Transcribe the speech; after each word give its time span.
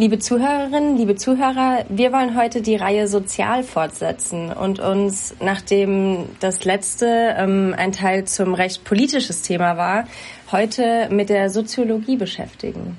Liebe 0.00 0.20
Zuhörerinnen, 0.20 0.96
liebe 0.96 1.16
Zuhörer, 1.16 1.84
wir 1.88 2.12
wollen 2.12 2.36
heute 2.36 2.62
die 2.62 2.76
Reihe 2.76 3.08
Sozial 3.08 3.64
fortsetzen 3.64 4.52
und 4.52 4.78
uns, 4.78 5.34
nachdem 5.40 6.26
das 6.38 6.64
letzte 6.64 7.34
ähm, 7.36 7.74
ein 7.76 7.90
Teil 7.90 8.24
zum 8.24 8.54
recht 8.54 8.84
politisches 8.84 9.42
Thema 9.42 9.76
war, 9.76 10.04
heute 10.52 11.08
mit 11.10 11.30
der 11.30 11.50
Soziologie 11.50 12.14
beschäftigen. 12.14 12.96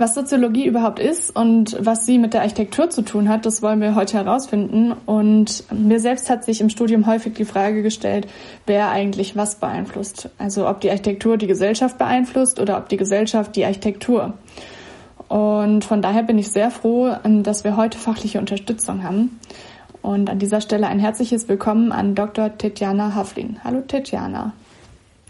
Was 0.00 0.14
Soziologie 0.14 0.64
überhaupt 0.64 1.00
ist 1.00 1.34
und 1.34 1.76
was 1.80 2.06
sie 2.06 2.18
mit 2.18 2.32
der 2.32 2.42
Architektur 2.42 2.88
zu 2.88 3.02
tun 3.02 3.28
hat, 3.28 3.44
das 3.44 3.62
wollen 3.62 3.80
wir 3.80 3.96
heute 3.96 4.16
herausfinden. 4.16 4.92
Und 5.06 5.64
mir 5.72 5.98
selbst 5.98 6.30
hat 6.30 6.44
sich 6.44 6.60
im 6.60 6.70
Studium 6.70 7.08
häufig 7.08 7.34
die 7.34 7.44
Frage 7.44 7.82
gestellt, 7.82 8.28
wer 8.64 8.90
eigentlich 8.90 9.34
was 9.34 9.56
beeinflusst. 9.56 10.30
Also 10.38 10.68
ob 10.68 10.80
die 10.82 10.90
Architektur 10.90 11.36
die 11.36 11.48
Gesellschaft 11.48 11.98
beeinflusst 11.98 12.60
oder 12.60 12.78
ob 12.78 12.88
die 12.88 12.96
Gesellschaft 12.96 13.56
die 13.56 13.64
Architektur. 13.64 14.34
Und 15.26 15.84
von 15.84 16.00
daher 16.00 16.22
bin 16.22 16.38
ich 16.38 16.52
sehr 16.52 16.70
froh, 16.70 17.16
dass 17.24 17.64
wir 17.64 17.76
heute 17.76 17.98
fachliche 17.98 18.38
Unterstützung 18.38 19.02
haben. 19.02 19.40
Und 20.00 20.30
an 20.30 20.38
dieser 20.38 20.60
Stelle 20.60 20.86
ein 20.86 21.00
herzliches 21.00 21.48
Willkommen 21.48 21.90
an 21.90 22.14
Dr. 22.14 22.56
Tetjana 22.56 23.16
Haflin. 23.16 23.58
Hallo 23.64 23.80
Tetjana. 23.80 24.52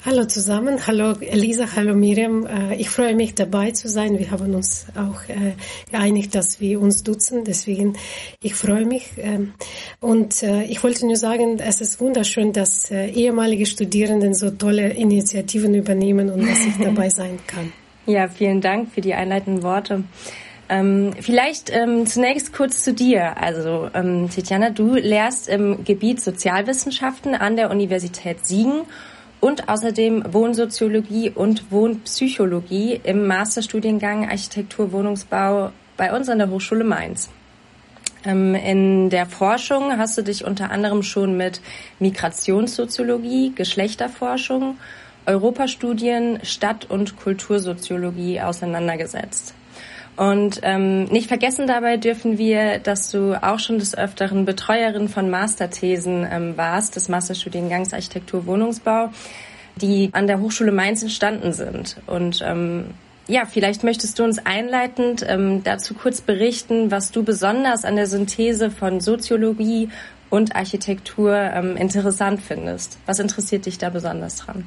Hallo 0.06 0.24
zusammen, 0.26 0.86
hallo 0.86 1.14
Elisa, 1.20 1.74
hallo 1.74 1.92
Miriam. 1.92 2.46
Äh, 2.46 2.76
ich 2.76 2.88
freue 2.88 3.16
mich 3.16 3.34
dabei 3.34 3.72
zu 3.72 3.88
sein. 3.88 4.16
Wir 4.16 4.30
haben 4.30 4.54
uns 4.54 4.86
auch 4.94 5.28
äh, 5.28 5.54
geeinigt, 5.90 6.36
dass 6.36 6.60
wir 6.60 6.80
uns 6.80 7.02
duzen. 7.02 7.42
Deswegen, 7.42 7.96
ich 8.40 8.54
freue 8.54 8.86
mich. 8.86 9.10
Ähm, 9.16 9.54
und 9.98 10.44
äh, 10.44 10.62
ich 10.62 10.84
wollte 10.84 11.04
nur 11.04 11.16
sagen, 11.16 11.58
es 11.58 11.80
ist 11.80 12.00
wunderschön, 12.00 12.52
dass 12.52 12.92
ehemalige 12.92 13.66
Studierenden 13.66 14.34
so 14.34 14.50
tolle 14.50 14.90
Initiativen 14.90 15.74
übernehmen 15.74 16.30
und 16.30 16.48
dass 16.48 16.64
ich 16.64 16.76
dabei 16.80 17.08
sein 17.08 17.40
kann. 17.48 17.72
Ja, 18.06 18.28
vielen 18.28 18.60
Dank 18.60 18.92
für 18.92 19.00
die 19.00 19.14
einleitenden 19.14 19.64
Worte. 19.64 20.04
Ähm, 20.68 21.10
vielleicht 21.20 21.70
ähm, 21.70 22.06
zunächst 22.06 22.52
kurz 22.52 22.84
zu 22.84 22.92
dir. 22.94 23.36
Also 23.36 23.90
ähm, 23.94 24.30
Tetjana, 24.30 24.70
du 24.70 24.94
lehrst 24.94 25.48
im 25.48 25.82
Gebiet 25.84 26.20
Sozialwissenschaften 26.20 27.34
an 27.34 27.56
der 27.56 27.70
Universität 27.72 28.46
Siegen 28.46 28.82
und 29.40 29.68
außerdem 29.68 30.32
Wohnsoziologie 30.32 31.30
und 31.30 31.70
Wohnpsychologie 31.70 33.00
im 33.04 33.26
Masterstudiengang 33.26 34.28
Architektur 34.28 34.92
Wohnungsbau 34.92 35.72
bei 35.96 36.14
uns 36.14 36.28
an 36.28 36.38
der 36.38 36.50
Hochschule 36.50 36.84
Mainz. 36.84 37.28
Ähm, 38.24 38.54
in 38.54 39.10
der 39.10 39.26
Forschung 39.26 39.96
hast 39.96 40.18
du 40.18 40.22
dich 40.22 40.44
unter 40.44 40.70
anderem 40.70 41.02
schon 41.02 41.36
mit 41.36 41.60
Migrationssoziologie, 41.98 43.52
Geschlechterforschung, 43.54 44.78
Europastudien, 45.26 46.40
Stadt- 46.42 46.90
und 46.90 47.16
Kultursoziologie 47.16 48.40
auseinandergesetzt. 48.40 49.54
Und 50.18 50.58
ähm, 50.64 51.04
nicht 51.04 51.28
vergessen 51.28 51.68
dabei 51.68 51.96
dürfen 51.96 52.38
wir, 52.38 52.80
dass 52.80 53.08
du 53.08 53.40
auch 53.40 53.60
schon 53.60 53.78
des 53.78 53.96
Öfteren 53.96 54.44
Betreuerin 54.44 55.08
von 55.08 55.30
Masterthesen 55.30 56.26
ähm, 56.28 56.56
warst, 56.56 56.96
des 56.96 57.08
Masterstudiengangs 57.08 57.92
Architektur 57.92 58.44
Wohnungsbau, 58.46 59.10
die 59.76 60.10
an 60.10 60.26
der 60.26 60.40
Hochschule 60.40 60.72
Mainz 60.72 61.04
entstanden 61.04 61.52
sind. 61.52 61.98
Und 62.08 62.42
ähm, 62.44 62.86
ja, 63.28 63.44
vielleicht 63.44 63.84
möchtest 63.84 64.18
du 64.18 64.24
uns 64.24 64.40
einleitend 64.44 65.24
ähm, 65.24 65.62
dazu 65.62 65.94
kurz 65.94 66.20
berichten, 66.20 66.90
was 66.90 67.12
du 67.12 67.22
besonders 67.22 67.84
an 67.84 67.94
der 67.94 68.08
Synthese 68.08 68.72
von 68.72 69.00
Soziologie 69.00 69.88
und 70.30 70.56
Architektur 70.56 71.32
ähm, 71.32 71.76
interessant 71.76 72.40
findest. 72.42 72.98
Was 73.06 73.20
interessiert 73.20 73.66
dich 73.66 73.78
da 73.78 73.88
besonders 73.88 74.38
dran? 74.38 74.64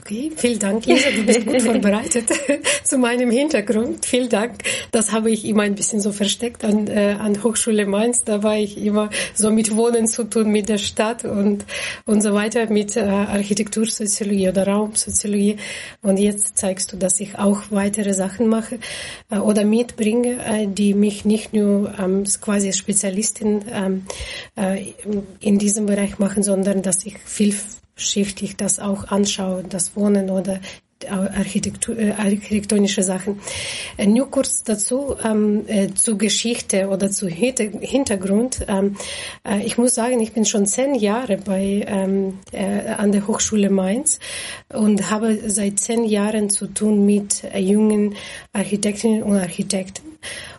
Okay, 0.00 0.32
vielen 0.34 0.58
Dank, 0.58 0.86
Lisa. 0.86 1.10
Du 1.10 1.24
bist 1.24 1.46
gut 1.46 1.62
vorbereitet 1.62 2.28
zu 2.84 2.98
meinem 2.98 3.30
Hintergrund. 3.30 4.04
Vielen 4.04 4.28
Dank. 4.28 4.62
Das 4.90 5.12
habe 5.12 5.30
ich 5.30 5.44
immer 5.44 5.62
ein 5.62 5.74
bisschen 5.74 6.00
so 6.00 6.12
versteckt 6.12 6.64
an, 6.64 6.88
äh, 6.88 7.16
an 7.18 7.42
Hochschule 7.42 7.86
Mainz. 7.86 8.24
Da 8.24 8.42
war 8.42 8.56
ich 8.56 8.78
immer 8.78 9.10
so 9.34 9.50
mit 9.50 9.74
Wohnen 9.76 10.06
zu 10.06 10.24
tun, 10.24 10.50
mit 10.50 10.68
der 10.68 10.78
Stadt 10.78 11.24
und, 11.24 11.64
und 12.06 12.22
so 12.22 12.34
weiter, 12.34 12.68
mit 12.70 12.96
äh, 12.96 13.00
Architektursoziologie 13.00 14.48
oder 14.48 14.66
Raumsoziologie. 14.66 15.56
Und 16.02 16.18
jetzt 16.18 16.56
zeigst 16.56 16.92
du, 16.92 16.96
dass 16.96 17.20
ich 17.20 17.38
auch 17.38 17.62
weitere 17.70 18.14
Sachen 18.14 18.48
mache 18.48 18.78
äh, 19.30 19.36
oder 19.38 19.64
mitbringe, 19.64 20.38
äh, 20.44 20.66
die 20.66 20.94
mich 20.94 21.24
nicht 21.24 21.52
nur 21.52 21.92
ähm, 21.98 22.24
quasi 22.40 22.72
Spezialistin 22.72 23.64
ähm, 23.72 24.06
äh, 24.56 24.92
in 25.40 25.58
diesem 25.58 25.86
Bereich 25.86 26.18
machen, 26.18 26.42
sondern 26.42 26.82
dass 26.82 27.04
ich 27.04 27.18
viel 27.24 27.54
schichtlich 28.02 28.56
das 28.56 28.78
auch 28.78 29.08
anschauen, 29.08 29.66
das 29.68 29.96
Wohnen 29.96 30.30
oder 30.30 30.60
Architektur, 31.10 31.98
äh, 31.98 32.12
architektonische 32.12 33.02
Sachen. 33.02 33.40
Äh, 33.96 34.06
nur 34.06 34.30
kurz 34.30 34.62
dazu 34.62 35.16
ähm, 35.24 35.64
äh, 35.66 35.88
zu 35.94 36.16
Geschichte 36.16 36.88
oder 36.88 37.10
zu 37.10 37.28
Hintergrund. 37.28 38.64
Ähm, 38.68 38.96
äh, 39.44 39.64
ich 39.64 39.78
muss 39.78 39.94
sagen, 39.94 40.20
ich 40.20 40.32
bin 40.32 40.44
schon 40.44 40.66
zehn 40.66 40.94
Jahre 40.94 41.38
bei 41.38 41.84
ähm, 41.86 42.38
äh, 42.52 42.90
an 42.90 43.12
der 43.12 43.26
Hochschule 43.26 43.70
Mainz 43.70 44.18
und 44.72 45.10
habe 45.10 45.38
seit 45.50 45.80
zehn 45.80 46.04
Jahren 46.04 46.50
zu 46.50 46.66
tun 46.66 47.04
mit 47.04 47.44
äh, 47.44 47.58
jungen 47.58 48.14
Architektinnen 48.52 49.22
und 49.22 49.36
Architekten. 49.36 50.12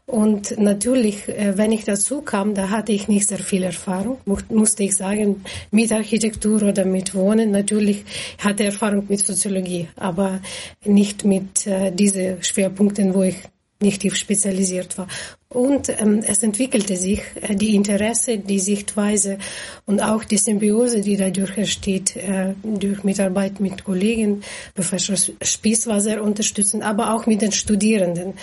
Und 0.05 0.57
natürlich, 0.59 1.29
äh, 1.29 1.57
wenn 1.57 1.71
ich 1.71 1.85
dazu 1.85 2.21
kam, 2.21 2.55
da 2.55 2.69
hatte 2.69 2.91
ich 2.91 3.07
nicht 3.07 3.27
sehr 3.27 3.39
viel 3.39 3.63
Erfahrung, 3.63 4.17
musste 4.49 4.83
ich 4.83 4.97
sagen, 4.97 5.43
mit 5.71 5.91
Architektur 5.93 6.61
oder 6.61 6.83
mit 6.83 7.15
Wohnen. 7.15 7.51
Natürlich 7.51 8.03
hatte 8.37 8.65
Erfahrung 8.65 9.05
mit 9.07 9.21
Soziologie, 9.21 9.87
aber 9.95 10.41
nicht 10.83 11.23
mit 11.23 11.65
äh, 11.67 11.91
diesen 11.91 12.43
Schwerpunkten, 12.43 13.13
wo 13.13 13.23
ich 13.23 13.37
nicht 13.79 14.01
tief 14.01 14.15
spezialisiert 14.15 14.97
war. 14.97 15.07
Und 15.53 15.89
ähm, 15.89 16.23
es 16.25 16.41
entwickelte 16.43 16.95
sich 16.95 17.21
äh, 17.41 17.55
die 17.55 17.75
Interesse, 17.75 18.37
die 18.37 18.59
Sichtweise 18.59 19.37
und 19.85 20.01
auch 20.01 20.23
die 20.23 20.37
Symbiose, 20.37 21.01
die 21.01 21.17
dadurch 21.17 21.57
entsteht, 21.57 22.15
äh, 22.15 22.53
durch 22.63 23.03
Mitarbeit 23.03 23.59
mit 23.59 23.83
Kollegen. 23.83 24.41
Professor 24.73 25.15
Spieß 25.15 25.87
war 25.87 26.01
sehr 26.01 26.23
unterstützend, 26.23 26.83
aber 26.83 27.13
auch 27.13 27.25
mit 27.25 27.41
den 27.41 27.51
Studierenden. 27.51 28.33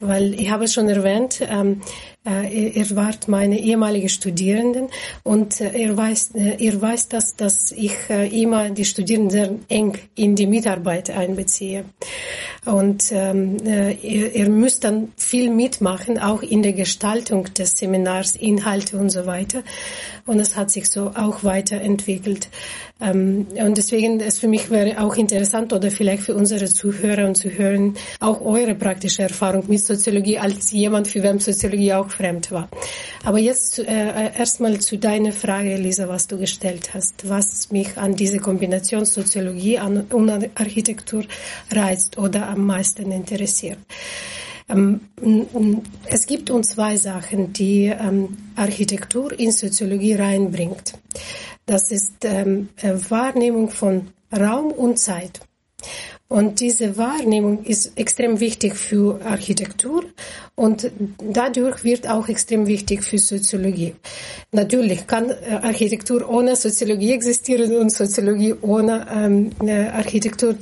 Weil 0.00 0.34
ich 0.34 0.50
habe 0.50 0.64
es 0.64 0.74
schon 0.74 0.88
erwähnt, 0.88 1.40
ähm, 1.48 1.80
äh, 2.26 2.70
ihr 2.70 2.96
wart 2.96 3.28
meine 3.28 3.58
ehemalige 3.58 4.08
Studierenden 4.08 4.88
und 5.22 5.60
äh, 5.60 5.76
ihr 5.76 5.96
weiß, 5.96 6.32
äh, 6.34 6.56
ihr 6.58 6.80
weiß, 6.80 7.08
dass, 7.08 7.36
dass 7.36 7.70
ich 7.72 7.94
äh, 8.08 8.28
immer 8.28 8.70
die 8.70 8.84
Studierenden 8.84 9.30
sehr 9.30 9.50
eng 9.68 9.98
in 10.14 10.34
die 10.34 10.46
Mitarbeit 10.46 11.10
einbeziehe. 11.10 11.84
Und 12.64 13.12
ähm, 13.12 13.58
äh, 13.66 13.92
ihr, 13.92 14.34
ihr 14.34 14.48
müsst 14.48 14.84
dann 14.84 15.12
viel 15.16 15.50
mitmachen, 15.50 16.18
auch 16.18 16.42
in 16.54 16.62
der 16.62 16.72
Gestaltung 16.72 17.52
des 17.52 17.76
Seminars, 17.76 18.36
Inhalte 18.36 18.96
und 18.96 19.10
so 19.10 19.26
weiter. 19.26 19.64
Und 20.24 20.38
es 20.38 20.56
hat 20.56 20.70
sich 20.70 20.88
so 20.88 21.10
auch 21.14 21.42
weiterentwickelt. 21.42 22.48
Ähm, 23.00 23.48
und 23.56 23.76
deswegen 23.76 24.20
es 24.20 24.38
für 24.38 24.46
mich 24.46 24.70
wäre 24.70 25.02
auch 25.02 25.16
interessant 25.16 25.72
oder 25.72 25.90
vielleicht 25.90 26.22
für 26.22 26.36
unsere 26.36 26.66
Zuhörer 26.66 27.26
und 27.26 27.34
Zuhörer 27.34 27.92
auch 28.20 28.40
eure 28.40 28.76
praktische 28.76 29.22
Erfahrung 29.22 29.64
mit 29.66 29.84
Soziologie 29.84 30.38
als 30.38 30.70
jemand, 30.70 31.08
für 31.08 31.24
wem 31.24 31.40
Soziologie 31.40 31.92
auch 31.92 32.08
fremd 32.08 32.52
war. 32.52 32.68
Aber 33.24 33.40
jetzt 33.40 33.80
äh, 33.80 34.38
erstmal 34.38 34.78
zu 34.78 34.96
deiner 34.96 35.32
Frage, 35.32 35.76
Lisa, 35.76 36.08
was 36.08 36.28
du 36.28 36.38
gestellt 36.38 36.94
hast, 36.94 37.28
was 37.28 37.72
mich 37.72 37.96
an 37.96 38.14
diese 38.14 38.38
Kombination 38.38 39.04
Soziologie 39.04 39.80
und 39.80 40.30
Architektur 40.54 41.24
reizt 41.72 42.16
oder 42.16 42.48
am 42.48 42.64
meisten 42.64 43.10
interessiert. 43.10 43.78
Ähm, 44.68 45.00
es 46.06 46.26
gibt 46.26 46.50
uns 46.50 46.70
zwei 46.70 46.96
Sachen, 46.96 47.52
die 47.52 47.86
ähm, 47.86 48.36
Architektur 48.56 49.38
in 49.38 49.52
Soziologie 49.52 50.14
reinbringt. 50.14 50.94
Das 51.66 51.90
ist 51.90 52.24
ähm, 52.24 52.68
Wahrnehmung 52.82 53.70
von 53.70 54.08
Raum 54.32 54.72
und 54.72 54.98
Zeit. 54.98 55.40
Und 56.28 56.60
diese 56.60 56.96
Wahrnehmung 56.96 57.64
ist 57.64 57.98
extrem 57.98 58.40
wichtig 58.40 58.76
für 58.76 59.20
Architektur 59.24 60.04
und 60.54 60.90
dadurch 61.18 61.84
wird 61.84 62.08
auch 62.08 62.28
extrem 62.28 62.66
wichtig 62.66 63.04
für 63.04 63.18
Soziologie. 63.18 63.94
Natürlich 64.50 65.06
kann 65.06 65.30
äh, 65.30 65.54
Architektur 65.62 66.26
ohne 66.28 66.56
Soziologie 66.56 67.12
existieren 67.12 67.76
und 67.76 67.92
Soziologie 67.92 68.54
ohne 68.62 69.06
ähm, 69.14 69.50
äh, 69.60 69.88
Architektur. 69.88 70.54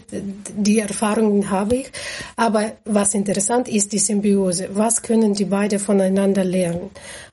Die 0.56 0.80
Erfahrungen 0.80 1.48
habe 1.48 1.76
ich. 1.76 1.92
Aber 2.36 2.72
was 2.84 3.14
interessant 3.14 3.68
ist, 3.68 3.92
die 3.92 3.98
Symbiose. 4.00 4.68
Was 4.72 5.00
können 5.00 5.32
die 5.32 5.44
beiden 5.44 5.78
voneinander 5.78 6.44
lernen? 6.44 6.90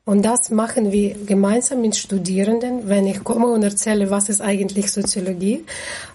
Und 0.09 0.23
das 0.23 0.49
machen 0.49 0.91
wir 0.91 1.13
gemeinsam 1.23 1.81
mit 1.81 1.95
Studierenden, 1.95 2.89
wenn 2.89 3.05
ich 3.05 3.23
komme 3.23 3.45
und 3.45 3.61
erzähle, 3.61 4.09
was 4.09 4.27
ist 4.27 4.41
eigentlich 4.41 4.91
Soziologie. 4.91 5.63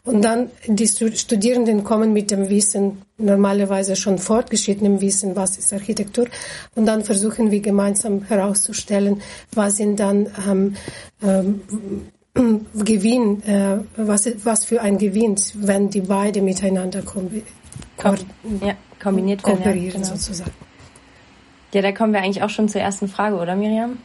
Und 0.02 0.22
dann 0.24 0.50
die 0.66 0.88
Studierenden 0.88 1.84
kommen 1.84 2.12
mit 2.12 2.32
dem 2.32 2.48
Wissen, 2.48 3.02
normalerweise 3.18 3.94
schon 3.94 4.18
fortgeschrittenem 4.18 5.00
Wissen, 5.00 5.36
was 5.36 5.58
ist 5.58 5.72
Architektur. 5.72 6.26
Und 6.74 6.86
dann 6.86 7.04
versuchen 7.04 7.52
wir 7.52 7.60
gemeinsam 7.60 8.24
herauszustellen, 8.24 9.22
was 9.52 9.76
sind 9.76 10.00
dann 10.00 10.26
ähm, 10.44 10.74
ähm, 11.22 11.60
Gewinn, 12.74 13.44
äh, 13.44 13.78
was, 13.96 14.28
was 14.42 14.64
für 14.64 14.82
ein 14.82 14.98
Gewinn, 14.98 15.36
wenn 15.54 15.88
die 15.88 16.00
beide 16.00 16.42
miteinander 16.42 17.02
kommen. 17.02 17.44
Ja, 18.60 18.74
kombiniert 19.00 19.46
werden. 19.46 19.62
Kooperieren 19.62 20.02
ja, 20.02 20.08
genau. 20.08 20.16
sozusagen. 20.16 20.63
Ja, 21.74 21.82
da 21.82 21.90
kommen 21.90 22.12
wir 22.12 22.20
eigentlich 22.22 22.44
auch 22.44 22.50
schon 22.50 22.68
zur 22.68 22.80
ersten 22.80 23.08
Frage, 23.08 23.34
oder 23.34 23.56
Miriam? 23.56 23.98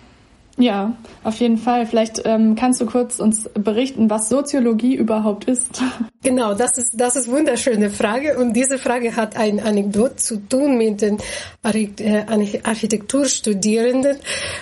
Ja, 0.59 0.97
auf 1.23 1.37
jeden 1.37 1.57
Fall. 1.57 1.85
Vielleicht 1.85 2.21
ähm, 2.25 2.55
kannst 2.55 2.81
du 2.81 2.85
kurz 2.85 3.19
uns 3.19 3.49
berichten, 3.53 4.09
was 4.09 4.27
Soziologie 4.27 4.93
überhaupt 4.95 5.45
ist. 5.45 5.81
Genau, 6.21 6.53
das 6.53 6.77
ist 6.77 6.91
das 6.95 7.15
ist 7.15 7.29
wunderschöne 7.29 7.89
Frage 7.89 8.37
und 8.37 8.51
diese 8.51 8.77
Frage 8.77 9.15
hat 9.15 9.37
ein 9.37 9.61
Anekdot 9.61 10.19
zu 10.19 10.35
tun 10.49 10.77
mit 10.77 11.01
den 11.01 11.17
äh, 11.63 12.25
Architekturstudierenden. 12.61 14.17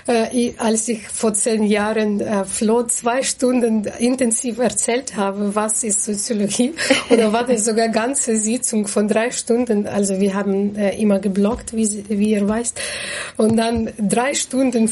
Äh, 0.05 0.53
als 0.59 0.87
ich 0.87 1.07
vor 1.07 1.33
zehn 1.33 1.63
Jahren 1.63 2.21
äh, 2.21 2.45
Flo 2.45 2.83
zwei 2.83 3.23
Stunden 3.23 3.85
intensiv 3.97 4.59
erzählt 4.59 5.17
habe, 5.17 5.55
was 5.55 5.83
ist 5.83 6.05
Soziologie, 6.05 6.75
oder 7.09 7.33
war 7.33 7.43
das 7.43 7.65
sogar 7.65 7.89
ganze 7.89 8.37
Sitzung 8.37 8.85
von 8.85 9.07
drei 9.07 9.31
Stunden. 9.31 9.87
Also 9.87 10.19
wir 10.19 10.35
haben 10.35 10.75
äh, 10.75 10.95
immer 11.01 11.17
geblockt, 11.17 11.75
wie, 11.75 12.05
wie 12.07 12.33
ihr 12.33 12.47
weißt, 12.47 12.79
und 13.37 13.57
dann 13.57 13.89
drei 13.97 14.35
Stunden 14.35 14.87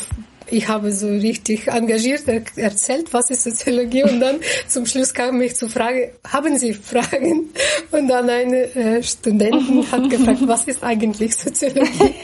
ich 0.50 0.68
habe 0.68 0.92
so 0.92 1.08
richtig 1.08 1.68
engagiert 1.68 2.24
erzählt, 2.56 3.14
was 3.14 3.30
ist 3.30 3.44
Soziologie 3.44 4.04
und 4.04 4.20
dann 4.20 4.38
zum 4.68 4.86
Schluss 4.86 5.14
kam 5.14 5.42
ich 5.42 5.56
zur 5.56 5.70
Frage, 5.70 6.12
haben 6.28 6.58
Sie 6.58 6.74
Fragen? 6.74 7.50
Und 7.92 8.08
dann 8.08 8.30
eine 8.30 8.76
äh, 8.76 9.04
Studentin 9.04 9.90
hat 9.92 10.10
gefragt, 10.10 10.40
was 10.46 10.66
ist 10.66 10.84
eigentlich 10.84 11.36
Soziologie? 11.36 12.16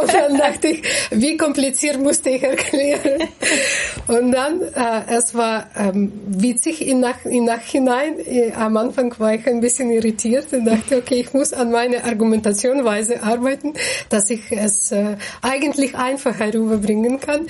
Und 0.00 0.12
dann 0.12 0.36
dachte 0.36 0.68
ich, 0.68 0.82
wie 1.10 1.36
kompliziert 1.36 2.00
musste 2.00 2.30
ich 2.30 2.42
erklären? 2.42 3.28
Und 4.06 4.32
dann, 4.32 4.60
äh, 4.62 5.16
es 5.16 5.34
war 5.34 5.68
ähm, 5.76 6.12
witzig 6.26 6.86
im, 6.86 7.00
Nach 7.00 7.24
im 7.24 7.44
Nachhinein. 7.44 8.18
Äh, 8.20 8.52
am 8.52 8.76
Anfang 8.76 9.14
war 9.18 9.34
ich 9.34 9.46
ein 9.46 9.60
bisschen 9.60 9.90
irritiert 9.90 10.52
und 10.52 10.64
dachte, 10.64 10.96
okay, 10.96 11.20
ich 11.20 11.32
muss 11.32 11.52
an 11.52 11.70
meiner 11.70 12.04
Argumentationweise 12.04 13.22
arbeiten, 13.22 13.74
dass 14.08 14.30
ich 14.30 14.50
es 14.50 14.92
äh, 14.92 15.16
eigentlich 15.42 15.94
einfacher 15.94 16.52
rüberbringen 16.52 17.20
kann. 17.20 17.46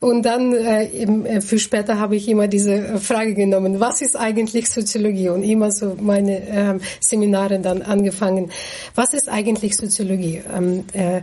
Und 0.00 0.22
dann 0.22 0.54
äh, 0.54 0.84
äh, 0.84 1.40
für 1.40 1.58
später 1.58 1.98
habe 1.98 2.16
ich 2.16 2.28
immer 2.28 2.48
diese 2.48 2.98
Frage 2.98 3.34
genommen, 3.34 3.80
was 3.80 4.02
ist 4.02 4.16
eigentlich 4.16 4.68
Soziologie? 4.68 5.28
Und 5.28 5.42
immer 5.42 5.70
so 5.70 5.96
meine 6.00 6.48
äh, 6.48 6.78
Seminare 7.00 7.60
dann 7.60 7.82
angefangen. 7.82 8.50
Was 8.94 9.14
ist 9.14 9.28
eigentlich 9.28 9.76
Soziologie? 9.76 10.42
Ähm, 10.54 10.84
äh, 10.92 11.22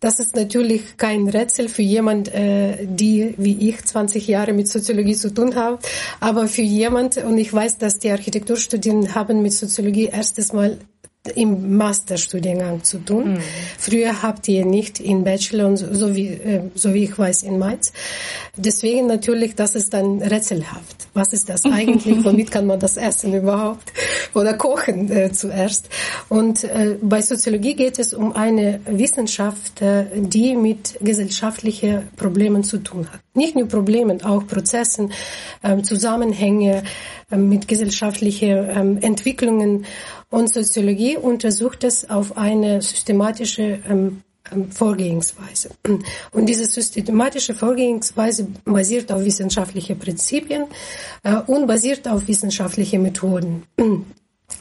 das 0.00 0.20
ist 0.20 0.36
natürlich 0.36 0.98
kein 0.98 1.26
Rätsel 1.26 1.70
für 1.70 1.82
jemand, 1.82 2.32
äh, 2.34 2.86
die 2.86 3.34
wie 3.38 3.70
ich 3.70 3.82
20 3.82 4.28
Jahre 4.28 4.52
mit 4.52 4.68
Soziologie 4.68 5.14
zu 5.14 5.32
tun 5.32 5.54
haben, 5.56 5.78
aber 6.20 6.48
für 6.48 6.62
jemand 6.62 7.16
und 7.16 7.38
ich 7.38 7.52
weiß, 7.52 7.78
dass 7.78 7.98
die 7.98 8.10
Architekturstudien 8.10 9.14
haben 9.14 9.40
mit 9.40 9.54
Soziologie 9.54 10.10
erstes 10.12 10.52
Mal 10.52 10.78
im 11.28 11.76
Masterstudiengang 11.76 12.82
zu 12.84 12.98
tun. 12.98 13.34
Mhm. 13.34 13.38
Früher 13.78 14.22
habt 14.22 14.48
ihr 14.48 14.64
nicht 14.64 15.00
in 15.00 15.24
Bachelor 15.24 15.66
und 15.66 15.76
so, 15.76 16.14
wie, 16.14 16.28
äh, 16.28 16.62
so 16.74 16.94
wie 16.94 17.04
ich 17.04 17.18
weiß 17.18 17.42
in 17.42 17.58
Mainz. 17.58 17.92
Deswegen 18.56 19.06
natürlich, 19.06 19.54
das 19.54 19.74
ist 19.74 19.92
dann 19.92 20.22
rätselhaft. 20.22 21.08
Was 21.14 21.32
ist 21.32 21.48
das 21.48 21.64
eigentlich? 21.64 22.24
Womit 22.24 22.50
kann 22.50 22.66
man 22.66 22.78
das 22.78 22.96
essen 22.96 23.34
überhaupt? 23.34 23.92
Oder 24.34 24.54
kochen 24.54 25.10
äh, 25.10 25.32
zuerst? 25.32 25.88
Und 26.28 26.64
äh, 26.64 26.96
bei 27.00 27.22
Soziologie 27.22 27.74
geht 27.74 27.98
es 27.98 28.14
um 28.14 28.32
eine 28.32 28.80
Wissenschaft, 28.86 29.80
äh, 29.82 30.06
die 30.14 30.56
mit 30.56 30.98
gesellschaftlichen 31.00 32.08
Problemen 32.16 32.64
zu 32.64 32.78
tun 32.78 33.08
hat. 33.12 33.20
Nicht 33.36 33.54
nur 33.54 33.68
Problemen, 33.68 34.24
auch 34.24 34.46
Prozessen, 34.46 35.12
ähm, 35.62 35.84
Zusammenhänge 35.84 36.82
ähm, 37.30 37.48
mit 37.48 37.68
gesellschaftlichen 37.68 38.68
ähm, 38.70 38.98
Entwicklungen 39.00 39.84
und 40.30 40.52
Soziologie 40.52 41.16
untersucht 41.16 41.84
es 41.84 42.08
auf 42.10 42.36
eine 42.36 42.82
systematische 42.82 43.80
ähm, 43.88 44.22
ähm, 44.52 44.70
Vorgehensweise. 44.70 45.70
Und 46.32 46.46
diese 46.46 46.64
systematische 46.66 47.54
Vorgehensweise 47.54 48.48
basiert 48.64 49.12
auf 49.12 49.24
wissenschaftlichen 49.24 49.98
Prinzipien 49.98 50.64
äh, 51.22 51.36
und 51.46 51.66
basiert 51.66 52.08
auf 52.08 52.26
wissenschaftlichen 52.28 53.02
Methoden. 53.02 53.64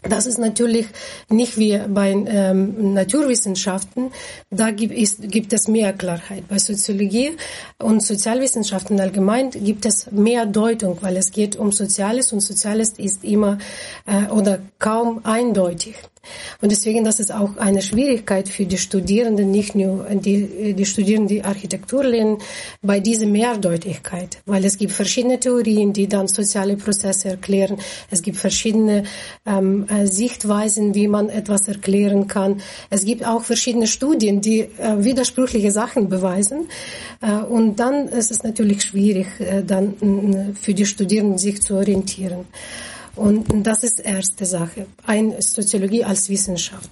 Das 0.09 0.27
ist 0.27 0.37
natürlich 0.37 0.87
nicht 1.29 1.57
wie 1.57 1.79
bei 1.87 2.11
ähm, 2.11 2.93
Naturwissenschaften. 2.93 4.11
Da 4.49 4.71
gibt, 4.71 4.93
ist, 4.93 5.29
gibt 5.31 5.51
es 5.53 5.67
mehr 5.67 5.93
Klarheit. 5.93 6.47
Bei 6.47 6.59
Soziologie 6.59 7.31
und 7.81 8.03
Sozialwissenschaften 8.03 8.99
allgemein 8.99 9.49
gibt 9.49 9.85
es 9.85 10.11
mehr 10.11 10.45
Deutung, 10.45 10.97
weil 11.01 11.17
es 11.17 11.31
geht 11.31 11.55
um 11.55 11.71
Soziales 11.71 12.31
und 12.33 12.41
Soziales 12.41 12.93
ist 12.97 13.23
immer 13.23 13.57
äh, 14.05 14.31
oder 14.31 14.59
kaum 14.79 15.21
eindeutig. 15.23 15.95
Und 16.61 16.71
deswegen, 16.71 17.03
das 17.03 17.19
ist 17.19 17.33
auch 17.33 17.57
eine 17.57 17.81
Schwierigkeit 17.81 18.49
für 18.49 18.65
die 18.65 18.77
Studierenden, 18.77 19.51
nicht 19.51 19.75
nur 19.75 20.05
die, 20.09 20.73
die 20.73 20.85
Studierenden, 20.85 21.27
die 21.27 21.43
Architektur 21.43 22.03
lernen, 22.03 22.37
bei 22.81 22.99
dieser 22.99 23.25
Mehrdeutigkeit, 23.25 24.37
weil 24.45 24.65
es 24.65 24.77
gibt 24.77 24.91
verschiedene 24.91 25.39
Theorien, 25.39 25.93
die 25.93 26.07
dann 26.07 26.27
soziale 26.27 26.77
Prozesse 26.77 27.29
erklären. 27.29 27.77
Es 28.11 28.21
gibt 28.21 28.37
verschiedene 28.37 29.03
ähm, 29.45 29.85
äh, 29.87 30.07
Sichtweisen, 30.07 30.95
wie 30.95 31.07
man 31.07 31.29
etwas 31.29 31.67
erklären 31.67 32.27
kann. 32.27 32.61
Es 32.89 33.05
gibt 33.05 33.25
auch 33.25 33.43
verschiedene 33.43 33.87
Studien, 33.87 34.41
die 34.41 34.61
äh, 34.61 34.69
widersprüchliche 34.97 35.71
Sachen 35.71 36.09
beweisen. 36.09 36.67
Äh, 37.21 37.37
und 37.37 37.79
dann 37.79 38.07
ist 38.07 38.31
es 38.31 38.43
natürlich 38.43 38.83
schwierig, 38.83 39.27
äh, 39.39 39.63
dann 39.63 39.93
äh, 40.01 40.53
für 40.53 40.73
die 40.73 40.85
Studierenden 40.85 41.37
sich 41.37 41.61
zu 41.61 41.75
orientieren. 41.75 42.45
Und 43.15 43.45
das 43.65 43.83
ist 43.83 43.99
erste 43.99 44.45
Sache. 44.45 44.87
Ein 45.05 45.35
Soziologie 45.39 46.03
als 46.03 46.29
Wissenschaft. 46.29 46.89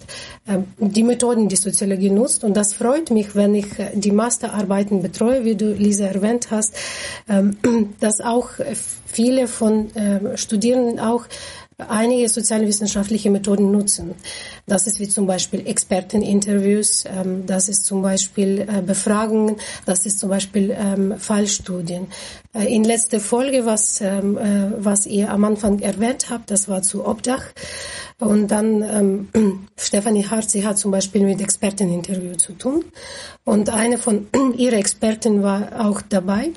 Ähm, 0.47 0.65
die 0.77 1.03
Methoden, 1.03 1.49
die 1.49 1.55
Soziologie 1.55 2.09
nutzt. 2.09 2.43
Und 2.43 2.55
das 2.55 2.73
freut 2.73 3.11
mich, 3.11 3.35
wenn 3.35 3.55
ich 3.55 3.67
die 3.93 4.11
Masterarbeiten 4.11 5.01
betreue, 5.01 5.43
wie 5.43 5.55
du, 5.55 5.73
Lisa, 5.73 6.05
erwähnt 6.05 6.51
hast, 6.51 6.75
ähm, 7.27 7.57
dass 7.99 8.21
auch 8.21 8.49
viele 9.05 9.47
von 9.47 9.91
ähm, 9.95 10.37
Studierenden 10.37 10.99
auch 10.99 11.25
einige 11.89 12.29
sozialwissenschaftliche 12.29 13.29
Methoden 13.29 13.71
nutzen. 13.71 14.15
Das 14.65 14.87
ist 14.87 14.99
wie 14.99 15.07
zum 15.07 15.27
Beispiel 15.27 15.65
Experteninterviews, 15.67 17.05
ähm, 17.05 17.45
das 17.45 17.69
ist 17.69 17.85
zum 17.85 18.01
Beispiel 18.01 18.61
äh, 18.61 18.81
Befragungen, 18.81 19.57
das 19.85 20.05
ist 20.05 20.19
zum 20.19 20.29
Beispiel 20.29 20.75
ähm, 20.77 21.15
Fallstudien. 21.17 22.07
Äh, 22.53 22.73
in 22.73 22.83
letzter 22.83 23.19
Folge, 23.19 23.65
was, 23.65 24.01
ähm, 24.01 24.37
äh, 24.37 24.71
was 24.77 25.05
ihr 25.05 25.31
am 25.31 25.43
Anfang 25.43 25.79
erwähnt 25.79 26.29
habt, 26.29 26.51
das 26.51 26.67
war 26.69 26.81
zu 26.81 27.05
Obdach. 27.05 27.43
Und 28.19 28.49
dann 28.49 29.27
ähm, 29.33 29.67
Stefanie 29.77 30.25
Hart, 30.25 30.49
sie 30.49 30.65
hat 30.65 30.77
zum 30.77 30.91
Beispiel 30.91 31.23
mit 31.23 31.41
Experteninterview 31.41 32.35
zu 32.35 32.53
tun. 32.53 32.85
Und 33.43 33.69
eine 33.69 33.97
von 33.97 34.27
ihren 34.57 34.79
Experten 34.79 35.43
war 35.43 35.85
auch 35.85 36.01
dabei. 36.01 36.51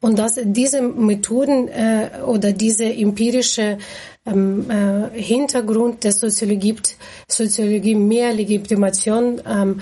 Und 0.00 0.18
dass 0.18 0.38
diese 0.42 0.82
Methoden 0.82 1.68
äh, 1.68 2.22
oder 2.26 2.52
diese 2.52 2.84
empirische 2.84 3.78
ähm, 4.26 4.70
äh, 4.70 5.20
Hintergrund 5.20 6.04
der 6.04 6.12
Soziologie 6.12 6.60
gibt, 6.60 6.96
Soziologie 7.28 7.94
mehr 7.94 8.32
Legitimation, 8.32 9.40
ähm, 9.46 9.80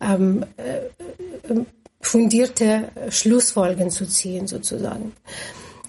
ähm, 0.00 0.44
äh, 0.56 1.54
fundierte 2.00 2.90
Schlussfolgen 3.08 3.90
zu 3.90 4.06
ziehen 4.06 4.46
sozusagen. 4.46 5.12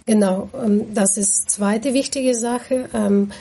Genau, 0.06 0.50
ähm, 0.64 0.94
das 0.94 1.18
ist 1.18 1.50
zweite 1.50 1.94
wichtige 1.94 2.36
Sache. 2.36 2.90
Ähm, 2.94 3.32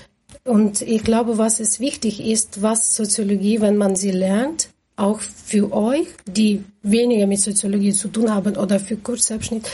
und 0.44 0.82
ich 0.82 1.04
glaube, 1.04 1.38
was 1.38 1.60
es 1.60 1.80
wichtig 1.80 2.20
ist, 2.20 2.62
was 2.62 2.94
Soziologie, 2.94 3.60
wenn 3.60 3.76
man 3.76 3.96
sie 3.96 4.10
lernt, 4.10 4.68
auch 4.96 5.20
für 5.20 5.72
euch, 5.72 6.08
die 6.26 6.64
weniger 6.84 7.26
mit 7.26 7.40
Soziologie 7.40 7.92
zu 7.92 8.08
tun 8.08 8.32
haben 8.32 8.56
oder 8.56 8.78
für 8.78 8.96
Kurzabschnitt, 8.96 9.66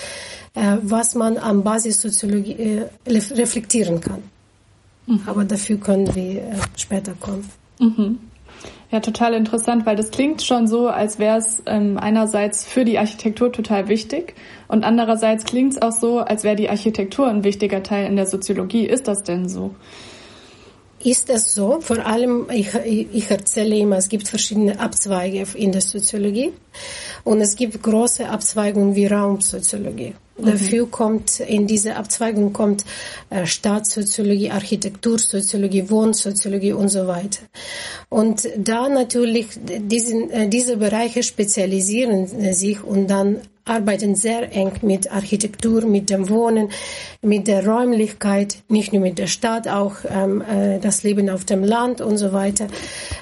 äh, 0.54 0.76
was 0.82 1.14
man 1.14 1.36
am 1.36 1.62
Basis 1.62 2.00
Soziologie 2.00 2.52
äh, 2.52 2.86
reflektieren 3.06 4.00
kann. 4.00 4.22
Mhm. 5.06 5.20
Aber 5.26 5.44
dafür 5.44 5.76
können 5.76 6.14
wir 6.14 6.42
äh, 6.42 6.56
später 6.76 7.12
kommen. 7.20 7.48
Mhm. 7.78 8.18
Ja, 8.90 8.98
total 8.98 9.34
interessant, 9.34 9.86
weil 9.86 9.94
das 9.94 10.10
klingt 10.10 10.42
schon 10.42 10.66
so, 10.66 10.88
als 10.88 11.20
wäre 11.20 11.38
es 11.38 11.62
ähm, 11.66 11.96
einerseits 11.96 12.64
für 12.64 12.84
die 12.84 12.98
Architektur 12.98 13.52
total 13.52 13.88
wichtig 13.88 14.34
und 14.66 14.84
andererseits 14.84 15.44
klingt 15.44 15.74
es 15.74 15.82
auch 15.82 15.92
so, 15.92 16.18
als 16.18 16.42
wäre 16.42 16.56
die 16.56 16.68
Architektur 16.68 17.28
ein 17.28 17.44
wichtiger 17.44 17.84
Teil 17.84 18.06
in 18.06 18.16
der 18.16 18.26
Soziologie. 18.26 18.86
Ist 18.86 19.06
das 19.06 19.22
denn 19.22 19.48
so? 19.48 19.74
Ist 21.02 21.30
es 21.30 21.54
so, 21.54 21.80
vor 21.80 22.04
allem, 22.04 22.46
ich, 22.52 22.74
ich 22.74 23.30
erzähle 23.30 23.76
immer, 23.76 23.96
es 23.96 24.08
gibt 24.08 24.28
verschiedene 24.28 24.78
Abzweige 24.78 25.46
in 25.54 25.72
der 25.72 25.80
Soziologie 25.80 26.52
und 27.24 27.40
es 27.40 27.56
gibt 27.56 27.82
große 27.82 28.28
Abzweigungen 28.28 28.94
wie 28.94 29.06
Raumsoziologie. 29.06 30.14
Mhm. 30.36 30.46
Dafür 30.46 30.90
kommt, 30.90 31.40
in 31.40 31.66
diese 31.66 31.96
Abzweigung 31.96 32.52
kommt 32.52 32.84
äh, 33.30 33.46
Staatssoziologie, 33.46 34.50
Architektursoziologie, 34.50 35.88
Wohnsoziologie 35.90 36.72
und 36.72 36.88
so 36.88 37.06
weiter. 37.06 37.40
Und 38.08 38.48
da 38.56 38.88
natürlich 38.88 39.48
diesen, 39.56 40.30
äh, 40.30 40.48
diese 40.48 40.76
Bereiche 40.76 41.22
spezialisieren 41.22 42.26
sich 42.52 42.82
und 42.82 43.08
dann 43.08 43.40
arbeiten 43.70 44.14
sehr 44.16 44.52
eng 44.52 44.72
mit 44.82 45.10
Architektur, 45.12 45.86
mit 45.86 46.10
dem 46.10 46.28
Wohnen, 46.28 46.70
mit 47.22 47.46
der 47.46 47.66
Räumlichkeit, 47.66 48.58
nicht 48.68 48.92
nur 48.92 49.02
mit 49.02 49.18
der 49.18 49.28
Stadt, 49.28 49.68
auch 49.68 49.96
ähm, 50.08 50.42
äh, 50.42 50.78
das 50.80 51.02
Leben 51.04 51.30
auf 51.30 51.44
dem 51.44 51.62
Land 51.62 52.00
und 52.00 52.18
so 52.18 52.32
weiter. 52.32 52.66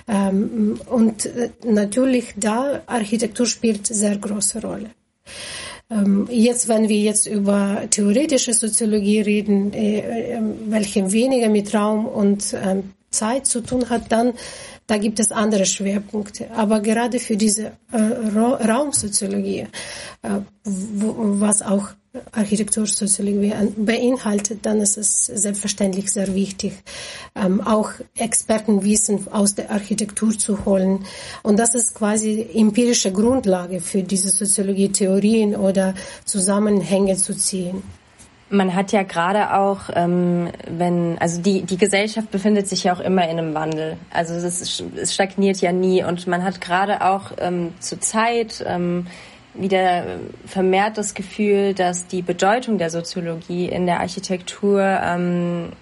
Ähm, 0.08 0.80
und 0.86 1.26
äh, 1.26 1.50
natürlich 1.64 2.34
da 2.36 2.80
Architektur 2.86 3.46
spielt 3.46 3.86
sehr 3.86 4.16
große 4.16 4.62
Rolle. 4.62 4.90
Ähm, 5.90 6.28
jetzt, 6.30 6.68
wenn 6.68 6.88
wir 6.88 6.98
jetzt 6.98 7.26
über 7.26 7.82
theoretische 7.90 8.52
Soziologie 8.52 9.20
reden, 9.20 9.72
äh, 9.72 10.40
welche 10.66 11.12
weniger 11.12 11.48
mit 11.48 11.74
Raum 11.74 12.06
und 12.06 12.54
ähm, 12.54 12.94
Zeit 13.10 13.46
zu 13.46 13.60
tun 13.60 13.88
hat, 13.88 14.12
dann 14.12 14.34
da 14.88 14.96
gibt 14.96 15.20
es 15.20 15.30
andere 15.30 15.66
Schwerpunkte. 15.66 16.50
Aber 16.50 16.80
gerade 16.80 17.20
für 17.20 17.36
diese 17.36 17.72
äh, 17.92 17.98
Raumsoziologie, 18.66 19.66
äh, 20.22 20.40
was 20.64 21.60
auch 21.60 21.90
Architektursoziologie 22.32 23.52
beinhaltet, 23.76 24.64
dann 24.64 24.80
ist 24.80 24.96
es 24.96 25.26
selbstverständlich 25.26 26.10
sehr 26.10 26.34
wichtig, 26.34 26.72
ähm, 27.36 27.60
auch 27.60 27.90
Expertenwissen 28.16 29.28
aus 29.30 29.54
der 29.54 29.70
Architektur 29.70 30.36
zu 30.36 30.64
holen. 30.64 31.04
Und 31.42 31.58
das 31.58 31.74
ist 31.74 31.94
quasi 31.94 32.48
empirische 32.54 33.12
Grundlage 33.12 33.80
für 33.80 34.02
diese 34.02 34.30
Soziologie-Theorien 34.30 35.54
oder 35.54 35.94
Zusammenhänge 36.24 37.16
zu 37.16 37.36
ziehen. 37.36 37.82
Man 38.50 38.74
hat 38.74 38.92
ja 38.92 39.02
gerade 39.02 39.54
auch, 39.54 39.90
ähm, 39.94 40.48
wenn, 40.66 41.18
also 41.18 41.42
die, 41.42 41.62
die 41.62 41.76
Gesellschaft 41.76 42.30
befindet 42.30 42.66
sich 42.66 42.84
ja 42.84 42.94
auch 42.94 43.00
immer 43.00 43.24
in 43.24 43.38
einem 43.38 43.54
Wandel. 43.54 43.98
Also 44.10 44.34
es, 44.34 44.82
es 44.96 45.14
stagniert 45.14 45.60
ja 45.60 45.72
nie 45.72 46.02
und 46.02 46.26
man 46.26 46.42
hat 46.42 46.60
gerade 46.60 47.02
auch 47.02 47.32
ähm, 47.38 47.74
zur 47.80 48.00
Zeit 48.00 48.64
ähm, 48.66 49.06
wieder 49.54 50.04
vermehrt 50.46 50.98
das 50.98 51.14
Gefühl, 51.14 51.74
dass 51.74 52.06
die 52.06 52.22
Bedeutung 52.22 52.78
der 52.78 52.90
Soziologie 52.90 53.66
in 53.66 53.86
der 53.86 54.00
Architektur 54.00 54.82
ähm, 54.82 55.72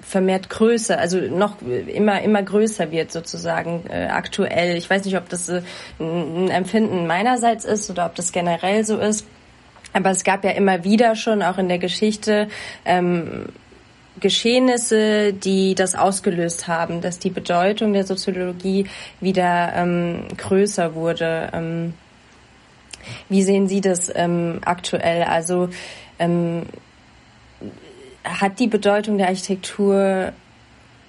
vermehrt 0.00 0.50
größer, 0.50 0.98
also 0.98 1.18
noch 1.18 1.56
immer 1.62 2.20
immer 2.22 2.42
größer 2.42 2.90
wird 2.90 3.10
sozusagen 3.10 3.84
äh, 3.88 4.06
aktuell. 4.06 4.76
Ich 4.76 4.88
weiß 4.88 5.04
nicht, 5.04 5.16
ob 5.16 5.28
das 5.28 5.48
äh, 5.48 5.62
ein 5.98 6.50
Empfinden 6.50 7.06
meinerseits 7.06 7.64
ist 7.64 7.90
oder 7.90 8.06
ob 8.06 8.14
das 8.14 8.32
generell 8.32 8.84
so 8.84 8.98
ist. 8.98 9.26
Aber 9.94 10.10
es 10.10 10.24
gab 10.24 10.44
ja 10.44 10.50
immer 10.50 10.84
wieder 10.84 11.16
schon 11.16 11.42
auch 11.42 11.56
in 11.56 11.68
der 11.68 11.78
Geschichte 11.78 12.48
ähm, 12.84 13.46
Geschehnisse, 14.20 15.32
die 15.32 15.74
das 15.74 15.94
ausgelöst 15.94 16.68
haben, 16.68 17.00
dass 17.00 17.18
die 17.18 17.30
Bedeutung 17.30 17.92
der 17.92 18.04
Soziologie 18.04 18.86
wieder 19.20 19.72
ähm, 19.74 20.26
größer 20.36 20.94
wurde. 20.94 21.50
Ähm, 21.52 21.94
wie 23.28 23.42
sehen 23.42 23.68
Sie 23.68 23.80
das 23.80 24.10
ähm, 24.14 24.60
aktuell? 24.64 25.24
Also 25.24 25.68
ähm, 26.18 26.62
hat 28.24 28.58
die 28.58 28.68
Bedeutung 28.68 29.18
der 29.18 29.28
Architektur 29.28 30.32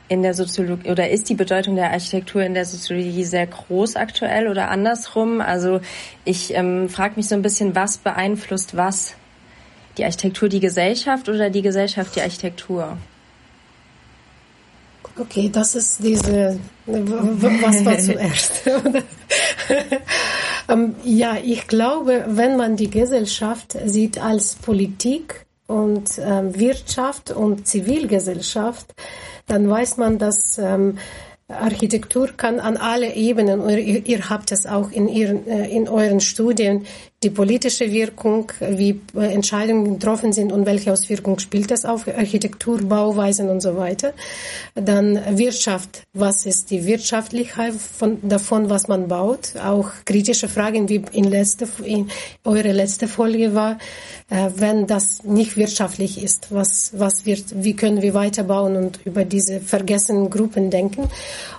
in 0.08 0.22
der 0.22 0.34
Soziologie 0.34 0.90
oder 0.90 1.10
ist 1.10 1.30
die 1.30 1.36
Bedeutung 1.36 1.76
der 1.76 1.92
Architektur 1.92 2.44
in 2.44 2.54
der 2.54 2.66
Soziologie 2.66 3.24
sehr 3.24 3.48
groß 3.48 3.96
aktuell 3.96 4.48
oder 4.48 4.70
andersrum? 4.70 5.42
Also 5.42 5.82
ich 6.24 6.54
ähm, 6.54 6.90
frage 6.90 7.16
mich 7.16 7.28
so 7.28 7.36
ein 7.36 7.42
bisschen, 7.42 7.76
was 7.76 7.98
beeinflusst 7.98 8.78
was? 8.78 9.16
Die 9.98 10.04
Architektur 10.04 10.50
die 10.50 10.60
Gesellschaft 10.60 11.30
oder 11.30 11.50
die 11.50 11.62
Gesellschaft 11.62 12.16
die 12.16 12.22
Architektur? 12.22 12.98
Okay, 15.18 15.50
das 15.52 15.76
ist 15.76 16.04
diese, 16.04 16.60
was 16.86 17.86
war 17.86 17.98
zuerst? 17.98 18.64
Ähm, 20.68 20.96
ja, 21.04 21.38
ich 21.44 21.68
glaube, 21.68 22.26
wenn 22.28 22.58
man 22.58 22.76
die 22.76 22.90
Gesellschaft 22.90 23.78
sieht 23.86 24.18
als 24.18 24.56
Politik 24.56 25.46
und 25.68 26.20
ähm, 26.20 26.58
Wirtschaft 26.58 27.32
und 27.32 27.68
Zivilgesellschaft, 27.68 28.94
dann 29.48 29.70
weiß 29.70 29.98
man, 29.98 30.18
dass 30.18 30.58
ähm, 30.58 30.98
Architektur 31.48 32.30
kann 32.36 32.60
an 32.60 32.78
alle 32.78 33.14
Ebenen, 33.14 33.68
ihr, 33.70 34.06
ihr 34.06 34.30
habt 34.30 34.52
es 34.52 34.66
auch 34.66 34.92
in, 34.92 35.08
ihren, 35.08 35.48
äh, 35.48 35.68
in 35.70 35.88
euren 35.88 36.20
Studien, 36.20 36.86
die 37.26 37.32
politische 37.32 37.92
Wirkung, 37.92 38.52
wie 38.60 39.02
Entscheidungen 39.16 39.98
getroffen 39.98 40.32
sind 40.32 40.52
und 40.52 40.68
welche 40.68 40.94
Auswirkungen 40.94 41.40
spielt 41.40 41.72
das 41.72 41.84
auf 41.84 42.08
Architektur, 42.08 42.84
Bauweisen 42.84 43.50
und 43.50 43.62
so 43.62 43.76
weiter. 43.78 44.14
Dann 44.76 45.20
Wirtschaft, 45.38 46.04
was 46.14 46.46
ist 46.46 46.70
die 46.70 46.86
Wirtschaftlichkeit 46.86 47.74
von, 47.74 48.20
davon, 48.22 48.70
was 48.70 48.88
man 48.88 49.08
baut? 49.08 49.56
Auch 49.58 49.90
kritische 50.06 50.48
Fragen, 50.48 50.88
wie 50.88 51.02
in, 51.14 51.24
letzte, 51.24 51.68
in 51.84 52.10
eure 52.44 52.72
letzte 52.72 53.08
Folge 53.08 53.56
war, 53.56 53.80
äh, 54.30 54.50
wenn 54.56 54.86
das 54.86 55.24
nicht 55.24 55.58
wirtschaftlich 55.58 56.22
ist, 56.22 56.48
was, 56.52 56.92
was 56.96 57.26
wird, 57.26 57.64
wie 57.64 57.76
können 57.76 58.04
wir 58.04 58.14
weiterbauen 58.14 58.76
und 58.76 59.00
über 59.04 59.26
diese 59.26 59.60
vergessenen 59.62 60.30
Gruppen 60.30 60.70
denken? 60.70 61.10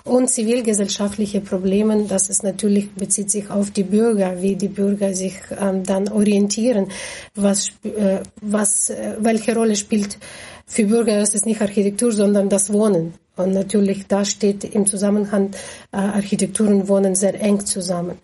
Und 0.04 0.28
zivilgesellschaftliche 0.30 1.40
Probleme, 1.40 2.04
das 2.08 2.28
ist 2.28 2.44
natürlich, 2.44 2.92
bezieht 2.92 3.32
sich 3.32 3.50
auf 3.50 3.72
die 3.72 3.82
Bürger, 3.82 4.40
wie 4.40 4.54
die 4.54 4.68
Bürger 4.68 5.12
sich 5.14 5.34
ähm, 5.60 5.84
dann 5.84 6.08
orientieren, 6.08 6.88
was, 7.34 7.68
äh, 7.84 8.20
was, 8.40 8.90
äh, 8.90 9.16
welche 9.18 9.54
Rolle 9.54 9.76
spielt 9.76 10.18
für 10.66 10.84
Bürger, 10.84 11.20
ist 11.20 11.46
nicht 11.46 11.60
Architektur, 11.60 12.12
sondern 12.12 12.48
das 12.48 12.72
Wohnen. 12.72 13.14
Und 13.36 13.52
natürlich, 13.52 14.06
da 14.06 14.24
steht 14.24 14.64
im 14.64 14.86
Zusammenhang 14.86 15.50
äh, 15.92 15.98
Architektur 15.98 16.68
und 16.68 16.88
Wohnen 16.88 17.14
sehr 17.14 17.38
eng 17.40 17.64
zusammen. 17.64 18.18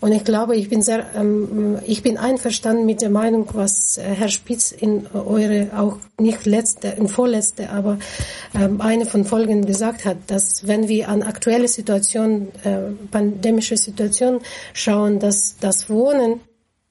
Und 0.00 0.12
ich 0.12 0.24
glaube, 0.24 0.56
ich 0.56 0.68
bin 0.68 0.82
sehr, 0.82 1.06
ähm, 1.14 1.78
ich 1.86 2.02
bin 2.02 2.18
einverstanden 2.18 2.84
mit 2.84 3.00
der 3.00 3.10
Meinung, 3.10 3.48
was 3.52 3.98
Herr 4.02 4.28
Spitz 4.28 4.72
in 4.72 5.06
eure 5.14 5.70
auch 5.74 5.98
nicht 6.20 6.44
letzte, 6.46 6.88
in 6.88 7.08
vorletzte, 7.08 7.70
aber 7.70 7.98
ähm, 8.54 8.80
eine 8.80 9.06
von 9.06 9.24
Folgen 9.24 9.64
gesagt 9.64 10.04
hat, 10.04 10.18
dass 10.26 10.66
wenn 10.66 10.88
wir 10.88 11.08
an 11.08 11.22
aktuelle 11.22 11.68
Situationen, 11.68 12.48
äh, 12.64 12.90
pandemische 13.10 13.76
Situationen 13.76 14.40
schauen, 14.74 15.18
dass 15.18 15.56
das 15.60 15.88
Wohnen 15.88 16.40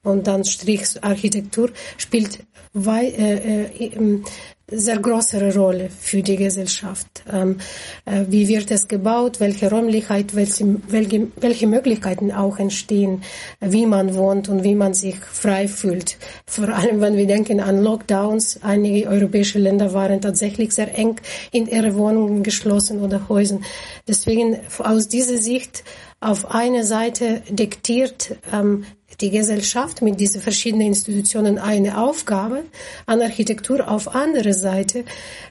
und 0.05 0.27
dann 0.27 0.45
Strich 0.45 1.03
Architektur 1.03 1.69
spielt 1.97 2.39
wei 2.74 3.07
äh, 3.07 3.63
äh, 3.85 4.21
sehr 4.67 4.97
größere 4.97 5.53
Rolle 5.53 5.89
für 5.89 6.24
die 6.24 6.38
Gesellschaft. 6.38 7.24
Ähm, 7.31 7.57
äh, 8.05 8.25
wie 8.29 8.47
wird 8.47 8.71
es 8.71 8.88
gebaut? 8.88 9.39
Welche 9.39 9.69
Räumlichkeit, 9.69 10.35
welche, 10.35 10.77
welche, 10.88 11.27
welche 11.39 11.67
Möglichkeiten 11.67 12.31
auch 12.31 12.57
entstehen, 12.57 13.21
wie 13.59 13.85
man 13.85 14.15
wohnt 14.15 14.50
und 14.50 14.63
wie 14.63 14.74
man 14.74 14.95
sich 14.95 15.17
frei 15.17 15.67
fühlt. 15.67 16.17
Vor 16.47 16.69
allem, 16.69 17.00
wenn 17.00 17.15
wir 17.15 17.27
denken 17.27 17.59
an 17.59 17.83
Lockdowns. 17.83 18.63
Einige 18.63 19.07
europäische 19.07 19.59
Länder 19.59 19.93
waren 19.93 20.19
tatsächlich 20.19 20.71
sehr 20.71 20.97
eng 20.97 21.21
in 21.51 21.67
ihre 21.67 21.95
Wohnungen 21.95 22.41
geschlossen 22.41 23.01
oder 23.01 23.29
Häusern. 23.29 23.63
Deswegen 24.07 24.57
aus 24.79 25.07
dieser 25.07 25.38
Sicht 25.38 25.83
auf 26.19 26.50
eine 26.50 26.83
Seite 26.83 27.43
diktiert 27.50 28.35
ähm, 28.51 28.85
die 29.22 29.29
Gesellschaft 29.29 30.01
mit 30.01 30.19
diesen 30.19 30.41
verschiedenen 30.41 30.88
Institutionen 30.88 31.57
eine 31.57 31.98
Aufgabe, 31.98 32.63
an 33.05 33.22
Architektur 33.22 33.88
auf 33.88 34.15
andere 34.15 34.53
Seite 34.53 35.05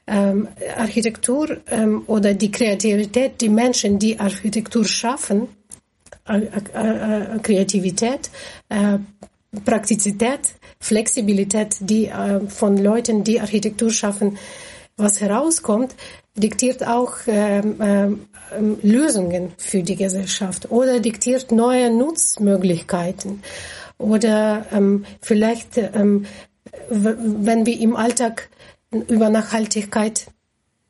ähm, 0.07 0.49
Architektur 0.77 1.59
ähm, 1.71 2.03
oder 2.07 2.35
die 2.35 2.51
Kreativität, 2.51 3.41
die 3.41 3.49
Menschen, 3.49 3.99
die 3.99 4.19
Architektur 4.19 4.85
schaffen, 4.85 5.49
äh, 6.29 6.39
äh, 6.39 7.35
äh, 7.37 7.39
Kreativität, 7.43 8.31
äh, 8.69 8.99
Praktizität, 9.65 10.41
Flexibilität, 10.81 11.77
die 11.81 12.07
äh, 12.07 12.41
von 12.49 12.77
Leuten, 12.77 13.25
die 13.25 13.41
Architektur 13.41 13.91
schaffen, 13.91 14.39
was 14.97 15.21
herauskommt, 15.21 15.95
diktiert 16.37 16.87
auch 16.87 17.15
ähm, 17.27 18.27
ähm, 18.57 18.79
Lösungen 18.83 19.53
für 19.59 19.83
die 19.83 19.97
Gesellschaft 19.97 20.71
oder 20.71 21.01
diktiert 21.01 21.53
neue 21.53 21.91
Nutzmöglichkeiten 21.91 23.43
oder 23.99 24.67
ähm, 24.73 25.05
vielleicht, 25.21 25.79
ähm, 25.79 26.27
wenn 26.89 27.67
wir 27.67 27.79
im 27.79 27.97
Alltag 27.97 28.49
über 28.91 29.29
Nachhaltigkeit 29.29 30.27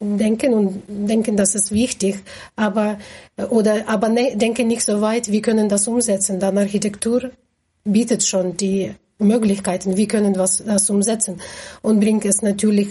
denken 0.01 0.55
und 0.55 0.83
denken, 0.89 1.37
das 1.37 1.55
ist 1.55 1.71
wichtig, 1.71 2.19
aber 2.57 2.99
oder 3.51 3.89
aber 3.89 4.09
ne, 4.09 4.37
denken 4.37 4.67
nicht 4.67 4.83
so 4.83 5.01
weit, 5.01 5.31
wie 5.31 5.43
können 5.43 5.69
das 5.69 5.89
umsetzen. 5.89 6.41
Dann 6.41 6.59
Architektur 6.59 7.31
bietet 7.85 8.25
schon 8.25 8.57
die 8.57 8.95
Möglichkeiten, 9.25 9.97
wie 9.97 10.07
können 10.07 10.35
wir 10.35 10.49
das 10.67 10.91
umsetzen 10.91 11.41
und 11.83 12.01
bringt 12.01 12.25
es 12.25 12.43
natürlich 12.43 12.89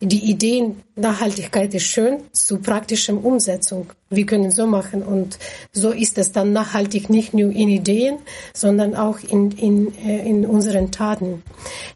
die 0.00 0.30
Ideen 0.30 0.82
Nachhaltigkeit 0.96 1.74
ist 1.74 1.84
schön 1.84 2.18
zu 2.30 2.58
praktischem 2.58 3.18
Umsetzung. 3.18 3.92
Wir 4.10 4.26
können 4.26 4.52
so 4.52 4.64
machen 4.64 5.02
und 5.02 5.38
so 5.72 5.90
ist 5.90 6.18
es 6.18 6.30
dann 6.30 6.52
nachhaltig 6.52 7.10
nicht 7.10 7.34
nur 7.34 7.50
in 7.50 7.68
Ideen, 7.68 8.18
sondern 8.52 8.94
auch 8.94 9.18
in, 9.18 9.50
in, 9.52 9.92
äh, 9.98 10.28
in 10.28 10.46
unseren 10.46 10.92
Taten. 10.92 11.42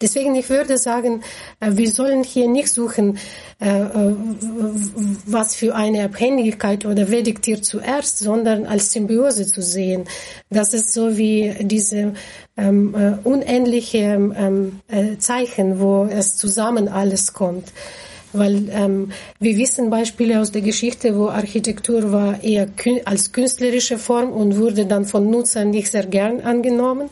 Deswegen, 0.01 0.35
ich 0.35 0.51
würde 0.51 0.79
sagen, 0.79 1.23
äh, 1.61 1.71
wir 1.73 1.89
sollen 1.91 2.25
hier 2.25 2.49
nicht 2.49 2.71
suchen, 2.71 3.19
äh, 3.61 3.85
was 5.27 5.55
für 5.55 5.77
eine 5.77 6.05
Abhängigkeit 6.05 6.87
oder 6.87 7.11
wer 7.11 7.23
diktiert 7.23 7.65
zuerst, 7.65 8.19
sondern 8.19 8.67
als 8.67 8.93
Symbiose 8.93 9.47
zu 9.47 9.63
sehen. 9.63 10.05
Das 10.51 10.75
ist 10.75 10.93
so 10.93 11.17
wie 11.17 11.55
diese 11.61 12.15
ähm, 12.59 13.19
unendliche 13.25 13.99
ähm, 13.99 14.81
Zeichen, 15.19 15.81
wo 15.81 16.05
es 16.11 16.37
zusammen 16.37 16.89
alles 16.89 17.33
kommt. 17.33 17.73
Weil 18.35 18.69
ähm, 18.71 19.13
wir 19.41 19.57
wissen 19.57 19.89
Beispiele 19.89 20.41
aus 20.41 20.53
der 20.53 20.61
Geschichte, 20.61 21.17
wo 21.19 21.29
Architektur 21.29 22.13
war 22.13 22.45
eher 22.45 22.67
kün 22.67 23.01
als 23.07 23.33
künstlerische 23.33 23.97
Form 23.97 24.33
und 24.33 24.59
wurde 24.59 24.85
dann 24.85 25.07
von 25.07 25.31
Nutzern 25.31 25.71
nicht 25.71 25.91
sehr 25.91 26.05
gern 26.05 26.43
angenommen 26.43 27.09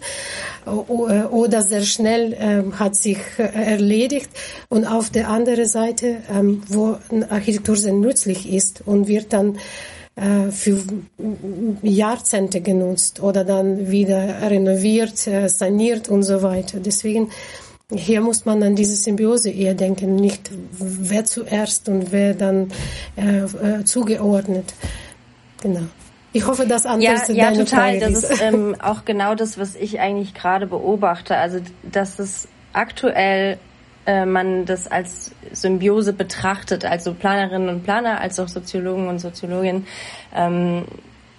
oder 0.66 1.62
sehr 1.62 1.82
schnell 1.82 2.36
ähm, 2.38 2.78
hat 2.78 2.96
sich 2.96 3.18
äh, 3.38 3.44
erledigt. 3.44 4.28
Und 4.68 4.84
auf 4.84 5.10
der 5.10 5.28
anderen 5.28 5.66
Seite, 5.66 6.18
ähm, 6.30 6.62
wo 6.68 6.98
Architektur 7.30 7.76
sehr 7.76 7.92
nützlich 7.92 8.52
ist 8.52 8.82
und 8.84 9.08
wird 9.08 9.32
dann 9.32 9.54
äh, 9.54 9.58
für 10.50 10.82
Jahrzehnte 11.82 12.62
genutzt 12.62 13.20
oder 13.20 13.44
dann 13.44 13.90
wieder 13.90 14.50
renoviert, 14.50 15.26
äh, 15.26 15.48
saniert 15.48 16.08
und 16.08 16.22
so 16.22 16.42
weiter. 16.42 16.80
Deswegen 16.80 17.30
hier 17.92 18.20
muss 18.20 18.44
man 18.44 18.62
an 18.62 18.74
diese 18.74 18.96
Symbiose 18.96 19.50
eher 19.50 19.74
denken, 19.74 20.16
nicht 20.16 20.50
wer 20.72 21.24
zuerst 21.24 21.88
und 21.88 22.10
wer 22.10 22.34
dann 22.34 22.72
äh, 23.16 23.42
äh, 23.42 23.84
zugeordnet. 23.84 24.74
Genau. 25.62 25.82
Ich 26.32 26.46
hoffe, 26.46 26.66
das 26.66 26.84
antwortet 26.84 27.28
ja, 27.28 27.34
ja, 27.34 27.50
deine 27.50 27.64
total. 27.64 27.98
Frage. 27.98 28.12
Das 28.12 28.24
ist 28.24 28.42
ähm, 28.42 28.76
auch 28.80 29.04
genau 29.04 29.34
das, 29.34 29.56
was 29.58 29.74
ich 29.74 30.00
eigentlich 30.00 30.34
gerade 30.34 30.66
beobachte. 30.66 31.36
Also, 31.36 31.60
dass 31.82 32.18
es 32.18 32.48
aktuell 32.72 33.52
äh, 33.52 33.56
man 34.06 34.64
das 34.64 34.86
als 34.86 35.32
Symbiose 35.52 36.12
betrachtet, 36.12 36.84
also 36.84 37.14
Planerinnen 37.14 37.68
und 37.68 37.82
Planer, 37.84 38.20
als 38.20 38.38
auch 38.38 38.48
Soziologen 38.48 39.08
und 39.08 39.18
Soziologinnen. 39.18 39.86
Ähm, 40.34 40.84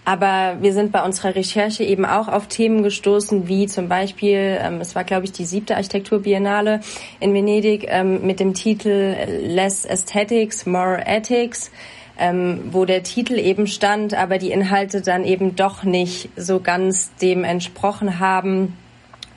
aber 0.07 0.59
wir 0.61 0.71
sind 0.71 0.93
bei 0.93 1.03
unserer 1.03 1.35
Recherche 1.35 1.83
eben 1.83 2.05
auch 2.05 2.29
auf 2.29 2.47
Themen 2.47 2.81
gestoßen, 2.81 3.49
wie 3.49 3.67
zum 3.67 3.89
Beispiel, 3.89 4.57
ähm, 4.61 4.79
es 4.79 4.95
war, 4.95 5.03
glaube 5.03 5.25
ich, 5.25 5.33
die 5.33 5.43
siebte 5.43 5.75
Architekturbiennale 5.75 6.79
in 7.19 7.33
Venedig 7.33 7.87
ähm, 7.89 8.25
mit 8.25 8.39
dem 8.39 8.53
Titel 8.53 9.17
Less 9.41 9.85
Aesthetics, 9.85 10.65
More 10.65 11.05
Ethics. 11.05 11.71
Ähm, 12.19 12.69
wo 12.71 12.85
der 12.85 13.03
Titel 13.03 13.37
eben 13.37 13.67
stand, 13.67 14.15
aber 14.15 14.39
die 14.39 14.49
Inhalte 14.49 15.01
dann 15.01 15.23
eben 15.23 15.55
doch 15.55 15.83
nicht 15.83 16.29
so 16.35 16.59
ganz 16.59 17.13
dem 17.21 17.43
entsprochen 17.43 18.17
haben 18.17 18.73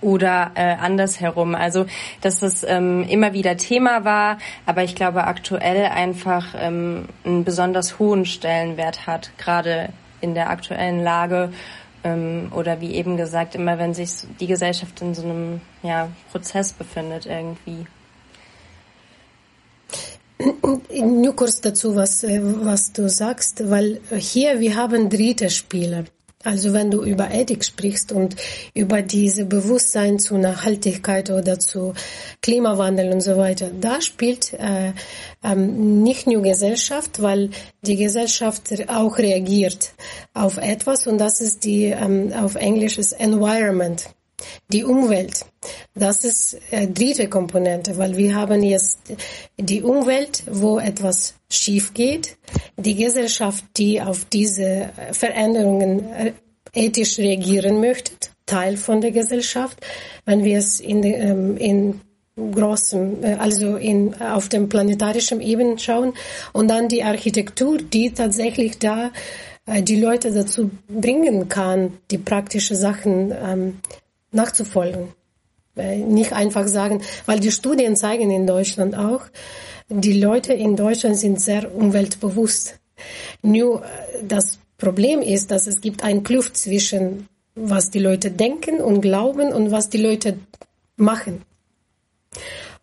oder 0.01 0.53
äh, 0.55 0.75
andersherum. 0.75 1.55
Also 1.55 1.87
dass 2.21 2.43
es 2.43 2.65
ähm, 2.65 3.05
immer 3.09 3.33
wieder 3.33 3.57
Thema 3.57 4.05
war, 4.05 4.39
aber 4.67 4.83
ich 4.85 4.95
glaube 4.95 5.25
aktuell 5.25 5.87
einfach 5.87 6.55
ähm, 6.57 7.09
einen 7.25 7.45
besonders 7.45 7.99
hohen 7.99 8.25
Stellenwert 8.25 9.07
hat, 9.07 9.31
gerade 9.39 9.91
in 10.21 10.35
der 10.35 10.51
aktuellen 10.51 11.03
Lage 11.03 11.51
ähm, 12.05 12.51
oder 12.55 12.81
wie 12.81 12.95
eben 12.95 13.17
gesagt, 13.17 13.55
immer 13.55 13.79
wenn 13.79 13.95
sich 13.95 14.11
die 14.39 14.47
Gesellschaft 14.47 15.01
in 15.01 15.15
so 15.15 15.23
einem 15.23 15.61
ja, 15.83 16.09
Prozess 16.31 16.73
befindet 16.73 17.27
irgendwie. 17.27 17.87
Nur 20.93 21.37
kurz 21.37 21.61
dazu, 21.61 21.95
was, 21.97 22.25
äh, 22.25 22.41
was 22.43 22.93
du 22.93 23.09
sagst, 23.09 23.69
weil 23.69 24.01
hier 24.17 24.61
wir 24.61 24.75
haben 24.75 25.11
dritte 25.11 25.51
Spieler. 25.51 26.05
Also 26.43 26.73
wenn 26.73 26.91
du 26.91 27.03
über 27.03 27.31
Ethik 27.33 27.63
sprichst 27.65 28.13
und 28.13 28.35
über 28.73 29.03
diese 29.03 29.45
Bewusstsein 29.45 30.19
zu 30.19 30.39
Nachhaltigkeit 30.39 31.29
oder 31.29 31.59
zu 31.59 31.93
Klimawandel 32.41 33.13
und 33.13 33.21
so 33.21 33.37
weiter, 33.37 33.71
da 33.79 34.01
spielt 34.01 34.55
äh, 34.55 34.95
ähm, 35.45 36.03
nicht 36.03 36.27
nur 36.27 36.41
Gesellschaft, 36.41 37.21
weil 37.21 37.51
die 37.83 37.97
Gesellschaft 37.97 38.73
auch 38.89 39.19
reagiert 39.19 39.93
auf 40.33 40.57
etwas 40.57 41.07
und 41.07 41.19
das 41.19 41.43
ist 41.43 41.65
die 41.65 41.87
ähm, 41.87 42.33
auf 42.33 42.55
Englisch 42.55 42.97
ist 42.97 43.13
Environment. 43.13 44.09
Die 44.73 44.85
Umwelt, 44.85 45.45
das 45.95 46.25
ist 46.25 46.59
äh, 46.71 46.87
dritte 46.87 47.29
Komponente, 47.29 47.97
weil 47.99 48.17
wir 48.17 48.35
haben 48.35 48.63
jetzt 48.63 49.01
die 49.59 49.83
Umwelt, 49.83 50.45
wo 50.51 50.79
etwas 50.79 51.35
schief 51.51 51.93
geht, 51.95 52.37
die 52.77 52.95
Gesellschaft, 52.95 53.65
die 53.77 54.01
auf 54.01 54.25
diese 54.27 54.91
Veränderungen 55.13 56.13
äh, 56.13 56.33
ethisch 56.73 57.19
reagieren 57.19 57.81
möchte, 57.81 58.13
Teil 58.47 58.77
von 58.77 59.01
der 59.01 59.11
Gesellschaft. 59.11 59.79
Wenn 60.25 60.45
wir 60.45 60.59
es 60.59 60.81
in, 60.81 61.03
ähm, 61.05 61.57
in 61.57 62.01
großem, 62.37 63.23
äh, 63.23 63.35
also 63.35 63.77
in, 63.77 64.21
auf 64.21 64.49
dem 64.49 64.69
planetarischen 64.69 65.41
Ebene 65.41 65.79
schauen 65.79 66.15
und 66.53 66.69
dann 66.69 66.89
die 66.89 67.03
Architektur, 67.03 67.79
die 67.79 68.13
tatsächlich 68.13 68.79
da 68.79 69.11
äh, 69.67 69.83
die 69.83 70.01
Leute 70.01 70.33
dazu 70.33 70.71
bringen 70.89 71.49
kann, 71.49 71.99
die 72.11 72.19
praktische 72.19 72.75
Sachen 72.75 73.33
ähm, 73.33 73.79
nachzufolgen. 74.33 75.09
Nicht 75.77 76.33
einfach 76.33 76.67
sagen, 76.67 77.03
weil 77.27 77.41
die 77.41 77.53
Studien 77.53 77.97
zeigen 77.97 78.31
in 78.31 78.47
Deutschland 78.47 78.95
auch, 78.97 79.23
die 79.89 80.21
Leute 80.21 80.53
in 80.53 80.77
Deutschland 80.77 81.17
sind 81.17 81.41
sehr 81.41 81.75
umweltbewusst. 81.75 82.79
Nur 83.43 83.83
äh, 83.83 83.89
das 84.23 84.59
Problem 84.79 85.21
ist, 85.21 85.51
dass 85.51 85.67
es 85.67 85.81
gibt 85.81 86.05
einen 86.05 86.23
Kluft 86.23 86.57
zwischen 86.57 87.29
was 87.55 87.91
die 87.91 87.99
Leute 87.99 88.31
denken 88.31 88.81
und 88.81 89.01
glauben 89.01 89.53
und 89.53 89.71
was 89.71 89.91
die 89.91 89.99
Leute 89.99 90.39
machen. 90.97 91.43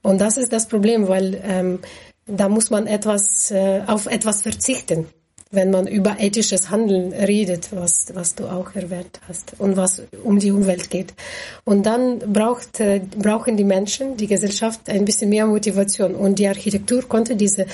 Und 0.02 0.20
das 0.20 0.38
ist 0.38 0.52
das 0.52 0.68
Problem, 0.68 1.08
weil 1.08 1.42
ähm, 1.44 1.80
da 2.26 2.50
muss 2.50 2.70
man 2.70 2.86
etwas 2.86 3.50
äh, 3.52 3.82
auf 3.88 4.06
etwas 4.06 4.42
verzichten 4.42 5.08
wenn 5.52 5.72
man 5.72 5.88
über 5.88 6.18
ethisches 6.20 6.70
Handeln 6.70 7.14
redet, 7.14 7.70
was, 7.72 8.08
was 8.14 8.36
du 8.36 8.48
auch 8.48 8.76
erwähnt 8.76 9.20
hast 9.28 9.54
und 9.60 9.78
was 9.78 10.02
um 10.24 10.40
die 10.40 10.52
Umwelt 10.52 10.90
geht. 10.90 11.14
Und 11.64 11.86
dann 11.86 12.20
braucht, 12.20 12.80
äh, 12.80 13.02
brauchen 13.18 13.58
die 13.58 13.64
Menschen, 13.64 14.18
die 14.18 14.28
Gesellschaft 14.28 14.90
ein 14.90 15.06
bisschen 15.06 15.30
mehr 15.30 15.46
Motivation. 15.46 16.16
Und 16.16 16.40
die 16.40 16.48
Architektur 16.48 17.04
konnte 17.08 17.36
diese 17.36 17.66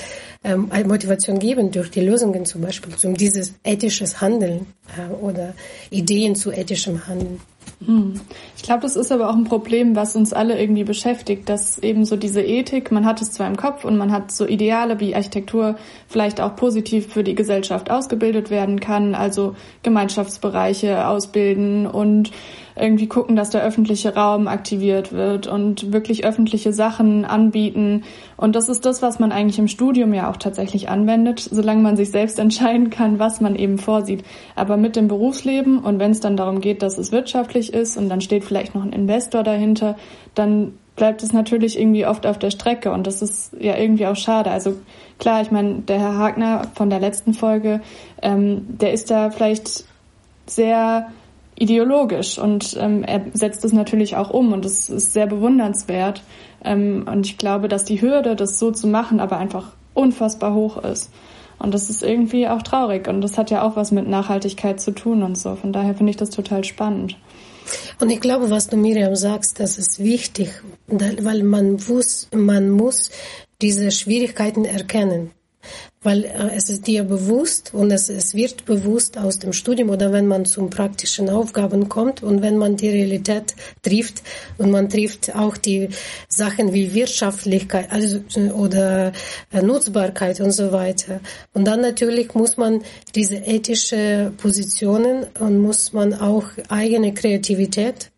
ähm, 0.44 0.70
Motivation 0.86 1.38
geben 1.38 1.70
durch 1.70 1.90
die 1.90 2.00
Lösungen 2.00 2.44
zum 2.46 2.62
Beispiel, 2.62 2.94
um 3.04 3.14
dieses 3.16 3.54
ethisches 3.64 4.20
Handeln 4.20 4.66
äh, 4.96 5.12
oder 5.12 5.54
Ideen 5.90 6.36
zu 6.36 6.52
ethischem 6.52 7.06
Handeln. 7.06 7.40
Hm. 7.86 8.20
Ich 8.56 8.62
glaube, 8.62 8.82
das 8.82 8.96
ist 8.96 9.12
aber 9.12 9.28
auch 9.28 9.34
ein 9.34 9.44
Problem, 9.44 9.94
was 9.94 10.16
uns 10.16 10.32
alle 10.32 10.58
irgendwie 10.58 10.84
beschäftigt, 10.84 11.48
dass 11.48 11.78
eben 11.78 12.04
so 12.04 12.16
diese 12.16 12.42
Ethik, 12.42 12.90
man 12.90 13.04
hat 13.04 13.20
es 13.20 13.32
zwar 13.32 13.46
im 13.46 13.56
Kopf 13.56 13.84
und 13.84 13.96
man 13.96 14.10
hat 14.10 14.32
so 14.32 14.46
Ideale, 14.46 15.00
wie 15.00 15.14
Architektur 15.14 15.76
vielleicht 16.08 16.40
auch 16.40 16.56
positiv 16.56 17.12
für 17.12 17.24
die 17.24 17.34
Gesellschaft 17.34 17.90
ausgebildet 17.90 18.50
werden 18.50 18.80
kann, 18.80 19.14
also 19.14 19.54
Gemeinschaftsbereiche 19.82 21.06
ausbilden 21.06 21.86
und 21.86 22.30
irgendwie 22.76 23.06
gucken, 23.06 23.36
dass 23.36 23.50
der 23.50 23.62
öffentliche 23.62 24.14
Raum 24.14 24.48
aktiviert 24.48 25.12
wird 25.12 25.46
und 25.46 25.92
wirklich 25.92 26.24
öffentliche 26.24 26.72
Sachen 26.72 27.24
anbieten. 27.24 28.02
Und 28.36 28.56
das 28.56 28.68
ist 28.68 28.84
das, 28.84 29.00
was 29.00 29.20
man 29.20 29.30
eigentlich 29.30 29.58
im 29.58 29.68
Studium 29.68 30.12
ja 30.12 30.30
auch 30.30 30.36
tatsächlich 30.36 30.88
anwendet, 30.88 31.40
solange 31.40 31.82
man 31.82 31.96
sich 31.96 32.10
selbst 32.10 32.38
entscheiden 32.38 32.90
kann, 32.90 33.18
was 33.18 33.40
man 33.40 33.54
eben 33.54 33.78
vorsieht. 33.78 34.24
Aber 34.56 34.76
mit 34.76 34.96
dem 34.96 35.06
Berufsleben 35.06 35.78
und 35.78 36.00
wenn 36.00 36.10
es 36.10 36.20
dann 36.20 36.36
darum 36.36 36.60
geht, 36.60 36.82
dass 36.82 36.98
es 36.98 37.12
wirtschaftlich 37.12 37.72
ist 37.72 37.96
und 37.96 38.08
dann 38.08 38.20
steht 38.20 38.44
vielleicht 38.44 38.74
noch 38.74 38.82
ein 38.82 38.92
Investor 38.92 39.44
dahinter, 39.44 39.96
dann 40.34 40.72
bleibt 40.96 41.22
es 41.22 41.32
natürlich 41.32 41.78
irgendwie 41.78 42.06
oft 42.06 42.26
auf 42.26 42.38
der 42.38 42.50
Strecke 42.50 42.92
und 42.92 43.06
das 43.06 43.20
ist 43.22 43.52
ja 43.58 43.76
irgendwie 43.76 44.06
auch 44.06 44.16
schade. 44.16 44.50
Also 44.50 44.76
klar, 45.18 45.42
ich 45.42 45.50
meine, 45.50 45.80
der 45.80 45.98
Herr 45.98 46.18
Hagner 46.18 46.62
von 46.74 46.90
der 46.90 47.00
letzten 47.00 47.34
Folge, 47.34 47.80
ähm, 48.22 48.64
der 48.68 48.92
ist 48.92 49.10
da 49.10 49.30
vielleicht 49.30 49.84
sehr 50.46 51.08
ideologisch 51.56 52.38
und 52.38 52.76
ähm, 52.80 53.04
er 53.04 53.26
setzt 53.32 53.64
es 53.64 53.72
natürlich 53.72 54.16
auch 54.16 54.30
um 54.30 54.52
und 54.52 54.64
es 54.64 54.88
ist 54.88 55.12
sehr 55.12 55.26
bewundernswert. 55.26 56.22
Ähm, 56.64 57.06
und 57.10 57.26
ich 57.26 57.38
glaube, 57.38 57.68
dass 57.68 57.84
die 57.84 58.00
Hürde, 58.00 58.36
das 58.36 58.58
so 58.58 58.70
zu 58.70 58.86
machen, 58.86 59.20
aber 59.20 59.38
einfach 59.38 59.72
unfassbar 59.94 60.54
hoch 60.54 60.78
ist. 60.78 61.10
Und 61.58 61.72
das 61.72 61.88
ist 61.88 62.02
irgendwie 62.02 62.48
auch 62.48 62.62
traurig 62.62 63.06
und 63.08 63.20
das 63.20 63.38
hat 63.38 63.50
ja 63.50 63.62
auch 63.62 63.76
was 63.76 63.92
mit 63.92 64.08
Nachhaltigkeit 64.08 64.80
zu 64.80 64.90
tun 64.90 65.22
und 65.22 65.38
so. 65.38 65.54
Von 65.54 65.72
daher 65.72 65.94
finde 65.94 66.10
ich 66.10 66.16
das 66.16 66.30
total 66.30 66.64
spannend. 66.64 67.16
Und 68.00 68.10
ich 68.10 68.20
glaube, 68.20 68.50
was 68.50 68.68
du 68.68 68.76
Miriam 68.76 69.14
sagst, 69.14 69.60
das 69.60 69.78
ist 69.78 69.98
wichtig, 70.02 70.50
weil 70.88 71.42
man 71.42 71.78
muss, 71.88 72.28
man 72.34 72.70
muss 72.70 73.10
diese 73.62 73.90
Schwierigkeiten 73.90 74.64
erkennen. 74.64 75.30
Weil 76.04 76.24
äh, 76.24 76.50
es 76.54 76.70
ist 76.70 76.86
dir 76.86 77.02
bewusst 77.02 77.72
und 77.74 77.90
es, 77.90 78.08
es 78.08 78.34
wird 78.34 78.64
bewusst 78.64 79.18
aus 79.18 79.40
dem 79.40 79.52
Studium 79.52 79.90
oder 79.90 80.12
wenn 80.12 80.28
man 80.28 80.44
zum 80.44 80.70
praktischen 80.70 81.28
Aufgaben 81.28 81.88
kommt 81.88 82.22
und 82.22 82.42
wenn 82.42 82.56
man 82.56 82.76
die 82.76 82.90
Realität 82.90 83.54
trifft 83.82 84.22
und 84.58 84.70
man 84.70 84.88
trifft 84.88 85.34
auch 85.34 85.56
die 85.56 85.88
Sachen 86.28 86.72
wie 86.72 86.94
Wirtschaftlichkeit 86.94 87.90
also, 87.90 88.20
oder 88.54 89.12
äh, 89.52 89.62
Nutzbarkeit 89.62 90.40
und 90.40 90.52
so 90.52 90.70
weiter. 90.70 91.20
Und 91.52 91.64
dann 91.64 91.80
natürlich 91.80 92.34
muss 92.34 92.56
man 92.56 92.82
diese 93.14 93.36
ethische 93.36 94.32
Positionen 94.36 95.26
und 95.40 95.58
muss 95.58 95.92
man 95.92 96.14
auch 96.14 96.44
eigene 96.68 97.14
Kreativität 97.14 98.10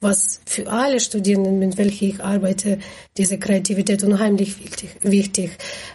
was 0.00 0.40
für 0.46 0.70
alle 0.70 1.00
Studierenden, 1.00 1.58
mit 1.58 1.78
welchen 1.78 2.08
ich 2.10 2.22
arbeite, 2.22 2.78
diese 3.16 3.38
Kreativität 3.38 4.04
unheimlich 4.04 4.62
wichtig. 4.62 4.90
wichtig. 5.02 5.50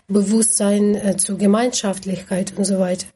Bewusstsein 0.07 0.95
äh, 0.95 1.17
zur 1.17 1.37
Gemeinschaftlichkeit 1.37 2.53
und 2.57 2.65
so 2.65 2.79
weiter. 2.79 3.07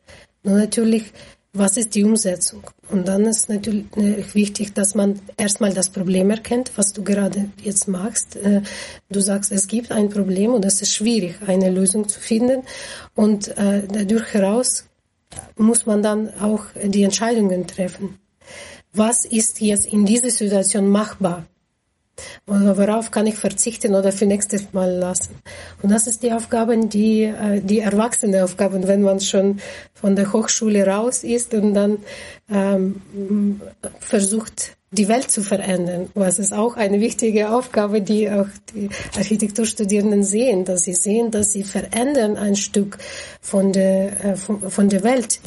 Und 0.43 0.55
natürlich, 0.55 1.05
was 1.53 1.77
ist 1.77 1.95
die 1.95 2.03
Umsetzung? 2.03 2.63
Und 2.89 3.07
dann 3.07 3.25
ist 3.25 3.49
natürlich 3.49 3.85
äh, 3.97 4.23
wichtig, 4.33 4.73
dass 4.73 4.93
man 4.93 5.19
erstmal 5.37 5.73
das 5.73 5.89
Problem 5.89 6.29
erkennt, 6.29 6.71
was 6.75 6.93
du 6.93 7.03
gerade 7.03 7.49
jetzt 7.63 7.87
machst. 7.87 8.35
Äh, 8.35 8.61
du 9.09 9.19
sagst, 9.19 9.51
es 9.51 9.67
gibt 9.67 9.91
ein 9.91 10.09
Problem 10.09 10.53
und 10.53 10.65
es 10.65 10.81
ist 10.81 10.93
schwierig, 10.93 11.35
eine 11.47 11.71
Lösung 11.71 12.07
zu 12.07 12.19
finden. 12.19 12.63
Und 13.15 13.57
äh, 13.57 13.83
dadurch 13.91 14.33
heraus 14.33 14.85
muss 15.57 15.85
man 15.85 16.03
dann 16.03 16.33
auch 16.39 16.65
die 16.83 17.03
Entscheidungen 17.03 17.65
treffen 17.65 18.19
was 18.93 19.25
ist 19.25 19.61
jetzt 19.61 19.87
in 19.87 20.05
dieser 20.05 20.29
Situation 20.29 20.89
machbar? 20.89 21.45
Und 22.45 22.77
worauf 22.77 23.09
kann 23.09 23.25
ich 23.25 23.35
verzichten 23.35 23.95
oder 23.95 24.11
für 24.11 24.27
nächstes 24.27 24.71
Mal 24.71 24.91
lassen? 24.91 25.35
Und 25.81 25.91
das 25.91 26.05
ist 26.05 26.21
die 26.21 26.31
Aufgabe, 26.31 26.77
die, 26.77 27.23
äh, 27.23 27.59
die 27.59 27.79
erwachsene 27.79 28.43
Aufgaben, 28.43 28.87
wenn 28.87 29.01
man 29.01 29.19
schon 29.19 29.59
von 29.93 30.15
der 30.15 30.31
Hochschule 30.31 30.85
raus 30.85 31.23
ist 31.23 31.55
und 31.55 31.73
dann 31.73 31.97
ähm, 32.51 33.61
versucht, 33.99 34.77
die 34.91 35.07
Welt 35.07 35.31
zu 35.31 35.41
verändern. 35.41 36.09
Was 36.13 36.37
ist 36.37 36.53
auch 36.53 36.75
eine 36.75 36.99
wichtige 36.99 37.49
Aufgabe, 37.49 38.01
die 38.01 38.29
auch 38.29 38.47
die 38.75 38.89
Architekturstudierenden 39.17 40.23
sehen, 40.23 40.65
dass 40.65 40.83
sie 40.83 40.93
sehen, 40.93 41.31
dass 41.31 41.51
sie 41.51 41.63
verändern 41.63 42.37
ein 42.37 42.55
Stück 42.55 42.99
von 43.41 43.71
der, 43.71 44.23
äh, 44.23 44.35
von, 44.35 44.69
von 44.69 44.89
der 44.89 45.03
Welt 45.03 45.39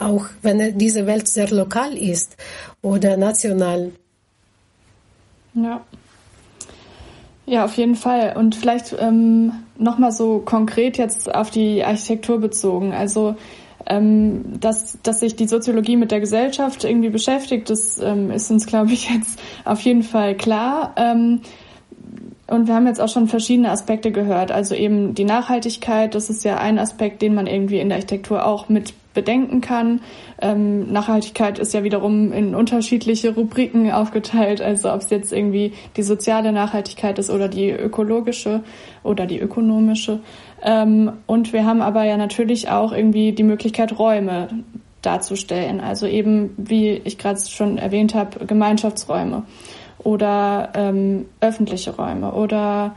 auch 0.00 0.26
wenn 0.42 0.78
diese 0.78 1.06
Welt 1.06 1.28
sehr 1.28 1.50
lokal 1.50 1.96
ist 1.96 2.36
oder 2.82 3.16
national. 3.16 3.92
Ja. 5.54 5.80
Ja, 7.46 7.64
auf 7.64 7.76
jeden 7.76 7.96
Fall. 7.96 8.36
Und 8.36 8.54
vielleicht 8.54 8.94
ähm, 8.98 9.52
nochmal 9.76 10.12
so 10.12 10.38
konkret 10.38 10.98
jetzt 10.98 11.34
auf 11.34 11.50
die 11.50 11.84
Architektur 11.84 12.38
bezogen. 12.38 12.92
Also, 12.92 13.34
ähm, 13.86 14.60
dass, 14.60 14.98
dass 15.02 15.20
sich 15.20 15.34
die 15.34 15.48
Soziologie 15.48 15.96
mit 15.96 16.12
der 16.12 16.20
Gesellschaft 16.20 16.84
irgendwie 16.84 17.08
beschäftigt, 17.08 17.68
das 17.68 17.98
ähm, 17.98 18.30
ist 18.30 18.50
uns, 18.50 18.66
glaube 18.66 18.92
ich, 18.92 19.10
jetzt 19.14 19.40
auf 19.64 19.80
jeden 19.80 20.04
Fall 20.04 20.36
klar. 20.36 20.94
Ähm, 20.96 21.40
und 22.46 22.66
wir 22.66 22.74
haben 22.74 22.86
jetzt 22.86 23.00
auch 23.00 23.08
schon 23.08 23.26
verschiedene 23.26 23.70
Aspekte 23.70 24.12
gehört. 24.12 24.52
Also 24.52 24.74
eben 24.74 25.14
die 25.14 25.24
Nachhaltigkeit, 25.24 26.14
das 26.14 26.30
ist 26.30 26.44
ja 26.44 26.58
ein 26.58 26.78
Aspekt, 26.78 27.22
den 27.22 27.34
man 27.34 27.46
irgendwie 27.46 27.80
in 27.80 27.88
der 27.88 27.96
Architektur 27.96 28.44
auch 28.44 28.68
mit 28.68 28.94
bedenken 29.14 29.60
kann. 29.60 30.00
Ähm, 30.40 30.92
Nachhaltigkeit 30.92 31.58
ist 31.58 31.74
ja 31.74 31.82
wiederum 31.82 32.32
in 32.32 32.54
unterschiedliche 32.54 33.34
Rubriken 33.34 33.90
aufgeteilt, 33.90 34.60
also 34.60 34.92
ob 34.92 35.00
es 35.00 35.10
jetzt 35.10 35.32
irgendwie 35.32 35.72
die 35.96 36.02
soziale 36.02 36.52
Nachhaltigkeit 36.52 37.18
ist 37.18 37.30
oder 37.30 37.48
die 37.48 37.70
ökologische 37.70 38.62
oder 39.02 39.26
die 39.26 39.38
ökonomische. 39.38 40.20
Ähm, 40.62 41.12
und 41.26 41.52
wir 41.52 41.64
haben 41.64 41.82
aber 41.82 42.04
ja 42.04 42.16
natürlich 42.16 42.68
auch 42.68 42.92
irgendwie 42.92 43.32
die 43.32 43.42
Möglichkeit, 43.42 43.98
Räume 43.98 44.48
darzustellen. 45.02 45.80
Also 45.80 46.06
eben, 46.06 46.54
wie 46.56 46.90
ich 47.04 47.18
gerade 47.18 47.40
schon 47.40 47.78
erwähnt 47.78 48.14
habe, 48.14 48.44
Gemeinschaftsräume 48.46 49.44
oder 49.98 50.70
ähm, 50.74 51.26
öffentliche 51.40 51.96
Räume 51.96 52.32
oder 52.32 52.94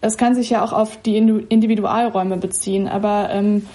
es 0.00 0.18
kann 0.18 0.34
sich 0.34 0.50
ja 0.50 0.62
auch 0.62 0.72
auf 0.72 1.00
die 1.00 1.16
Individualräume 1.16 2.36
beziehen, 2.36 2.88
aber 2.88 3.30
ähm, 3.30 3.66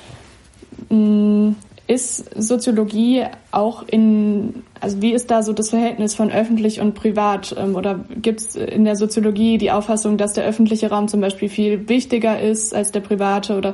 ist 1.90 2.40
Soziologie 2.40 3.26
auch 3.52 3.82
in, 3.88 4.64
also 4.80 5.02
wie 5.02 5.12
ist 5.12 5.32
da 5.32 5.42
so 5.42 5.54
das 5.54 5.72
Verhältnis 5.72 6.14
von 6.14 6.32
öffentlich 6.32 6.80
und 6.80 6.94
privat? 6.94 7.56
Ähm, 7.58 7.76
oder 7.76 8.06
gibt 8.22 8.42
es 8.42 8.56
in 8.56 8.86
der 8.86 8.96
Soziologie 8.96 9.58
die 9.58 9.72
Auffassung, 9.72 10.18
dass 10.18 10.34
der 10.34 10.46
öffentliche 10.46 10.90
Raum 10.92 11.08
zum 11.08 11.20
Beispiel 11.20 11.50
viel 11.50 11.90
wichtiger 11.90 12.40
ist 12.40 12.76
als 12.76 12.92
der 12.92 13.00
private? 13.00 13.58
Oder 13.58 13.74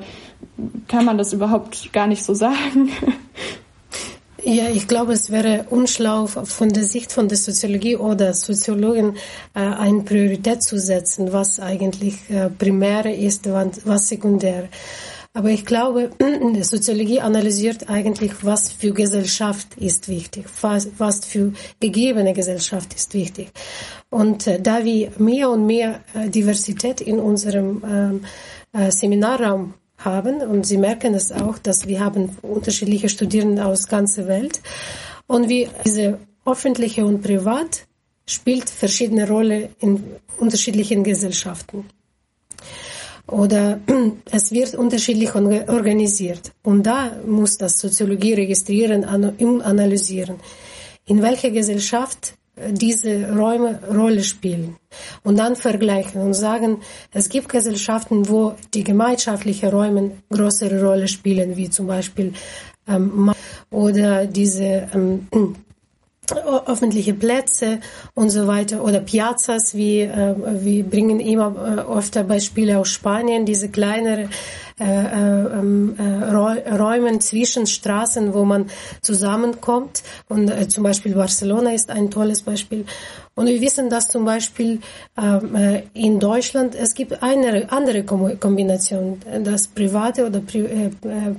kann 0.87 1.03
man 1.03 1.17
das 1.17 1.33
überhaupt 1.33 1.91
gar 1.91 2.07
nicht 2.07 2.23
so 2.23 2.33
sagen? 2.33 2.89
Ja, 4.47 4.69
ich 4.69 4.87
glaube, 4.87 5.13
es 5.13 5.31
wäre 5.31 5.65
unschlau 5.71 6.27
von 6.27 6.69
der 6.69 6.83
Sicht 6.83 7.11
von 7.11 7.27
der 7.27 7.37
Soziologie 7.37 7.95
oder 7.95 8.31
Soziologen 8.35 9.15
äh, 9.55 9.59
eine 9.59 10.03
Priorität 10.03 10.61
zu 10.61 10.77
setzen, 10.77 11.33
was 11.33 11.59
eigentlich 11.59 12.29
äh, 12.29 12.51
primär 12.51 13.11
ist, 13.11 13.49
was 13.85 14.07
sekundär. 14.07 14.69
Aber 15.35 15.49
ich 15.49 15.65
glaube, 15.65 16.11
die 16.55 16.63
Soziologie 16.63 17.19
analysiert 17.19 17.89
eigentlich, 17.89 18.31
was 18.43 18.71
für 18.71 18.93
Gesellschaft 18.93 19.67
ist 19.77 20.07
wichtig, 20.07 20.45
was, 20.61 20.87
was 20.97 21.25
für 21.25 21.51
gegebene 21.81 22.33
Gesellschaft 22.33 22.93
ist 22.93 23.13
wichtig. 23.13 23.51
Und 24.09 24.47
äh, 24.47 24.61
da 24.61 24.85
wir 24.85 25.11
mehr 25.17 25.49
und 25.49 25.65
mehr 25.65 25.99
äh, 26.13 26.29
Diversität 26.29 27.01
in 27.01 27.19
unserem 27.19 27.83
ähm, 27.85 28.21
äh, 28.71 28.89
Seminarraum 28.91 29.73
haben, 29.97 30.37
und 30.37 30.65
Sie 30.65 30.77
merken 30.77 31.13
es 31.13 31.33
auch, 31.33 31.57
dass 31.59 31.85
wir 31.85 31.99
haben 31.99 32.37
unterschiedliche 32.41 33.09
Studierende 33.09 33.65
aus 33.65 33.89
ganzer 33.89 34.27
Welt, 34.27 34.61
und 35.27 35.49
wie 35.49 35.67
diese 35.83 36.17
öffentliche 36.45 37.05
und 37.05 37.21
privat 37.21 37.85
spielt 38.25 38.69
verschiedene 38.69 39.27
Rolle 39.27 39.69
in 39.79 40.01
unterschiedlichen 40.37 41.03
Gesellschaften 41.03 41.85
oder 43.27 43.79
es 44.31 44.51
wird 44.51 44.75
unterschiedlich 44.75 45.33
organisiert. 45.35 46.51
Und 46.63 46.83
da 46.83 47.11
muss 47.25 47.57
das 47.57 47.79
Soziologie 47.79 48.33
registrieren 48.33 49.05
und 49.05 49.61
analysieren, 49.61 50.37
in 51.05 51.21
welcher 51.21 51.51
Gesellschaft 51.51 52.35
äh, 52.55 52.71
diese 52.71 53.31
Räume 53.33 53.79
Rolle 53.93 54.23
spielen. 54.23 54.77
Und 55.23 55.39
dann 55.39 55.55
vergleichen 55.55 56.21
und 56.21 56.33
sagen, 56.33 56.81
es 57.11 57.29
gibt 57.29 57.49
Gesellschaften, 57.49 58.29
wo 58.29 58.55
die 58.73 58.83
gemeinschaftlichen 58.83 59.69
Räume 59.69 60.11
größere 60.31 60.81
Rolle 60.83 61.07
spielen, 61.07 61.55
wie 61.57 61.69
zum 61.69 61.87
Beispiel 61.87 62.33
ähm, 62.87 63.33
oder 63.71 64.25
diese 64.25 64.87
ähm, 64.93 65.27
öffentliche 66.31 67.13
Plätze 67.13 67.79
und 68.13 68.29
so 68.29 68.47
weiter 68.47 68.83
oder 68.83 68.99
Piazzas, 68.99 69.75
wie 69.75 70.01
äh, 70.01 70.35
wir 70.63 70.83
bringen 70.83 71.19
immer 71.19 71.55
äh, 71.55 71.97
öfter 71.97 72.23
Beispiele 72.23 72.79
aus 72.79 72.89
Spanien, 72.89 73.45
diese 73.45 73.69
kleinere 73.69 74.29
äh, 74.77 74.83
äh, 74.83 75.59
ähm, 75.59 75.95
äh, 75.97 76.75
Räumen 76.75 77.21
zwischen 77.21 77.65
Straßen, 77.65 78.33
wo 78.33 78.43
man 78.43 78.69
zusammenkommt. 79.01 80.03
Und 80.27 80.49
äh, 80.49 80.67
zum 80.67 80.83
Beispiel 80.83 81.15
Barcelona 81.15 81.73
ist 81.73 81.89
ein 81.89 82.11
tolles 82.11 82.41
Beispiel. 82.41 82.85
Und 83.37 83.47
wir 83.47 83.59
wissen, 83.59 83.89
dass 83.89 84.07
zum 84.07 84.23
Beispiel 84.23 84.79
ähm, 85.17 85.55
äh, 85.55 85.83
in 85.93 86.19
Deutschland 86.19 86.73
es 86.73 86.93
gibt 86.93 87.21
eine 87.21 87.69
andere 87.69 88.03
Kombination, 88.03 89.19
dass 89.43 89.67
private 89.67 90.25
oder 90.25 90.39
pri 90.39 90.59
äh, 90.59 90.85
äh, 90.85 91.35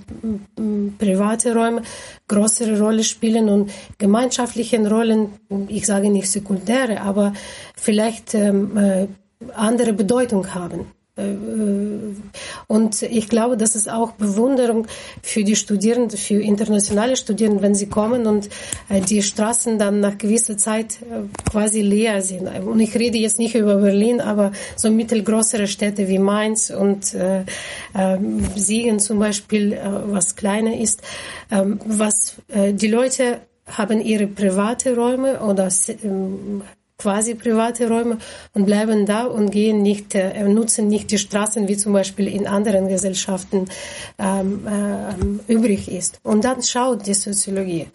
private 0.99 1.55
Räume 1.55 1.83
größere 2.29 2.79
Rolle 2.79 3.03
spielen 3.03 3.49
und 3.49 3.71
gemeinschaftliche 3.97 4.79
Rollen, 4.87 5.31
ich 5.69 5.87
sage 5.87 6.11
nicht 6.11 6.31
sekundäre, 6.31 7.01
aber 7.01 7.33
vielleicht 7.77 8.35
ähm, 8.35 8.77
äh, 8.77 9.07
andere 9.55 9.95
Bedeutung 9.95 10.55
haben. 10.55 10.96
Äh, 11.17 11.35
und 12.67 13.03
ich 13.03 13.29
glaube, 13.29 13.57
das 13.57 13.75
ist 13.75 13.91
auch 13.91 14.13
Bewunderung 14.13 14.87
für 15.23 15.45
die 15.45 15.57
Studierenden, 15.57 16.19
für 16.19 16.41
internationale 16.41 17.17
Studierende, 17.17 17.63
wenn 17.63 17.75
sie 17.75 17.89
kommen 17.89 18.27
und 18.27 18.49
äh, 18.89 19.01
die 19.01 19.23
Straßen 19.23 19.79
dann 19.79 20.01
nach 20.01 20.19
gewisser 20.19 20.57
Zeit 20.57 20.99
äh, 21.03 21.51
quasi 21.51 21.81
leer 21.81 22.23
sind. 22.23 22.49
Und 22.67 22.81
ich 22.81 22.95
rede 22.95 23.19
jetzt 23.19 23.39
nicht 23.39 23.55
über 23.55 23.77
Berlin, 23.77 24.21
aber 24.21 24.53
so 24.77 24.91
mittelgrößere 24.91 25.67
Städte 25.67 26.09
wie 26.09 26.19
Mainz 26.19 26.71
und 26.71 27.15
äh, 27.15 27.41
äh, 27.95 28.19
Siegen 28.55 28.99
zum 28.99 29.19
Beispiel, 29.19 29.73
äh, 29.73 29.79
was 30.07 30.37
kleiner 30.37 30.77
ist, 30.77 31.03
äh, 31.51 31.63
was 31.87 32.37
äh, 32.49 32.73
die 32.73 32.89
Leute 32.89 33.41
haben 33.67 34.01
ihre 34.01 34.27
private 34.27 34.95
Räume 34.95 35.41
oder 35.41 35.69
ähm, 36.05 36.63
quasi 36.99 37.35
private 37.35 37.89
Räume 37.89 38.19
und 38.55 38.65
bleiben 38.65 39.07
da 39.07 39.25
und 39.25 39.51
gehen 39.51 39.83
nicht, 39.83 40.15
äh, 40.15 40.43
nutzen 40.49 40.89
nicht 40.89 41.11
die 41.11 41.19
Straßen, 41.19 41.69
wie 41.69 41.77
zum 41.77 41.93
Beispiel 41.93 42.27
in 42.27 42.47
anderen 42.47 42.89
Gesellschaften 42.89 43.67
ähm, 44.19 44.67
äh, 44.67 45.53
übrig 45.53 45.91
ist. 45.91 46.21
Und 46.23 46.45
dann 46.45 46.63
schaut 46.63 47.07
die 47.07 47.15
Soziologie, 47.15 47.89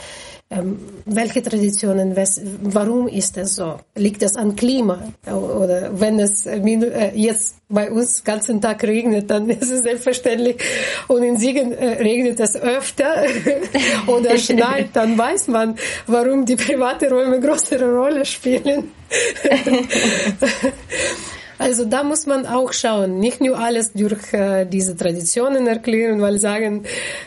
welche 1.05 1.41
Traditionen, 1.41 2.15
warum 2.63 3.07
ist 3.07 3.37
das 3.37 3.55
so? 3.55 3.79
Liegt 3.95 4.21
das 4.21 4.35
an 4.35 4.55
Klima? 4.55 5.13
Oder 5.25 5.97
wenn 5.99 6.19
es 6.19 6.45
äh, 6.45 7.11
jetzt 7.15 7.55
bei 7.69 7.89
uns 7.89 8.23
ganzen 8.23 8.59
Tag 8.59 8.83
regnet, 8.83 9.29
dann 9.29 9.49
ist 9.61 9.71
es 9.71 9.83
selbstverständlich. 9.83 10.57
Und 11.07 11.23
in 11.23 11.37
Siegen 11.37 11.71
äh, 11.71 12.01
regnet 12.01 12.39
es 12.39 12.55
öfter 12.55 13.23
oder 14.07 14.37
schneit, 14.37 14.89
dann 14.93 15.17
weiß 15.17 15.47
man, 15.47 15.77
warum 16.07 16.45
die 16.45 16.57
private 16.57 17.09
Räume 17.09 17.39
größere 17.39 17.89
Rolle 17.93 18.25
spielen. 18.25 18.91
Also 21.61 21.85
da 21.85 22.03
muss 22.03 22.25
man 22.25 22.47
auch 22.47 22.73
schauen, 22.73 23.19
nicht 23.19 23.39
nur 23.39 23.55
alles 23.59 23.93
durch 23.93 24.33
äh, 24.33 24.65
diese 24.65 24.97
Traditionen 24.97 25.67
erklären, 25.67 26.19
weil 26.19 26.39
sagen, 26.39 26.85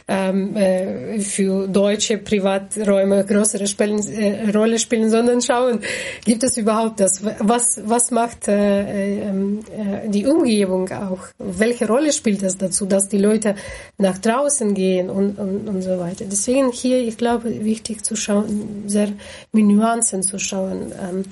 ähm, 0.09 0.57
äh, 0.57 1.20
für 1.20 1.68
deutsche 1.68 2.18
Privaträume 2.18 3.25
größere 3.25 3.68
spielen, 3.68 4.01
äh, 4.09 4.51
Rolle 4.51 4.81
spielen, 4.81 5.09
sondern 5.09 5.40
schauen, 5.40 5.79
gibt 6.25 6.42
es 6.42 6.57
überhaupt 6.57 6.99
das? 6.99 7.23
Was, 7.38 7.81
was 7.85 8.11
macht 8.11 8.49
äh, 8.49 9.29
ähm, 9.29 9.61
äh, 9.70 10.09
die 10.09 10.27
Umgebung 10.27 10.90
auch? 10.90 11.23
Welche 11.38 11.87
Rolle 11.87 12.12
spielt 12.12 12.42
das 12.42 12.59
dazu, 12.59 12.87
dass 12.87 13.09
die 13.09 13.18
Leute 13.18 13.55
nach 13.99 14.18
draußen 14.18 14.75
gehen 14.75 15.11
und, 15.11 15.38
und, 15.38 15.68
und 15.68 15.83
so 15.83 16.01
weiter? 16.01 16.25
Deswegen 16.25 16.73
hier, 16.73 16.99
ich 16.99 17.16
glaube, 17.16 17.64
wichtig 17.64 18.05
zu 18.05 18.16
schauen, 18.16 18.83
sehr 18.88 19.11
mit 19.53 19.64
Nuancen 19.64 20.25
zu 20.25 20.40
schauen. 20.40 20.92
Ähm, 21.01 21.25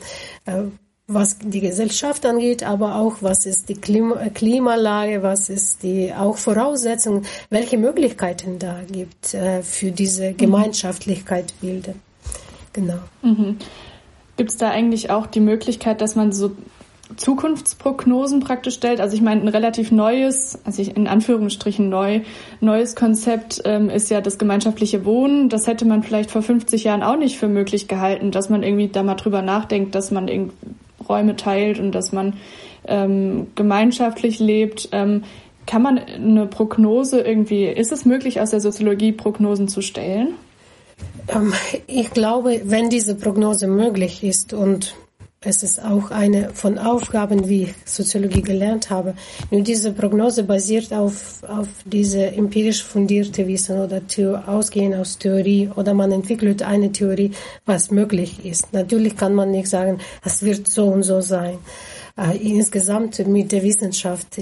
äh, 0.47 0.71
was 1.15 1.39
die 1.39 1.61
Gesellschaft 1.61 2.25
angeht, 2.27 2.63
aber 2.63 2.97
auch 2.97 3.17
was 3.21 3.47
ist 3.47 3.69
die 3.69 3.75
Klima 3.75 4.17
Klimalage, 4.35 5.23
was 5.23 5.49
ist 5.49 5.83
die 5.83 6.13
auch 6.13 6.37
Voraussetzung, 6.37 7.23
welche 7.51 7.79
Möglichkeiten 7.79 8.59
da 8.59 8.81
gibt 8.91 9.35
äh, 9.35 9.63
für 9.63 9.91
diese 9.91 10.31
mhm. 10.31 10.37
Gemeinschaftlichkeit 10.37 11.55
bilden. 11.61 12.01
Genau. 12.73 12.99
Mhm. 13.23 13.59
Gibt 14.37 14.51
es 14.51 14.57
da 14.57 14.71
eigentlich 14.71 15.11
auch 15.11 15.27
die 15.27 15.41
Möglichkeit, 15.41 16.01
dass 16.01 16.17
man 16.17 16.33
so 16.33 16.53
Zukunftsprognosen 17.17 18.41
praktisch 18.41 18.75
stellt. 18.75 19.01
Also 19.01 19.15
ich 19.17 19.23
meine, 19.23 19.43
ein 19.43 19.49
relativ 19.49 19.91
neues, 19.91 20.59
also 20.65 20.83
in 20.83 21.07
Anführungsstrichen 21.07 21.89
neu, 21.89 22.21
neues 22.61 22.97
Konzept 22.97 23.63
ähm, 23.65 23.91
ist 23.91 24.11
ja 24.11 24.21
das 24.21 24.39
gemeinschaftliche 24.39 25.05
Wohnen. 25.05 25.49
Das 25.49 25.67
hätte 25.67 25.85
man 25.85 26.03
vielleicht 26.03 26.31
vor 26.31 26.43
50 26.43 26.85
Jahren 26.85 27.03
auch 27.03 27.17
nicht 27.17 27.39
für 27.39 27.49
möglich 27.49 27.89
gehalten, 27.89 28.31
dass 28.31 28.49
man 28.49 28.63
irgendwie 28.63 28.89
da 28.89 29.03
mal 29.03 29.15
drüber 29.15 29.43
nachdenkt, 29.43 29.95
dass 29.95 30.11
man 30.11 30.29
Räume 31.03 31.37
teilt 31.37 31.79
und 31.79 31.93
dass 31.93 32.13
man 32.13 32.35
ähm, 32.87 33.49
gemeinschaftlich 33.55 34.39
lebt. 34.39 34.89
Ähm, 34.93 35.25
kann 35.67 35.83
man 35.83 35.99
eine 35.99 36.47
Prognose 36.47 37.21
irgendwie, 37.21 37.67
ist 37.67 37.93
es 37.93 38.05
möglich, 38.05 38.41
aus 38.41 38.51
der 38.51 38.61
Soziologie 38.61 39.13
Prognosen 39.13 39.69
zu 39.69 39.81
stellen? 39.81 40.35
Ähm, 41.29 41.53
ich 41.87 42.11
glaube, 42.11 42.63
wenn 42.65 42.91
diese 42.91 43.15
Prognose 43.15 43.67
möglich 43.67 44.25
ist 44.25 44.53
und 44.53 44.97
es 45.45 45.63
ist 45.63 45.83
auch 45.85 46.11
eine 46.11 46.51
von 46.51 46.79
Aufgaben, 46.79 47.49
wie 47.49 47.65
ich 47.65 47.75
Soziologie 47.85 48.43
gelernt 48.43 48.91
habe. 48.91 49.15
Nur 49.51 49.63
diese 49.63 49.93
Prognose 49.93 50.45
basiert 50.45 50.93
auf, 50.93 51.43
auf 51.43 51.69
diese 51.85 52.27
empirisch 52.27 52.83
fundierte 52.85 53.47
Wissen 53.49 53.81
oder 53.81 54.01
ausgehen 54.47 54.95
aus 54.95 55.19
Theorie 55.19 55.71
oder 55.75 55.95
man 55.95 56.13
entwickelt 56.13 56.63
eine 56.63 56.93
Theorie, 56.93 57.33
was 57.67 57.91
möglich 57.91 58.45
ist. 58.45 58.73
Natürlich 58.73 59.17
kann 59.17 59.35
man 59.35 59.51
nicht 59.51 59.69
sagen, 59.69 59.99
es 60.25 60.43
wird 60.43 60.69
so 60.69 60.87
und 60.87 61.03
so 61.03 61.21
sein. 61.21 61.59
Äh, 62.17 62.37
insgesamt 62.37 63.27
mit 63.27 63.53
der 63.53 63.63
Wissenschaft 63.63 64.39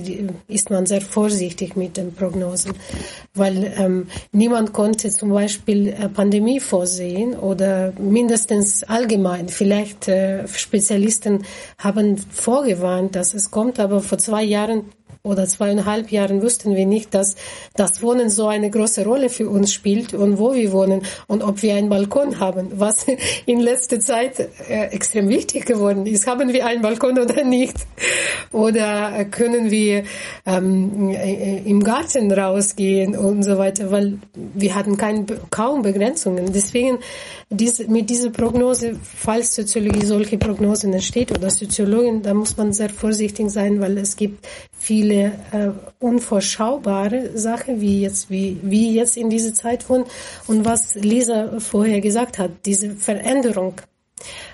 ist 0.49 0.71
man 0.71 0.87
sehr 0.87 1.01
vorsichtig 1.01 1.77
mit 1.77 1.97
den 1.97 2.13
Prognosen, 2.13 2.73
weil 3.35 3.73
ähm, 3.77 4.09
niemand 4.33 4.73
konnte 4.73 5.11
zum 5.11 5.31
Beispiel 5.31 5.89
äh, 5.89 6.09
Pandemie 6.09 6.59
vorsehen 6.59 7.39
oder 7.39 7.93
mindestens 7.99 8.83
allgemein. 8.83 9.49
Vielleicht 9.49 10.09
äh, 10.09 10.49
Spezialisten 10.49 11.45
haben 11.79 12.17
vorgewarnt, 12.17 13.15
dass 13.15 13.35
es 13.35 13.51
kommt, 13.51 13.79
aber 13.79 14.01
vor 14.01 14.19
zwei 14.19 14.43
Jahren 14.43 14.87
oder 15.23 15.47
zweieinhalb 15.47 16.11
Jahren 16.11 16.43
wussten 16.43 16.75
wir 16.75 16.87
nicht, 16.87 17.15
dass 17.15 17.37
das 17.75 18.03
Wohnen 18.03 18.31
so 18.31 18.47
eine 18.49 18.71
große 18.71 19.05
Rolle 19.05 19.29
für 19.29 19.49
uns 19.51 19.73
spielt 19.73 20.15
und 20.15 20.39
wo 20.39 20.55
wir 20.55 20.73
wohnen 20.73 21.03
und 21.27 21.43
ob 21.43 21.63
wir 21.63 21.75
einen 21.75 21.91
Balkon 21.91 22.41
haben, 22.41 22.69
was 22.77 23.07
in 23.47 23.61
letzter 23.61 24.01
Zeit 24.01 24.41
äh, 24.69 24.87
extrem 24.87 25.29
wichtig 25.29 25.67
geworden 25.67 26.07
ist. 26.07 26.27
Haben 26.27 26.53
wir 26.53 26.65
einen 26.65 26.81
Balkon 26.81 27.19
oder 27.19 27.45
nicht? 27.45 27.75
Oder 28.53 29.27
können 29.27 29.71
wir 29.71 30.05
ähm, 30.47 31.11
äh, 31.11 31.59
im 31.65 31.85
Garten 31.85 32.33
rausgehen 32.33 33.15
und 33.17 33.43
so 33.43 33.59
weiter, 33.59 33.91
weil 33.91 34.19
wir 34.35 34.75
hatten 34.75 34.97
kein, 34.97 35.27
kaum 35.51 35.83
Begrenzungen. 35.83 36.53
Deswegen 36.53 36.99
diese, 37.51 37.89
mit 37.89 38.09
dieser 38.09 38.31
Prognose, 38.31 38.99
falls 39.03 39.55
Soziologie 39.55 40.07
solche 40.07 40.39
Prognosen 40.39 40.93
entsteht 40.93 41.31
oder 41.31 41.51
Soziologin, 41.51 42.23
da 42.23 42.33
muss 42.33 42.57
man 42.57 42.73
sehr 42.73 42.91
vorsichtig 42.91 43.51
sein, 43.51 43.81
weil 43.81 43.99
es 43.99 44.17
gibt 44.17 44.47
viele 44.79 45.10
äh, 45.11 45.33
unvorschaubare 45.99 47.37
Sachen, 47.39 47.81
wie 47.81 48.03
jetzt, 48.03 48.31
wie, 48.31 48.59
wie 48.63 48.95
jetzt 48.95 49.17
in 49.17 49.31
dieser 49.31 49.55
Zeit 49.55 49.83
von 49.83 50.05
und 50.47 50.65
was 50.65 50.95
Lisa 50.95 51.61
vorher 51.61 52.01
gesagt 52.01 52.39
hat, 52.39 52.51
diese 52.65 52.91
Veränderung. 52.91 53.75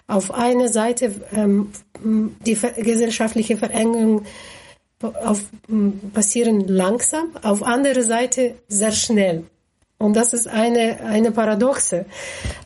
Auf 0.07 0.33
einer 0.33 0.69
Seite 0.69 1.12
ähm, 1.33 1.73
die 2.01 2.57
gesellschaftliche 2.77 3.57
Verengung 3.57 4.25
auf, 5.03 5.45
passieren 6.14 6.66
langsam, 6.69 7.31
auf 7.42 7.62
andere 7.62 8.03
Seite 8.03 8.55
sehr 8.69 8.92
schnell. 8.92 9.45
Und 9.99 10.14
das 10.14 10.35
ist 10.35 10.47
eine, 10.47 11.01
eine 11.01 11.33
Paradoxe, 11.33 12.05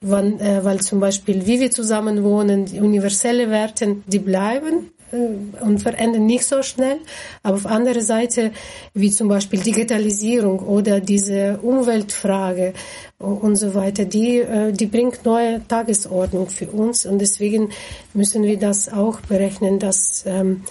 wann, 0.00 0.40
äh, 0.40 0.64
weil 0.64 0.80
zum 0.80 0.98
Beispiel, 0.98 1.46
wie 1.46 1.60
wir 1.60 1.70
zusammen 1.70 2.24
wohnen, 2.24 2.64
die 2.64 2.80
universelle 2.80 3.50
Werte, 3.50 3.98
die 4.06 4.18
bleiben 4.18 4.90
und 5.12 5.82
verändern 5.82 6.26
nicht 6.26 6.44
so 6.44 6.62
schnell. 6.62 6.98
Aber 7.42 7.56
auf 7.56 7.66
andere 7.66 8.00
Seite, 8.02 8.52
wie 8.94 9.10
zum 9.10 9.28
Beispiel 9.28 9.60
Digitalisierung 9.60 10.60
oder 10.60 11.00
diese 11.00 11.58
Umweltfrage 11.62 12.74
und 13.18 13.56
so 13.56 13.74
weiter, 13.74 14.04
die, 14.04 14.38
äh, 14.38 14.72
die 14.72 14.86
bringt 14.86 15.24
neue 15.24 15.66
Tagesordnung 15.66 16.48
für 16.48 16.66
uns. 16.70 17.06
Und 17.06 17.18
deswegen 17.20 17.70
müssen 18.14 18.42
wir 18.42 18.58
das 18.58 18.92
auch 18.92 19.20
berechnen, 19.20 19.78
dass 19.78 20.24
ähm, 20.26 20.62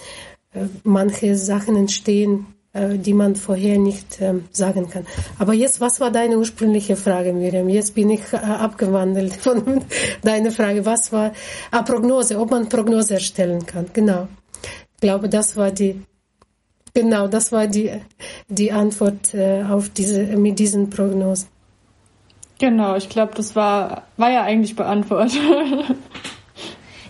äh, 0.52 0.64
manche 0.82 1.36
Sachen 1.36 1.76
entstehen, 1.76 2.46
äh, 2.46 2.59
die 2.72 3.14
man 3.14 3.34
vorher 3.34 3.78
nicht 3.78 4.20
ähm, 4.20 4.44
sagen 4.52 4.88
kann. 4.88 5.04
Aber 5.38 5.54
jetzt, 5.54 5.80
was 5.80 6.00
war 6.00 6.12
deine 6.12 6.38
ursprüngliche 6.38 6.94
Frage, 6.94 7.32
Miriam? 7.32 7.68
Jetzt 7.68 7.94
bin 7.96 8.10
ich 8.10 8.32
äh, 8.32 8.36
abgewandelt 8.36 9.34
von 9.46 9.82
deiner 10.22 10.52
Frage. 10.52 10.86
Was 10.86 11.12
war 11.12 11.32
ah, 11.72 11.82
Prognose, 11.82 12.38
ob 12.38 12.50
man 12.50 12.68
Prognose 12.68 13.14
erstellen 13.14 13.66
kann? 13.66 13.86
Genau. 13.92 14.28
Ich 14.62 15.00
glaube, 15.00 15.28
das 15.28 15.56
war 15.56 15.70
die 15.72 16.00
genau, 16.94 17.26
das 17.26 17.50
war 17.52 17.66
die 17.66 17.90
die 18.48 18.70
Antwort 18.70 19.34
äh, 19.34 19.64
auf 19.64 19.88
diese 19.88 20.22
mit 20.36 20.58
diesen 20.58 20.90
Prognosen. 20.90 21.48
Genau, 22.60 22.94
ich 22.96 23.08
glaube, 23.08 23.32
das 23.34 23.56
war 23.56 24.04
war 24.16 24.30
ja 24.30 24.42
eigentlich 24.42 24.76
beantwortet. 24.76 25.40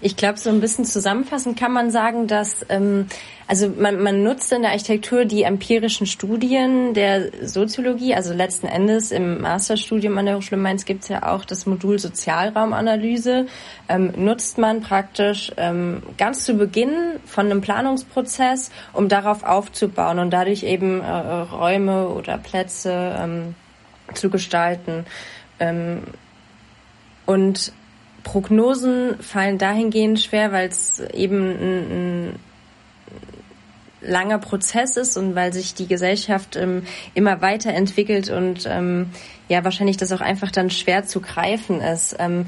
Ich 0.02 0.16
glaube, 0.16 0.38
so 0.38 0.48
ein 0.48 0.60
bisschen 0.60 0.84
zusammenfassend 0.84 1.58
kann 1.58 1.72
man 1.72 1.90
sagen, 1.90 2.26
dass 2.26 2.64
ähm, 2.70 3.06
also 3.46 3.68
man, 3.68 4.00
man 4.00 4.22
nutzt 4.22 4.52
in 4.52 4.62
der 4.62 4.70
Architektur 4.70 5.24
die 5.24 5.42
empirischen 5.42 6.06
Studien 6.06 6.94
der 6.94 7.46
Soziologie. 7.46 8.14
Also 8.14 8.32
letzten 8.32 8.66
Endes 8.66 9.10
im 9.10 9.40
Masterstudium 9.40 10.16
an 10.16 10.26
der 10.26 10.36
Hochschule 10.36 10.60
Mainz 10.60 10.84
gibt 10.84 11.02
es 11.02 11.08
ja 11.08 11.30
auch 11.30 11.44
das 11.44 11.66
Modul 11.66 11.98
Sozialraumanalyse. 11.98 13.46
Ähm, 13.88 14.12
nutzt 14.16 14.56
man 14.56 14.82
praktisch 14.82 15.52
ähm, 15.56 16.02
ganz 16.16 16.44
zu 16.44 16.54
Beginn 16.54 17.18
von 17.26 17.46
einem 17.46 17.60
Planungsprozess, 17.60 18.70
um 18.92 19.08
darauf 19.08 19.42
aufzubauen 19.42 20.20
und 20.20 20.30
dadurch 20.30 20.62
eben 20.62 21.00
äh, 21.00 21.10
Räume 21.10 22.08
oder 22.08 22.38
Plätze 22.38 23.16
ähm, 23.18 23.54
zu 24.14 24.30
gestalten. 24.30 25.04
Ähm, 25.58 26.04
und 27.26 27.72
Prognosen 28.22 29.18
fallen 29.20 29.58
dahingehend 29.58 30.20
schwer, 30.20 30.52
weil 30.52 30.68
es 30.68 31.00
eben 31.12 31.50
ein, 31.50 31.90
ein 31.90 32.38
langer 34.02 34.38
Prozess 34.38 34.96
ist 34.96 35.16
und 35.16 35.34
weil 35.34 35.52
sich 35.52 35.74
die 35.74 35.86
Gesellschaft 35.86 36.56
ähm, 36.56 36.84
immer 37.14 37.42
weiterentwickelt 37.42 38.30
und 38.30 38.66
ähm, 38.66 39.10
ja 39.48 39.64
wahrscheinlich 39.64 39.96
das 39.96 40.12
auch 40.12 40.20
einfach 40.20 40.50
dann 40.50 40.70
schwer 40.70 41.04
zu 41.04 41.20
greifen 41.20 41.80
ist. 41.80 42.16
Ähm, 42.18 42.46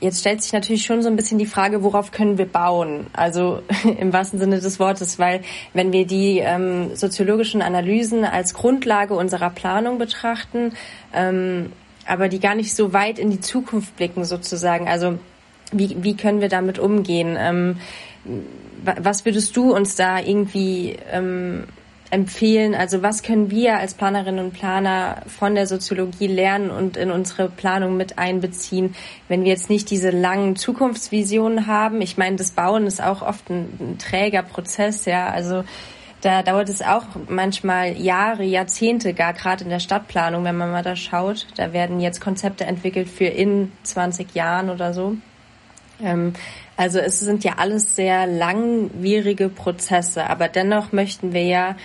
jetzt 0.00 0.20
stellt 0.20 0.42
sich 0.42 0.52
natürlich 0.52 0.84
schon 0.84 1.02
so 1.02 1.08
ein 1.08 1.16
bisschen 1.16 1.38
die 1.38 1.46
Frage, 1.46 1.82
worauf 1.82 2.10
können 2.12 2.38
wir 2.38 2.46
bauen? 2.46 3.06
Also 3.12 3.62
im 3.98 4.12
wahrsten 4.12 4.38
Sinne 4.38 4.60
des 4.60 4.78
Wortes, 4.78 5.18
weil 5.18 5.42
wenn 5.74 5.92
wir 5.92 6.06
die 6.06 6.38
ähm, 6.38 6.94
soziologischen 6.94 7.62
Analysen 7.62 8.24
als 8.24 8.54
Grundlage 8.54 9.14
unserer 9.14 9.50
Planung 9.50 9.98
betrachten, 9.98 10.72
ähm, 11.12 11.72
aber 12.08 12.28
die 12.28 12.40
gar 12.40 12.54
nicht 12.54 12.74
so 12.74 12.92
weit 12.92 13.18
in 13.18 13.30
die 13.30 13.40
Zukunft 13.40 13.96
blicken 13.96 14.24
sozusagen. 14.24 14.88
Also 14.88 15.18
wie, 15.72 15.96
wie 16.02 16.16
können 16.16 16.40
wir 16.40 16.48
damit 16.48 16.78
umgehen? 16.78 17.36
Ähm, 17.38 17.76
was 18.82 19.24
würdest 19.24 19.56
du 19.56 19.74
uns 19.74 19.96
da 19.96 20.18
irgendwie 20.18 20.96
ähm, 21.12 21.64
empfehlen? 22.10 22.74
Also 22.74 23.02
was 23.02 23.22
können 23.22 23.50
wir 23.50 23.76
als 23.76 23.94
Planerinnen 23.94 24.44
und 24.44 24.52
Planer 24.52 25.22
von 25.26 25.54
der 25.54 25.66
Soziologie 25.66 26.26
lernen 26.26 26.70
und 26.70 26.96
in 26.96 27.10
unsere 27.10 27.48
Planung 27.48 27.96
mit 27.96 28.18
einbeziehen, 28.18 28.94
wenn 29.28 29.44
wir 29.44 29.50
jetzt 29.50 29.68
nicht 29.68 29.90
diese 29.90 30.10
langen 30.10 30.56
Zukunftsvisionen 30.56 31.66
haben? 31.66 32.00
Ich 32.00 32.16
meine, 32.16 32.36
das 32.36 32.52
Bauen 32.52 32.86
ist 32.86 33.02
auch 33.02 33.22
oft 33.22 33.50
ein, 33.50 33.68
ein 33.80 33.98
träger 33.98 34.42
Prozess, 34.42 35.04
ja. 35.04 35.28
Also 35.28 35.64
da 36.20 36.42
dauert 36.42 36.68
es 36.68 36.82
auch 36.82 37.04
manchmal 37.28 37.96
Jahre, 37.96 38.42
Jahrzehnte, 38.42 39.14
gar 39.14 39.34
gerade 39.34 39.64
in 39.64 39.70
der 39.70 39.78
Stadtplanung, 39.78 40.44
wenn 40.44 40.56
man 40.56 40.70
mal 40.70 40.82
da 40.82 40.96
schaut. 40.96 41.46
Da 41.56 41.72
werden 41.72 42.00
jetzt 42.00 42.20
Konzepte 42.20 42.64
entwickelt 42.64 43.08
für 43.08 43.26
in 43.26 43.70
20 43.84 44.34
Jahren 44.34 44.70
oder 44.70 44.92
so. 44.92 45.16
Ähm, 46.02 46.32
also 46.76 46.98
es 46.98 47.20
sind 47.20 47.44
ja 47.44 47.54
alles 47.58 47.94
sehr 47.94 48.26
langwierige 48.26 49.48
Prozesse, 49.48 50.28
aber 50.28 50.48
dennoch 50.48 50.92
möchten 50.92 51.32
wir 51.32 51.44
ja 51.44 51.76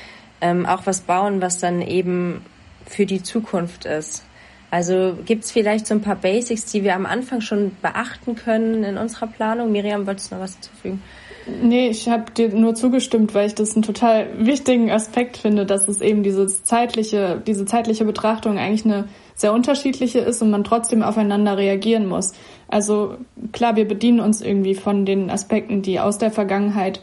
ähm, 0.41 0.65
auch 0.65 0.85
was 0.85 1.01
bauen, 1.01 1.41
was 1.41 1.59
dann 1.59 1.81
eben 1.81 2.43
für 2.85 3.05
die 3.05 3.23
Zukunft 3.23 3.85
ist. 3.85 4.23
Also 4.71 5.17
gibt 5.23 5.43
es 5.43 5.51
vielleicht 5.51 5.85
so 5.85 5.93
ein 5.93 6.01
paar 6.01 6.15
Basics, 6.15 6.65
die 6.65 6.83
wir 6.83 6.95
am 6.95 7.05
Anfang 7.05 7.41
schon 7.41 7.77
beachten 7.81 8.35
können 8.35 8.83
in 8.83 8.97
unserer 8.97 9.27
Planung? 9.27 9.71
Miriam, 9.71 10.07
wolltest 10.07 10.31
du 10.31 10.35
noch 10.35 10.41
was 10.41 10.53
hinzufügen? 10.53 11.03
Nee, 11.45 11.89
ich 11.89 12.07
habe 12.07 12.31
dir 12.31 12.49
nur 12.49 12.73
zugestimmt, 12.73 13.33
weil 13.33 13.47
ich 13.47 13.55
das 13.55 13.73
einen 13.73 13.83
total 13.83 14.27
wichtigen 14.37 14.89
Aspekt 14.91 15.37
finde, 15.37 15.65
dass 15.65 15.87
es 15.87 15.99
eben 15.99 16.23
dieses 16.23 16.63
zeitliche, 16.63 17.41
diese 17.45 17.65
zeitliche 17.65 18.05
Betrachtung 18.05 18.57
eigentlich 18.57 18.85
eine 18.85 19.09
sehr 19.35 19.53
unterschiedliche 19.53 20.19
ist 20.19 20.41
und 20.41 20.51
man 20.51 20.63
trotzdem 20.63 21.03
aufeinander 21.03 21.57
reagieren 21.57 22.07
muss. 22.07 22.33
Also 22.69 23.15
klar, 23.51 23.75
wir 23.75 23.87
bedienen 23.87 24.21
uns 24.21 24.41
irgendwie 24.41 24.75
von 24.75 25.05
den 25.05 25.29
Aspekten, 25.29 25.81
die 25.81 25.99
aus 25.99 26.17
der 26.17 26.31
Vergangenheit 26.31 27.01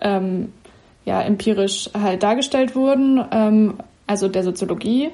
ähm, 0.00 0.52
ja 1.04 1.20
empirisch 1.20 1.90
halt 1.92 2.22
dargestellt 2.22 2.74
wurden, 2.74 3.22
ähm, 3.30 3.74
also 4.06 4.28
der 4.28 4.42
Soziologie 4.42 5.10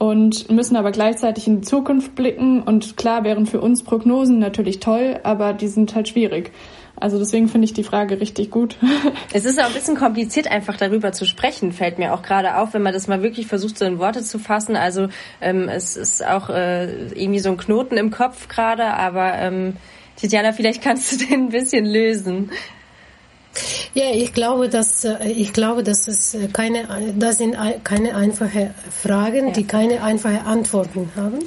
und 0.00 0.50
müssen 0.50 0.76
aber 0.76 0.92
gleichzeitig 0.92 1.46
in 1.46 1.56
die 1.60 1.66
Zukunft 1.66 2.14
blicken. 2.14 2.62
Und 2.62 2.96
klar 2.96 3.22
wären 3.22 3.44
für 3.44 3.60
uns 3.60 3.82
Prognosen 3.82 4.38
natürlich 4.38 4.80
toll, 4.80 5.20
aber 5.24 5.52
die 5.52 5.68
sind 5.68 5.94
halt 5.94 6.08
schwierig. 6.08 6.52
Also 7.00 7.18
deswegen 7.18 7.48
finde 7.48 7.64
ich 7.64 7.72
die 7.72 7.82
Frage 7.82 8.20
richtig 8.20 8.50
gut. 8.50 8.76
Es 9.32 9.44
ist 9.44 9.60
auch 9.60 9.66
ein 9.66 9.72
bisschen 9.72 9.96
kompliziert, 9.96 10.50
einfach 10.50 10.76
darüber 10.76 11.12
zu 11.12 11.24
sprechen, 11.24 11.72
fällt 11.72 11.98
mir 11.98 12.12
auch 12.12 12.22
gerade 12.22 12.56
auf, 12.56 12.74
wenn 12.74 12.82
man 12.82 12.92
das 12.92 13.06
mal 13.06 13.22
wirklich 13.22 13.46
versucht, 13.46 13.78
so 13.78 13.84
in 13.84 13.98
Worte 13.98 14.22
zu 14.22 14.38
fassen. 14.38 14.76
Also 14.76 15.08
ähm, 15.40 15.68
es 15.68 15.96
ist 15.96 16.26
auch 16.26 16.50
äh, 16.50 17.08
irgendwie 17.12 17.38
so 17.38 17.50
ein 17.50 17.56
Knoten 17.56 17.96
im 17.96 18.10
Kopf 18.10 18.48
gerade, 18.48 18.84
aber 18.84 19.34
ähm, 19.36 19.76
Titiana, 20.16 20.52
vielleicht 20.52 20.82
kannst 20.82 21.12
du 21.12 21.16
den 21.26 21.46
ein 21.46 21.48
bisschen 21.48 21.86
lösen. 21.86 22.50
Ja, 23.94 24.04
ich 24.12 24.32
glaube, 24.32 24.68
dass 24.68 25.04
äh, 25.04 25.28
ich 25.28 25.52
glaube, 25.52 25.82
dass 25.82 26.06
es 26.06 26.34
äh, 26.34 26.48
keine, 26.48 27.14
das 27.16 27.38
sind 27.38 27.56
keine 27.84 28.14
einfache 28.14 28.74
Fragen, 28.90 29.48
ja. 29.48 29.52
die 29.52 29.64
keine 29.64 30.02
einfache 30.02 30.42
Antworten 30.42 31.10
haben. 31.16 31.38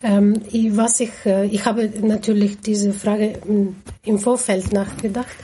Ähm, 0.00 0.40
was 0.76 1.00
ich, 1.00 1.10
äh, 1.26 1.46
ich 1.46 1.64
habe 1.64 1.90
natürlich 2.00 2.60
diese 2.60 2.92
Frage 2.92 3.34
im 4.04 4.18
Vorfeld 4.18 4.72
nachgedacht. 4.72 5.36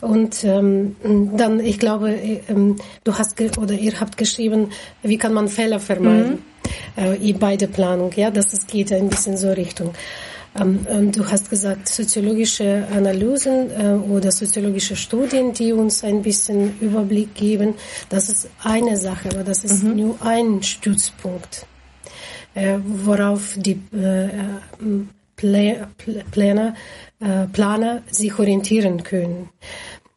Und 0.00 0.44
ähm, 0.44 0.96
dann, 1.36 1.60
ich 1.60 1.78
glaube, 1.78 2.10
ähm, 2.48 2.76
du 3.04 3.14
hast 3.18 3.38
oder 3.58 3.74
ihr 3.74 4.00
habt 4.00 4.16
geschrieben, 4.16 4.70
wie 5.02 5.18
kann 5.18 5.34
man 5.34 5.48
Fehler 5.48 5.80
vermeiden 5.80 6.42
mhm. 6.96 7.26
äh, 7.26 7.32
bei 7.34 7.56
der 7.56 7.66
Planung. 7.66 8.12
Ja, 8.16 8.30
dass 8.30 8.52
es 8.52 8.66
geht 8.66 8.92
ein 8.92 9.08
bisschen 9.08 9.36
so 9.36 9.50
Richtung. 9.50 9.92
Ähm, 10.58 10.86
und 10.88 11.16
du 11.16 11.26
hast 11.28 11.50
gesagt, 11.50 11.88
soziologische 11.88 12.86
Analysen 12.94 13.70
äh, 13.70 13.92
oder 14.10 14.30
soziologische 14.30 14.96
Studien, 14.96 15.52
die 15.52 15.72
uns 15.72 16.02
ein 16.02 16.22
bisschen 16.22 16.78
Überblick 16.80 17.34
geben. 17.34 17.74
Das 18.08 18.28
ist 18.28 18.48
eine 18.62 18.96
Sache, 18.96 19.28
aber 19.32 19.44
das 19.44 19.64
ist 19.64 19.82
mhm. 19.82 19.96
nur 19.96 20.16
ein 20.20 20.62
Stützpunkt. 20.62 21.66
Äh, 22.54 22.78
worauf 22.84 23.54
die 23.56 23.80
äh, 23.92 24.28
Planer, 25.36 26.74
äh, 27.20 27.46
Planer 27.52 28.02
sich 28.10 28.38
orientieren 28.38 29.02
können. 29.02 29.48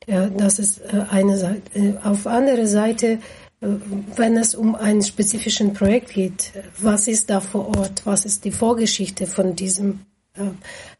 Das 0.06 0.60
ist 0.60 0.82
eine 1.12 1.38
Seite. 1.38 2.02
Auf 2.04 2.28
andere 2.28 2.68
Seite, 2.68 3.20
wenn 3.62 4.36
es 4.36 4.54
um 4.54 4.76
ein 4.76 5.02
spezifischen 5.02 5.72
Projekt 5.72 6.10
geht, 6.10 6.52
was 6.78 7.08
ist 7.08 7.30
da 7.30 7.40
vor 7.40 7.70
Ort? 7.78 8.02
Was 8.04 8.26
ist 8.26 8.44
die 8.44 8.52
Vorgeschichte 8.52 9.28
von 9.28 9.56
diesem 9.56 10.02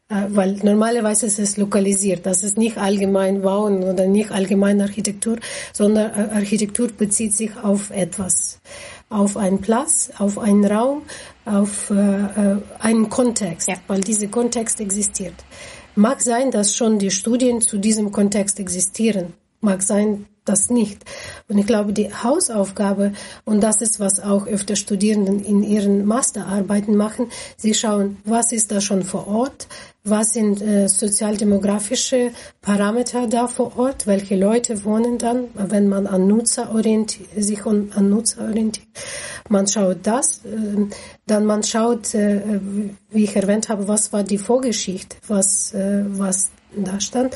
weil 0.08 0.52
normalerweise 0.62 1.26
ist 1.26 1.38
es 1.38 1.56
lokalisiert. 1.56 2.24
Das 2.24 2.44
ist 2.44 2.56
nicht 2.56 2.78
allgemein 2.78 3.42
Bauen 3.42 3.82
oder 3.82 4.06
nicht 4.06 4.30
allgemein 4.30 4.80
Architektur, 4.80 5.38
sondern 5.72 6.12
Architektur 6.30 6.88
bezieht 6.88 7.34
sich 7.34 7.50
auf 7.56 7.90
etwas 7.90 8.60
auf 9.14 9.36
einen 9.36 9.60
Platz, 9.60 10.10
auf 10.18 10.38
einen 10.38 10.64
Raum, 10.64 11.02
auf 11.44 11.90
äh, 11.90 11.94
äh, 11.94 12.56
einen 12.80 13.08
Kontext, 13.08 13.68
ja. 13.68 13.76
weil 13.86 14.00
dieser 14.00 14.26
Kontext 14.28 14.80
existiert. 14.80 15.34
Mag 15.94 16.20
sein, 16.20 16.50
dass 16.50 16.74
schon 16.74 16.98
die 16.98 17.10
Studien 17.10 17.60
zu 17.60 17.78
diesem 17.78 18.10
Kontext 18.10 18.58
existieren. 18.58 19.34
Mag 19.64 19.82
sein, 19.82 20.26
das 20.44 20.68
nicht. 20.68 21.04
Und 21.48 21.56
ich 21.56 21.66
glaube, 21.66 21.94
die 21.94 22.12
Hausaufgabe, 22.12 23.12
und 23.46 23.62
das 23.62 23.80
ist, 23.80 23.98
was 23.98 24.20
auch 24.20 24.46
öfter 24.46 24.76
Studierenden 24.76 25.42
in 25.42 25.62
ihren 25.62 26.04
Masterarbeiten 26.04 26.96
machen, 26.96 27.30
sie 27.56 27.72
schauen, 27.72 28.18
was 28.24 28.52
ist 28.52 28.70
da 28.70 28.82
schon 28.82 29.04
vor 29.04 29.26
Ort, 29.26 29.68
was 30.04 30.34
sind 30.34 30.60
äh, 30.60 30.86
sozialdemografische 30.86 32.32
Parameter 32.60 33.26
da 33.26 33.48
vor 33.48 33.78
Ort, 33.78 34.06
welche 34.06 34.36
Leute 34.36 34.84
wohnen 34.84 35.16
dann, 35.16 35.46
wenn 35.54 35.88
man 35.88 36.06
an 36.06 36.26
Nutzer 36.26 36.74
orientiert, 36.74 37.30
sich 37.38 37.64
an, 37.64 37.90
Nutzer 38.10 38.42
orientiert. 38.42 38.86
Man 39.48 39.66
schaut 39.66 40.00
das, 40.02 40.44
äh, 40.44 40.88
dann 41.26 41.46
man 41.46 41.62
schaut, 41.62 42.14
äh, 42.14 42.60
wie 43.08 43.24
ich 43.24 43.34
erwähnt 43.34 43.70
habe, 43.70 43.88
was 43.88 44.12
war 44.12 44.24
die 44.24 44.36
Vorgeschichte, 44.36 45.16
was, 45.26 45.72
äh, 45.72 46.04
was 46.06 46.50
da 46.76 47.00
stand. 47.00 47.34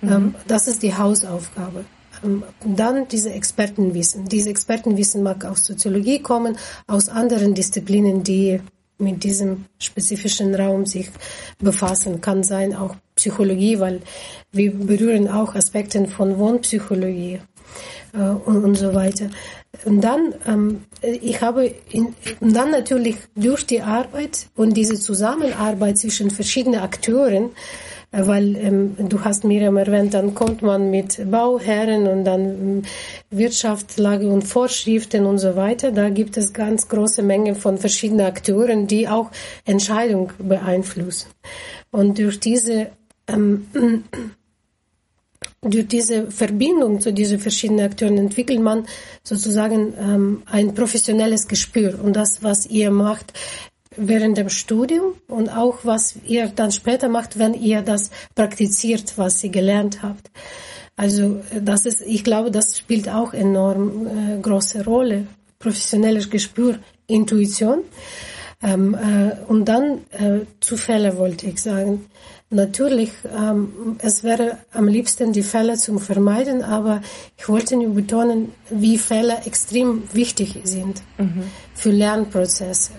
Mhm. 0.00 0.12
Ähm, 0.12 0.34
das 0.46 0.68
ist 0.68 0.82
die 0.82 0.94
Hausaufgabe. 0.94 1.84
Ähm, 2.24 2.42
dann 2.64 3.08
diese 3.08 3.32
Expertenwissen. 3.32 4.26
Diese 4.26 4.50
Expertenwissen 4.50 5.22
mag 5.22 5.44
aus 5.44 5.64
Soziologie 5.64 6.20
kommen, 6.20 6.56
aus 6.86 7.08
anderen 7.08 7.54
Disziplinen, 7.54 8.22
die 8.22 8.60
mit 8.98 9.24
diesem 9.24 9.66
spezifischen 9.78 10.54
Raum 10.54 10.86
sich 10.86 11.10
befassen. 11.58 12.20
Kann 12.20 12.42
sein 12.42 12.74
auch 12.74 12.96
Psychologie, 13.14 13.78
weil 13.78 14.00
wir 14.52 14.72
berühren 14.72 15.28
auch 15.28 15.54
Aspekte 15.54 16.06
von 16.08 16.38
Wohnpsychologie 16.38 17.40
äh, 18.14 18.18
und, 18.18 18.64
und 18.64 18.74
so 18.74 18.94
weiter. 18.94 19.30
Und 19.84 20.00
dann, 20.00 20.34
ähm, 20.46 20.84
ich 21.02 21.40
habe 21.42 21.74
in, 21.90 22.14
und 22.40 22.56
dann 22.56 22.70
natürlich 22.70 23.16
durch 23.34 23.66
die 23.66 23.82
Arbeit 23.82 24.46
und 24.56 24.74
diese 24.74 24.98
Zusammenarbeit 24.98 25.98
zwischen 25.98 26.30
verschiedenen 26.30 26.80
Akteuren 26.80 27.50
weil 28.12 28.56
ähm, 28.56 28.96
du 29.08 29.24
hast 29.24 29.44
Miriam 29.44 29.76
erwähnt, 29.76 30.14
dann 30.14 30.34
kommt 30.34 30.62
man 30.62 30.90
mit 30.90 31.30
Bauherren 31.30 32.06
und 32.06 32.24
dann 32.24 32.40
ähm, 32.40 32.82
Wirtschaftslage 33.30 34.28
und 34.28 34.42
Vorschriften 34.42 35.26
und 35.26 35.38
so 35.38 35.56
weiter. 35.56 35.92
Da 35.92 36.08
gibt 36.08 36.36
es 36.36 36.52
ganz 36.52 36.88
große 36.88 37.22
Menge 37.22 37.54
von 37.54 37.78
verschiedenen 37.78 38.26
Akteuren, 38.26 38.86
die 38.86 39.08
auch 39.08 39.30
Entscheidungen 39.64 40.30
beeinflussen. 40.38 41.28
Und 41.90 42.18
durch 42.18 42.40
diese 42.40 42.90
ähm, 43.28 43.66
durch 45.62 45.88
diese 45.88 46.30
Verbindung 46.30 47.00
zu 47.00 47.12
diesen 47.12 47.38
verschiedenen 47.38 47.86
Akteuren 47.86 48.18
entwickelt 48.18 48.60
man 48.60 48.86
sozusagen 49.22 49.94
ähm, 49.98 50.42
ein 50.46 50.74
professionelles 50.74 51.48
Gespür. 51.48 51.98
Und 52.02 52.14
das, 52.14 52.42
was 52.42 52.66
ihr 52.66 52.90
macht, 52.90 53.32
während 53.96 54.38
dem 54.38 54.48
Studium 54.48 55.14
und 55.28 55.48
auch 55.48 55.78
was 55.84 56.16
ihr 56.26 56.48
dann 56.48 56.72
später 56.72 57.08
macht, 57.08 57.38
wenn 57.38 57.54
ihr 57.54 57.82
das 57.82 58.10
praktiziert, 58.34 59.14
was 59.16 59.42
ihr 59.44 59.50
gelernt 59.50 60.02
habt. 60.02 60.30
Also 60.96 61.42
das 61.60 61.84
ist, 61.86 62.02
ich 62.02 62.24
glaube, 62.24 62.50
das 62.50 62.78
spielt 62.78 63.08
auch 63.08 63.34
enorm 63.34 64.06
äh, 64.06 64.40
große 64.40 64.84
Rolle. 64.84 65.26
Professionelles 65.58 66.30
Gespür, 66.30 66.78
Intuition. 67.06 67.80
Ähm, 68.62 68.94
äh, 68.94 69.36
und 69.48 69.66
dann 69.66 70.00
äh, 70.12 70.46
Zufälle 70.60 71.18
wollte 71.18 71.46
ich 71.46 71.60
sagen. 71.60 72.06
Natürlich, 72.48 73.10
ähm, 73.36 73.96
es 73.98 74.22
wäre 74.22 74.58
am 74.72 74.88
liebsten 74.88 75.32
die 75.32 75.42
Fälle 75.42 75.76
zu 75.76 75.98
vermeiden, 75.98 76.62
aber 76.62 77.02
ich 77.36 77.48
wollte 77.48 77.76
nur 77.76 77.94
betonen, 77.94 78.52
wie 78.70 78.98
Fälle 78.98 79.38
extrem 79.44 80.04
wichtig 80.14 80.60
sind 80.64 81.02
mhm. 81.18 81.42
für 81.74 81.90
Lernprozesse. 81.90 82.92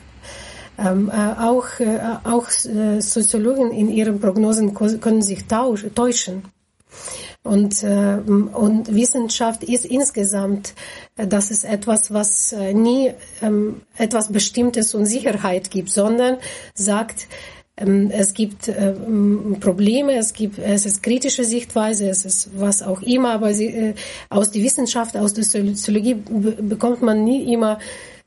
Ähm, 0.79 1.11
äh, 1.11 1.41
auch 1.41 1.79
äh, 1.79 1.99
auch 2.23 2.47
äh, 2.65 3.01
Soziologen 3.01 3.71
in 3.71 3.89
ihren 3.89 4.19
Prognosen 4.19 4.75
können 4.75 5.23
sich 5.23 5.45
täuschen. 5.45 6.43
Und, 7.47 7.81
äh, 7.83 8.17
und 8.25 8.93
Wissenschaft 8.93 9.63
ist 9.63 9.85
insgesamt, 9.85 10.73
äh, 11.15 11.27
das 11.27 11.49
ist 11.49 11.63
etwas, 11.63 12.13
was 12.13 12.51
äh, 12.51 12.73
nie 12.73 13.13
ähm, 13.41 13.81
etwas 13.97 14.31
Bestimmtes 14.31 14.93
und 14.93 15.05
Sicherheit 15.05 15.71
gibt, 15.71 15.89
sondern 15.89 16.37
sagt, 16.73 17.27
ähm, 17.77 18.11
es 18.11 18.33
gibt 18.33 18.71
Probleme, 19.61 20.15
es 20.17 20.33
gibt, 20.33 20.59
es 20.59 20.85
ist 20.85 21.03
kritische 21.03 21.45
Sichtweise, 21.45 22.09
es 22.09 22.25
ist 22.25 22.49
was 22.59 22.81
auch 22.81 23.01
immer, 23.01 23.33
aber 23.33 23.53
sie, 23.53 23.93
aus 24.29 24.51
der 24.51 24.63
Wissenschaft, 24.63 25.15
aus 25.15 25.33
der 25.33 25.43
Soziologie 25.43 26.15
bekommt 26.15 27.01
man 27.01 27.23
nie 27.23 27.53
immer 27.53 27.79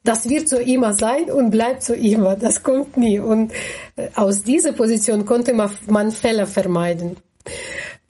das 0.03 0.29
wird 0.29 0.49
so 0.49 0.57
immer 0.57 0.95
sein 0.95 1.31
und 1.31 1.51
bleibt 1.51 1.83
so 1.83 1.93
immer. 1.93 2.37
Das 2.37 2.63
kommt 2.63 2.97
nie. 2.97 3.19
Und 3.19 3.53
äh, 3.97 4.09
aus 4.15 4.43
dieser 4.43 4.73
Position 4.73 5.27
konnte 5.27 5.53
man, 5.53 6.11
Fehler 6.11 6.47
vermeiden. 6.47 7.17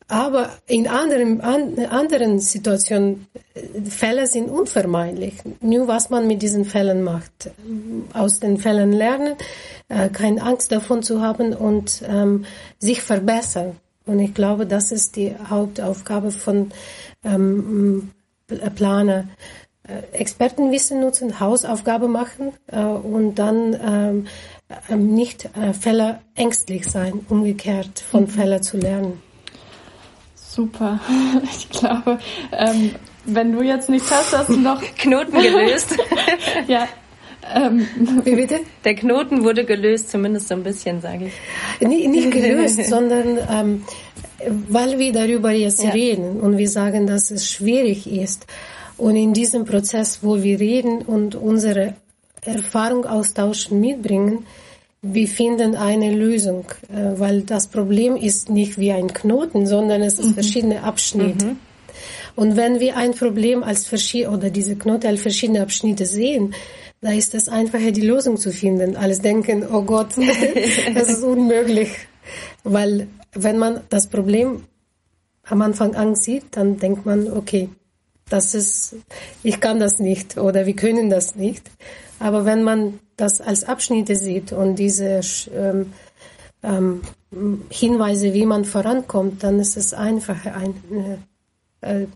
Aber 0.06 0.50
in 0.66 0.88
anderen, 0.88 1.40
an, 1.40 1.78
anderen 1.86 2.40
Situationen, 2.40 3.26
äh, 3.54 3.82
Fälle 3.82 4.26
sind 4.26 4.48
unvermeidlich. 4.48 5.34
Nur 5.60 5.88
was 5.88 6.10
man 6.10 6.26
mit 6.26 6.42
diesen 6.42 6.64
Fällen 6.64 7.02
macht. 7.02 7.50
Aus 8.12 8.38
den 8.38 8.58
Fällen 8.58 8.92
lernen, 8.92 9.34
äh, 9.88 10.08
keine 10.10 10.42
Angst 10.42 10.70
davon 10.70 11.02
zu 11.02 11.20
haben 11.20 11.54
und 11.54 12.02
ähm, 12.08 12.44
sich 12.78 13.02
verbessern. 13.02 13.76
Und 14.06 14.20
ich 14.20 14.34
glaube, 14.34 14.66
das 14.66 14.92
ist 14.92 15.16
die 15.16 15.34
Hauptaufgabe 15.48 16.30
von 16.30 16.70
ähm, 17.24 18.10
Planer. 18.74 19.28
Äh, 19.90 20.16
Expertenwissen 20.16 21.00
nutzen, 21.00 21.40
Hausaufgabe 21.40 22.08
machen 22.08 22.52
äh, 22.68 22.80
und 22.80 23.36
dann 23.36 23.74
ähm, 23.74 24.26
ähm 24.88 25.14
nicht 25.14 25.46
äh, 25.56 25.72
Fälle 25.72 26.20
ängstlich 26.34 26.86
sein, 26.86 27.24
umgekehrt 27.28 28.00
von 28.00 28.22
mhm. 28.22 28.28
Fällen 28.28 28.62
zu 28.62 28.76
lernen. 28.76 29.22
Super. 30.34 31.00
Ich 31.44 31.68
glaube, 31.70 32.18
ähm, 32.52 32.94
wenn 33.24 33.52
du 33.52 33.62
jetzt 33.62 33.88
nichts 33.88 34.10
hast, 34.10 34.36
hast 34.36 34.50
du 34.50 34.56
noch 34.56 34.82
Knoten 34.98 35.32
gelöst. 35.32 35.96
ja. 36.66 36.86
Ähm, 37.54 37.86
Wie 38.24 38.36
bitte? 38.36 38.60
Der 38.84 38.94
Knoten 38.94 39.44
wurde 39.44 39.64
gelöst, 39.64 40.10
zumindest 40.10 40.48
so 40.48 40.54
ein 40.54 40.62
bisschen, 40.62 41.00
sage 41.00 41.26
ich. 41.80 41.88
Nicht, 41.88 42.08
nicht 42.08 42.30
gelöst, 42.30 42.84
sondern 42.84 43.38
ähm, 43.50 43.84
weil 44.68 44.98
wir 44.98 45.12
darüber 45.12 45.50
jetzt 45.50 45.82
ja. 45.82 45.90
reden 45.90 46.40
und 46.40 46.58
wir 46.58 46.68
sagen, 46.68 47.06
dass 47.06 47.30
es 47.30 47.50
schwierig 47.50 48.10
ist. 48.10 48.46
Und 49.00 49.16
in 49.16 49.32
diesem 49.32 49.64
Prozess, 49.64 50.18
wo 50.20 50.42
wir 50.42 50.60
reden 50.60 51.00
und 51.00 51.34
unsere 51.34 51.94
Erfahrung 52.44 53.06
austauschen, 53.06 53.80
mitbringen, 53.80 54.44
wir 55.00 55.26
finden 55.26 55.74
eine 55.74 56.14
Lösung, 56.14 56.66
äh, 56.92 57.18
weil 57.18 57.40
das 57.40 57.68
Problem 57.68 58.14
ist 58.14 58.50
nicht 58.50 58.78
wie 58.78 58.92
ein 58.92 59.10
Knoten, 59.10 59.66
sondern 59.66 60.02
es 60.02 60.18
ist 60.18 60.28
mhm. 60.28 60.34
verschiedene 60.34 60.82
Abschnitte. 60.82 61.46
Mhm. 61.46 61.58
Und 62.36 62.56
wenn 62.58 62.78
wir 62.78 62.98
ein 62.98 63.12
Problem 63.12 63.62
als 63.62 63.86
verschiedene 63.86 64.36
oder 64.36 64.50
diese 64.50 64.76
Knoten 64.76 65.06
als 65.06 65.22
verschiedene 65.22 65.62
Abschnitte 65.62 66.04
sehen, 66.04 66.54
da 67.00 67.10
ist 67.10 67.34
es 67.34 67.48
einfacher, 67.48 67.92
die 67.92 68.02
Lösung 68.02 68.36
zu 68.36 68.52
finden, 68.52 68.96
als 68.96 69.22
denken, 69.22 69.64
oh 69.72 69.80
Gott, 69.80 70.10
das 70.94 71.08
ist 71.08 71.24
unmöglich. 71.24 71.88
Weil 72.64 73.08
wenn 73.32 73.56
man 73.56 73.80
das 73.88 74.08
Problem 74.08 74.64
am 75.44 75.62
Anfang 75.62 75.94
ansieht, 75.94 76.44
dann 76.50 76.78
denkt 76.78 77.06
man, 77.06 77.32
okay, 77.32 77.70
das 78.30 78.54
ist, 78.54 78.96
ich 79.42 79.60
kann 79.60 79.78
das 79.78 79.98
nicht 79.98 80.38
oder 80.38 80.64
wir 80.64 80.74
können 80.74 81.10
das 81.10 81.34
nicht. 81.34 81.70
Aber 82.18 82.44
wenn 82.44 82.62
man 82.62 83.00
das 83.16 83.40
als 83.40 83.64
Abschnitte 83.64 84.14
sieht 84.16 84.52
und 84.52 84.76
diese 84.76 85.20
ähm, 85.54 85.92
ähm, 86.62 87.02
Hinweise, 87.70 88.32
wie 88.32 88.46
man 88.46 88.64
vorankommt, 88.64 89.42
dann 89.42 89.58
ist 89.58 89.76
es 89.76 89.92
einfacher, 89.94 90.54
eine, 90.54 91.18
äh, 91.80 92.06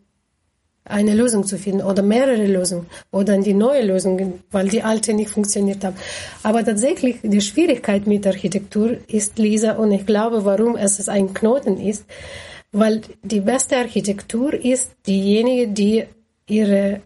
eine 0.85 1.15
Lösung 1.15 1.47
zu 1.47 1.57
finden 1.59 1.83
oder 1.83 2.03
mehrere 2.03 2.47
Lösungen 2.47 2.87
oder 3.11 3.39
die 3.39 3.55
neue 3.55 3.83
Lösung, 3.85 4.41
weil 4.51 4.69
die 4.69 4.83
alte 4.83 5.15
nicht 5.15 5.31
funktioniert 5.31 5.83
hat. 5.83 5.95
Aber 6.43 6.65
tatsächlich 6.65 7.21
die 7.23 7.41
Schwierigkeit 7.41 8.07
mit 8.07 8.27
Architektur 8.27 8.99
ist, 9.09 9.39
Lisa, 9.39 9.73
und 9.73 9.93
ich 9.93 10.05
glaube, 10.05 10.45
warum 10.45 10.77
es 10.77 11.09
ein 11.09 11.33
Knoten 11.33 11.81
ist, 11.81 12.05
weil 12.75 13.01
die 13.23 13.41
beste 13.41 13.77
Architektur 13.77 14.53
ist 14.53 14.91
diejenige, 15.07 15.69
die 15.69 16.05
ihre 16.47 17.01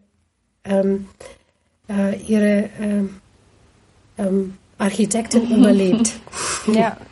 ähm, 0.64 1.06
äh, 1.88 2.16
ihre 2.26 2.70
ähm, 2.80 3.20
ähm, 4.18 4.54
Architekten 4.78 5.50
überlebt. 5.56 6.12
Ja. 6.66 6.96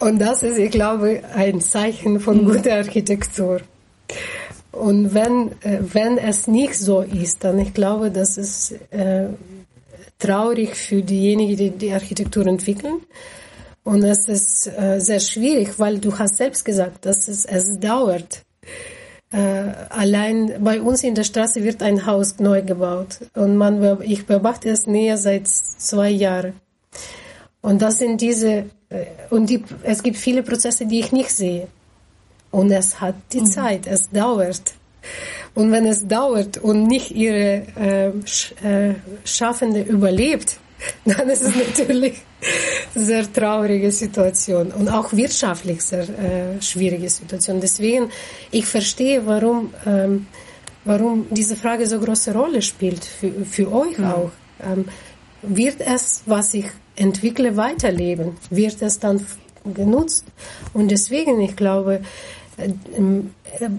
Und 0.00 0.20
das 0.20 0.44
ist, 0.44 0.58
ich 0.58 0.70
glaube, 0.70 1.22
ein 1.34 1.60
Zeichen 1.60 2.20
von 2.20 2.44
mhm. 2.44 2.52
guter 2.52 2.74
Architektur. 2.74 3.60
Und 4.70 5.12
wenn, 5.12 5.50
äh, 5.62 5.80
wenn 5.80 6.18
es 6.18 6.46
nicht 6.46 6.74
so 6.74 7.00
ist, 7.00 7.42
dann 7.42 7.58
ich 7.58 7.74
glaube, 7.74 8.12
das 8.12 8.38
ist 8.38 8.72
äh, 8.92 9.26
traurig 10.18 10.76
für 10.76 11.02
diejenigen, 11.02 11.56
die 11.56 11.70
die 11.70 11.92
Architektur 11.92 12.46
entwickeln. 12.46 13.00
Und 13.88 14.04
es 14.04 14.28
ist 14.28 14.66
äh, 14.66 15.00
sehr 15.00 15.18
schwierig, 15.18 15.78
weil 15.78 15.98
du 15.98 16.18
hast 16.18 16.36
selbst 16.36 16.62
gesagt, 16.62 17.06
dass 17.06 17.26
es, 17.26 17.46
es 17.46 17.80
dauert. 17.80 18.42
Äh, 19.32 19.38
allein 19.88 20.62
bei 20.62 20.82
uns 20.82 21.02
in 21.04 21.14
der 21.14 21.24
Straße 21.24 21.64
wird 21.64 21.82
ein 21.82 22.04
Haus 22.04 22.38
neu 22.38 22.60
gebaut 22.60 23.20
und 23.34 23.56
man, 23.56 24.02
ich 24.02 24.26
beobachte 24.26 24.68
es 24.68 24.86
näher 24.86 25.16
seit 25.16 25.48
zwei 25.48 26.10
Jahren. 26.10 26.52
Und 27.62 27.80
das 27.80 27.96
sind 27.98 28.20
diese, 28.20 28.66
äh, 28.90 29.06
und 29.30 29.48
die, 29.48 29.64
es 29.84 30.02
gibt 30.02 30.18
viele 30.18 30.42
Prozesse, 30.42 30.84
die 30.84 31.00
ich 31.00 31.10
nicht 31.10 31.30
sehe. 31.30 31.68
Und 32.50 32.70
es 32.70 33.00
hat 33.00 33.14
die 33.32 33.40
mhm. 33.40 33.46
Zeit, 33.46 33.86
es 33.86 34.10
dauert. 34.10 34.74
Und 35.54 35.72
wenn 35.72 35.86
es 35.86 36.06
dauert 36.06 36.58
und 36.58 36.82
nicht 36.82 37.10
ihre 37.12 37.62
äh, 37.74 38.08
äh, 38.08 38.96
Schaffende 39.24 39.80
überlebt, 39.80 40.58
dann 41.06 41.30
ist 41.30 41.40
es 41.40 41.56
natürlich 41.56 42.20
sehr 42.94 43.32
traurige 43.32 43.90
Situation 43.90 44.70
und 44.72 44.88
auch 44.88 45.12
wirtschaftlich 45.12 45.82
sehr 45.82 46.08
äh, 46.08 46.62
schwierige 46.62 47.08
Situation. 47.08 47.60
Deswegen, 47.60 48.10
ich 48.50 48.66
verstehe, 48.66 49.26
warum, 49.26 49.72
ähm, 49.86 50.26
warum 50.84 51.26
diese 51.30 51.56
Frage 51.56 51.86
so 51.86 51.98
große 51.98 52.32
Rolle 52.32 52.62
spielt 52.62 53.04
für, 53.04 53.44
für 53.44 53.72
euch 53.72 53.98
mhm. 53.98 54.04
auch. 54.04 54.30
Ähm, 54.62 54.84
wird 55.42 55.80
es, 55.80 56.22
was 56.26 56.54
ich 56.54 56.66
entwickle, 56.96 57.56
weiterleben? 57.56 58.36
Wird 58.50 58.82
es 58.82 58.98
dann 58.98 59.24
genutzt? 59.64 60.24
Und 60.72 60.90
deswegen, 60.90 61.40
ich 61.40 61.56
glaube, 61.56 62.00
äh, 62.56 62.70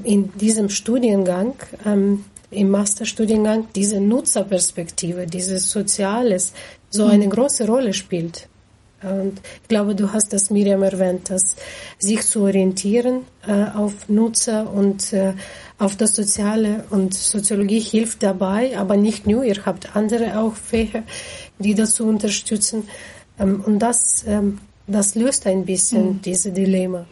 in 0.03 0.31
diesem 0.37 0.69
Studiengang, 0.69 1.55
ähm, 1.85 2.25
im 2.51 2.71
Masterstudiengang, 2.71 3.67
diese 3.75 3.99
Nutzerperspektive, 3.99 5.27
dieses 5.27 5.69
Soziales, 5.69 6.53
so 6.89 7.05
eine 7.05 7.25
mhm. 7.25 7.29
große 7.29 7.67
Rolle 7.67 7.93
spielt. 7.93 8.48
Und 9.01 9.39
ich 9.61 9.67
glaube, 9.67 9.95
du 9.95 10.11
hast 10.11 10.33
das 10.33 10.49
Miriam 10.49 10.83
erwähnt, 10.83 11.29
dass 11.29 11.55
sich 11.97 12.21
zu 12.23 12.41
orientieren 12.41 13.21
äh, 13.47 13.65
auf 13.75 14.09
Nutzer 14.09 14.71
und 14.71 15.13
äh, 15.13 15.33
auf 15.77 15.95
das 15.95 16.15
Soziale 16.15 16.83
und 16.89 17.13
Soziologie 17.13 17.79
hilft 17.79 18.23
dabei, 18.23 18.77
aber 18.77 18.97
nicht 18.97 19.25
nur. 19.25 19.43
Ihr 19.45 19.65
habt 19.65 19.95
andere 19.95 20.37
auch 20.39 20.55
Fächer, 20.55 21.03
die 21.57 21.75
dazu 21.75 22.07
unterstützen. 22.07 22.89
Ähm, 23.39 23.63
und 23.65 23.79
das, 23.79 24.25
ähm, 24.27 24.59
das 24.87 25.15
löst 25.15 25.47
ein 25.47 25.65
bisschen 25.65 26.05
mhm. 26.05 26.21
diese 26.21 26.51
Dilemma. 26.51 27.05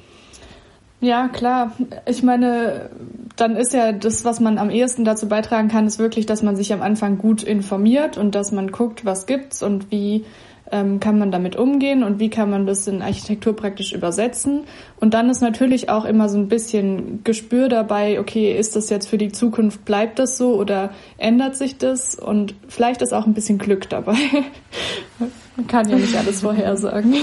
Ja, 1.00 1.28
klar. 1.28 1.74
Ich 2.08 2.24
meine, 2.24 2.90
dann 3.36 3.56
ist 3.56 3.74
ja 3.74 3.92
das, 3.92 4.26
was 4.26 4.40
man 4.40 4.58
am 4.58 4.72
ehesten 4.72 5.06
dazu 5.06 5.28
beitragen 5.28 5.68
kann, 5.68 5.86
ist 5.86 6.00
wirklich, 6.00 6.26
dass 6.26 6.42
man 6.42 6.56
sich 6.56 6.74
am 6.74 6.82
Anfang 6.82 7.20
gut 7.20 7.44
informiert 7.44 8.18
und 8.18 8.34
dass 8.34 8.52
man 8.52 8.72
guckt, 8.72 9.06
was 9.06 9.28
gibt's 9.28 9.62
und 9.62 9.92
wie 9.92 10.26
ähm, 10.72 10.99
kann 10.99 11.18
man 11.18 11.32
damit 11.32 11.55
umgehen 11.55 12.03
und 12.03 12.20
wie 12.20 12.30
kann 12.30 12.49
man 12.49 12.65
das 12.65 12.88
in 12.88 13.01
Architektur 13.01 13.55
praktisch 13.55 13.93
übersetzen. 13.93 14.63
Und 14.99 15.13
dann 15.13 15.30
ist 15.30 15.41
natürlich 15.41 15.89
auch 15.89 16.05
immer 16.05 16.30
so 16.30 16.38
ein 16.38 16.47
bisschen 16.47 17.24
Gespür 17.24 17.70
dabei, 17.70 18.20
okay, 18.20 18.57
ist 18.57 18.76
das 18.76 18.89
jetzt 18.89 19.07
für 19.07 19.18
die 19.18 19.32
Zukunft, 19.32 19.86
bleibt 19.86 20.20
das 20.20 20.38
so 20.38 20.55
oder 20.55 20.91
ändert 21.18 21.55
sich 21.55 21.78
das? 21.78 22.15
Und 22.15 22.55
vielleicht 22.68 23.01
ist 23.01 23.13
auch 23.13 23.26
ein 23.26 23.34
bisschen 23.34 23.57
Glück 23.57 23.89
dabei. 23.89 24.18
man 25.55 25.68
kann 25.68 25.89
ja 25.89 25.95
nicht 25.95 26.15
alles 26.15 26.41
vorhersagen. 26.41 27.15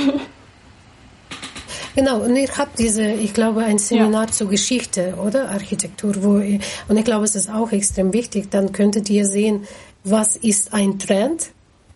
Genau, 1.95 2.23
und 2.23 2.35
ihr 2.35 2.49
habt 2.59 2.81
diese, 2.81 3.05
ich 3.05 3.35
glaube, 3.35 3.63
ein 3.63 3.79
Seminar 3.79 4.25
ja. 4.25 4.31
zur 4.33 4.49
Geschichte, 4.49 5.15
oder? 5.25 5.51
Architektur, 5.51 6.13
wo, 6.25 6.39
ihr, 6.39 6.59
und 6.89 6.97
ich 6.97 7.05
glaube, 7.05 7.25
es 7.25 7.37
ist 7.37 7.49
auch 7.49 7.71
extrem 7.71 8.13
wichtig, 8.13 8.51
dann 8.51 8.73
könntet 8.73 9.09
ihr 9.11 9.27
sehen, 9.27 9.65
was 10.03 10.35
ist 10.35 10.75
ein 10.75 10.99
Trend, 10.99 11.51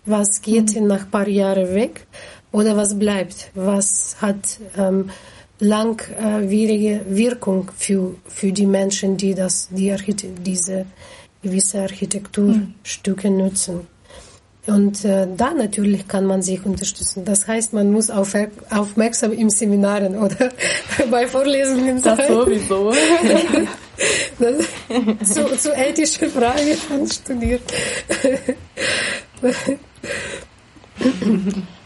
was 0.08 0.42
geht 0.42 0.74
mhm. 0.74 0.86
nach 0.86 1.10
paar 1.10 1.28
Jahren 1.28 1.74
weg 1.74 2.06
oder 2.52 2.76
was 2.76 2.98
bleibt, 2.98 3.50
was 3.54 4.16
hat 4.20 4.58
ähm, 4.76 5.10
langwierige 5.60 7.00
Wirkung 7.08 7.70
für, 7.76 8.14
für 8.26 8.52
die 8.52 8.66
Menschen, 8.66 9.16
die 9.16 9.34
das, 9.34 9.68
die 9.70 9.90
Archite 9.90 10.28
diese 10.28 10.86
gewisse 11.42 11.80
Architekturstücke 11.82 13.30
mhm. 13.30 13.36
nutzen. 13.36 13.86
Und 14.66 15.02
äh, 15.06 15.26
da 15.34 15.54
natürlich 15.54 16.06
kann 16.06 16.26
man 16.26 16.42
sich 16.42 16.64
unterstützen. 16.64 17.24
Das 17.24 17.48
heißt, 17.48 17.72
man 17.72 17.90
muss 17.90 18.10
auf, 18.10 18.34
aufmerksam 18.68 19.32
im 19.32 19.48
Seminaren 19.48 20.14
oder 20.18 20.50
bei 21.10 21.26
Vorlesungen 21.26 21.98
sein. 22.00 22.18
Das 22.18 22.28
sowieso. 22.28 22.92
das, 24.38 25.34
zu, 25.34 25.56
zu 25.56 25.72
ethischen 25.72 26.28
Fragen 26.28 26.74
von 26.74 27.08
studiert. 27.08 27.62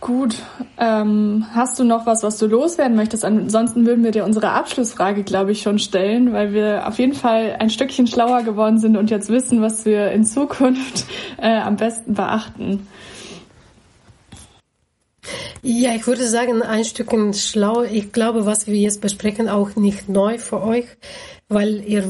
Gut, 0.00 0.36
ähm, 0.78 1.44
hast 1.52 1.78
du 1.78 1.84
noch 1.84 2.06
was, 2.06 2.22
was 2.22 2.38
du 2.38 2.46
loswerden 2.46 2.96
möchtest? 2.96 3.22
Ansonsten 3.22 3.84
würden 3.84 4.02
wir 4.02 4.12
dir 4.12 4.24
unsere 4.24 4.52
Abschlussfrage, 4.52 5.24
glaube 5.24 5.52
ich, 5.52 5.60
schon 5.60 5.78
stellen, 5.78 6.32
weil 6.32 6.54
wir 6.54 6.88
auf 6.88 6.98
jeden 6.98 7.12
Fall 7.12 7.56
ein 7.58 7.68
Stückchen 7.68 8.06
schlauer 8.06 8.42
geworden 8.42 8.78
sind 8.78 8.96
und 8.96 9.10
jetzt 9.10 9.28
wissen, 9.28 9.60
was 9.60 9.84
wir 9.84 10.10
in 10.10 10.24
Zukunft 10.24 11.04
äh, 11.36 11.58
am 11.58 11.76
besten 11.76 12.14
beachten. 12.14 12.86
Ja, 15.62 15.94
ich 15.94 16.06
würde 16.06 16.26
sagen, 16.26 16.62
ein 16.62 16.84
Stückchen 16.84 17.34
schlau. 17.34 17.82
Ich 17.82 18.12
glaube, 18.12 18.46
was 18.46 18.66
wir 18.66 18.76
jetzt 18.76 19.02
besprechen, 19.02 19.50
auch 19.50 19.76
nicht 19.76 20.08
neu 20.08 20.38
für 20.38 20.62
euch, 20.62 20.86
weil 21.50 21.82
ihr, 21.84 22.04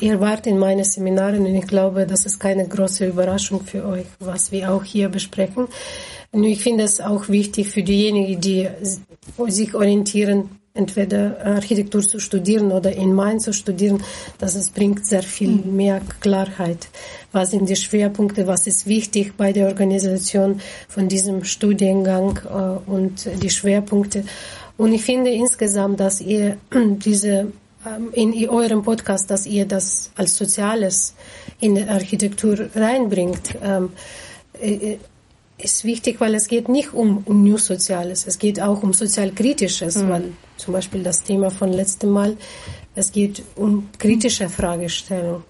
ihr 0.00 0.20
wart 0.20 0.46
in 0.46 0.58
meinen 0.58 0.84
Seminaren 0.84 1.46
und 1.46 1.54
ich 1.54 1.66
glaube, 1.66 2.06
das 2.06 2.26
ist 2.26 2.38
keine 2.38 2.68
große 2.68 3.06
Überraschung 3.06 3.62
für 3.64 3.84
euch, 3.86 4.04
was 4.20 4.52
wir 4.52 4.70
auch 4.70 4.84
hier 4.84 5.08
besprechen. 5.08 5.66
Und 6.30 6.44
ich 6.44 6.62
finde 6.62 6.84
es 6.84 7.00
auch 7.00 7.28
wichtig 7.30 7.68
für 7.68 7.82
diejenigen, 7.82 8.38
die 8.38 8.68
sich 9.48 9.74
orientieren, 9.74 10.50
entweder 10.74 11.42
Architektur 11.42 12.02
zu 12.02 12.20
studieren 12.20 12.70
oder 12.70 12.92
in 12.92 13.14
Main 13.14 13.40
zu 13.40 13.54
studieren, 13.54 14.02
dass 14.36 14.54
es 14.54 14.70
bringt 14.70 15.06
sehr 15.06 15.22
viel 15.22 15.52
mhm. 15.52 15.74
mehr 15.74 16.02
Klarheit. 16.20 16.88
Was 17.32 17.52
sind 17.52 17.70
die 17.70 17.76
Schwerpunkte, 17.76 18.46
was 18.46 18.66
ist 18.66 18.86
wichtig 18.86 19.38
bei 19.38 19.54
der 19.54 19.68
Organisation 19.68 20.60
von 20.86 21.08
diesem 21.08 21.44
Studiengang 21.44 22.40
äh, 22.44 22.90
und 22.90 23.26
die 23.42 23.48
Schwerpunkte. 23.48 24.24
Und 24.76 24.92
ich 24.92 25.02
finde 25.02 25.30
insgesamt, 25.30 25.98
dass 25.98 26.20
ihr 26.20 26.58
diese 26.74 27.46
in 28.12 28.48
eurem 28.48 28.82
Podcast, 28.82 29.30
dass 29.30 29.46
ihr 29.46 29.66
das 29.66 30.10
als 30.16 30.36
Soziales 30.36 31.14
in 31.60 31.74
die 31.74 31.84
Architektur 31.84 32.68
reinbringt. 32.74 33.56
Ähm, 33.62 33.90
äh, 34.60 34.98
ist 35.58 35.84
wichtig, 35.84 36.20
weil 36.20 36.34
es 36.34 36.48
geht 36.48 36.68
nicht 36.68 36.92
um, 36.92 37.22
um 37.24 37.42
New 37.42 37.56
Soziales, 37.56 38.26
es 38.26 38.38
geht 38.38 38.60
auch 38.60 38.82
um 38.82 38.92
Sozialkritisches, 38.92 39.96
mhm. 39.96 40.08
weil 40.10 40.24
zum 40.58 40.74
Beispiel 40.74 41.02
das 41.02 41.22
Thema 41.22 41.50
von 41.50 41.72
letztem 41.72 42.10
Mal, 42.10 42.36
es 42.94 43.10
geht 43.12 43.42
um 43.56 43.88
kritische 43.98 44.48
Fragestellungen. 44.48 45.44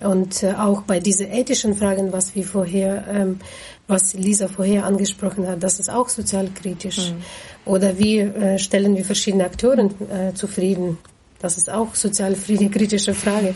Und 0.00 0.42
äh, 0.42 0.54
auch 0.54 0.82
bei 0.82 0.98
diesen 0.98 1.30
ethischen 1.30 1.76
Fragen, 1.76 2.12
was 2.12 2.34
wir 2.34 2.44
vorher, 2.44 3.04
ähm, 3.08 3.38
was 3.86 4.14
Lisa 4.14 4.48
vorher 4.48 4.84
angesprochen 4.84 5.46
hat, 5.46 5.62
das 5.62 5.78
ist 5.78 5.90
auch 5.90 6.08
sozialkritisch. 6.08 7.12
Mhm. 7.12 7.70
Oder 7.70 7.98
wie 7.98 8.18
äh, 8.18 8.58
stellen 8.58 8.96
wir 8.96 9.04
verschiedene 9.04 9.44
Akteure 9.44 9.78
äh, 10.10 10.34
zufrieden? 10.34 10.98
Das 11.42 11.58
ist 11.58 11.68
auch 11.68 11.94
sozialfriedenkritische 11.94 13.14
Frage 13.14 13.54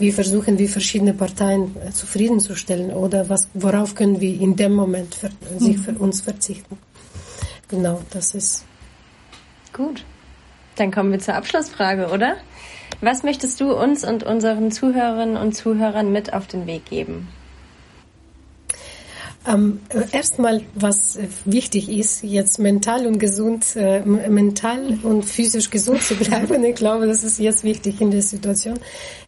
wie 0.00 0.10
versuchen 0.10 0.58
wir 0.58 0.68
verschiedene 0.68 1.12
Parteien 1.12 1.76
äh, 1.76 1.90
zufriedenzustellen 1.90 2.90
oder 2.90 3.28
was, 3.28 3.48
worauf 3.54 3.94
können 3.94 4.20
wir 4.20 4.40
in 4.40 4.56
dem 4.56 4.74
Moment 4.74 5.14
für, 5.14 5.30
sich 5.58 5.78
für 5.78 5.92
uns 5.92 6.22
verzichten. 6.22 6.78
Genau, 7.68 8.00
das 8.10 8.34
ist. 8.34 8.64
Gut. 9.72 10.04
Dann 10.76 10.90
kommen 10.90 11.12
wir 11.12 11.18
zur 11.18 11.34
Abschlussfrage, 11.34 12.08
oder? 12.08 12.36
Was 13.02 13.22
möchtest 13.22 13.60
du 13.60 13.72
uns 13.74 14.02
und 14.04 14.22
unseren 14.22 14.72
Zuhörerinnen 14.72 15.36
und 15.36 15.52
Zuhörern 15.54 16.10
mit 16.10 16.32
auf 16.32 16.46
den 16.46 16.66
Weg 16.66 16.86
geben? 16.86 17.28
Ähm, 19.46 19.80
erstmal, 20.12 20.62
was 20.74 21.18
wichtig 21.46 21.88
ist, 21.88 22.22
jetzt 22.22 22.58
mental 22.58 23.06
und 23.06 23.18
gesund, 23.18 23.74
äh, 23.74 24.00
mental 24.00 24.98
und 25.02 25.24
physisch 25.24 25.70
gesund 25.70 26.02
zu 26.02 26.14
bleiben. 26.16 26.62
Ich 26.64 26.74
glaube, 26.76 27.06
das 27.06 27.24
ist 27.24 27.38
jetzt 27.38 27.64
wichtig 27.64 28.00
in 28.00 28.10
der 28.10 28.22
Situation, 28.22 28.78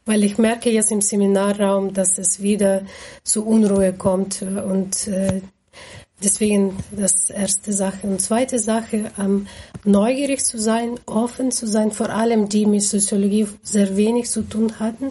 weil 0.04 0.22
ich 0.22 0.36
merke 0.36 0.70
jetzt 0.70 0.92
im 0.92 1.00
Seminarraum, 1.00 1.94
dass 1.94 2.18
es 2.18 2.42
wieder 2.42 2.82
zu 3.24 3.46
Unruhe 3.46 3.94
kommt 3.94 4.42
und 4.42 5.08
äh, 5.08 5.40
Deswegen 6.22 6.76
das 6.92 7.30
erste 7.30 7.72
Sache. 7.72 8.06
Und 8.06 8.20
zweite 8.20 8.58
Sache, 8.58 9.10
ähm, 9.18 9.46
neugierig 9.84 10.44
zu 10.44 10.58
sein, 10.58 11.00
offen 11.06 11.50
zu 11.50 11.66
sein, 11.66 11.90
vor 11.90 12.10
allem 12.10 12.48
die 12.48 12.66
mit 12.66 12.82
Soziologie 12.82 13.48
sehr 13.62 13.96
wenig 13.96 14.30
zu 14.30 14.42
tun 14.42 14.78
hatten 14.78 15.10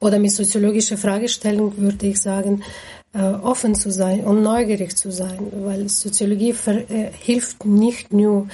oder 0.00 0.18
mit 0.18 0.32
soziologischer 0.32 0.96
Fragestellung 0.96 1.76
würde 1.76 2.08
ich 2.08 2.20
sagen, 2.20 2.62
äh, 2.62 2.97
offen 3.22 3.74
zu 3.74 3.90
sein 3.90 4.20
und 4.20 4.42
neugierig 4.42 4.96
zu 4.96 5.10
sein, 5.10 5.38
weil 5.64 5.88
Soziologie 5.88 6.54
äh, 6.66 7.10
hilft 7.12 7.64
nicht 7.64 8.12
nur 8.12 8.48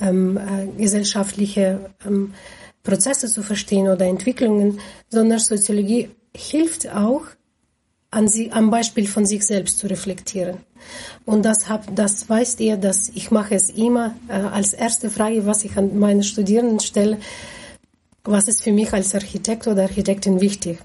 ähm, 0.00 0.36
äh, 0.36 0.66
gesellschaftliche 0.80 1.90
ähm, 2.06 2.34
Prozesse 2.82 3.28
zu 3.28 3.42
verstehen 3.42 3.88
oder 3.88 4.06
Entwicklungen, 4.06 4.80
sondern 5.08 5.38
Soziologie 5.38 6.10
hilft 6.34 6.88
auch, 6.88 7.22
an 8.10 8.26
sie, 8.26 8.52
am 8.52 8.70
Beispiel 8.70 9.06
von 9.06 9.26
sich 9.26 9.44
selbst 9.44 9.78
zu 9.78 9.86
reflektieren. 9.86 10.58
Und 11.26 11.44
das, 11.44 11.68
hab, 11.68 11.94
das 11.94 12.28
weißt 12.28 12.60
ihr, 12.60 12.76
dass 12.78 13.10
ich 13.10 13.30
mache 13.30 13.54
es 13.54 13.70
immer 13.70 14.14
äh, 14.28 14.32
als 14.32 14.72
erste 14.72 15.10
Frage, 15.10 15.44
was 15.44 15.64
ich 15.64 15.76
an 15.76 15.98
meine 15.98 16.22
Studierenden 16.22 16.80
stelle, 16.80 17.18
was 18.24 18.48
ist 18.48 18.62
für 18.62 18.72
mich 18.72 18.92
als 18.92 19.14
Architekt 19.14 19.66
oder 19.66 19.82
Architektin 19.82 20.40
wichtig? 20.40 20.78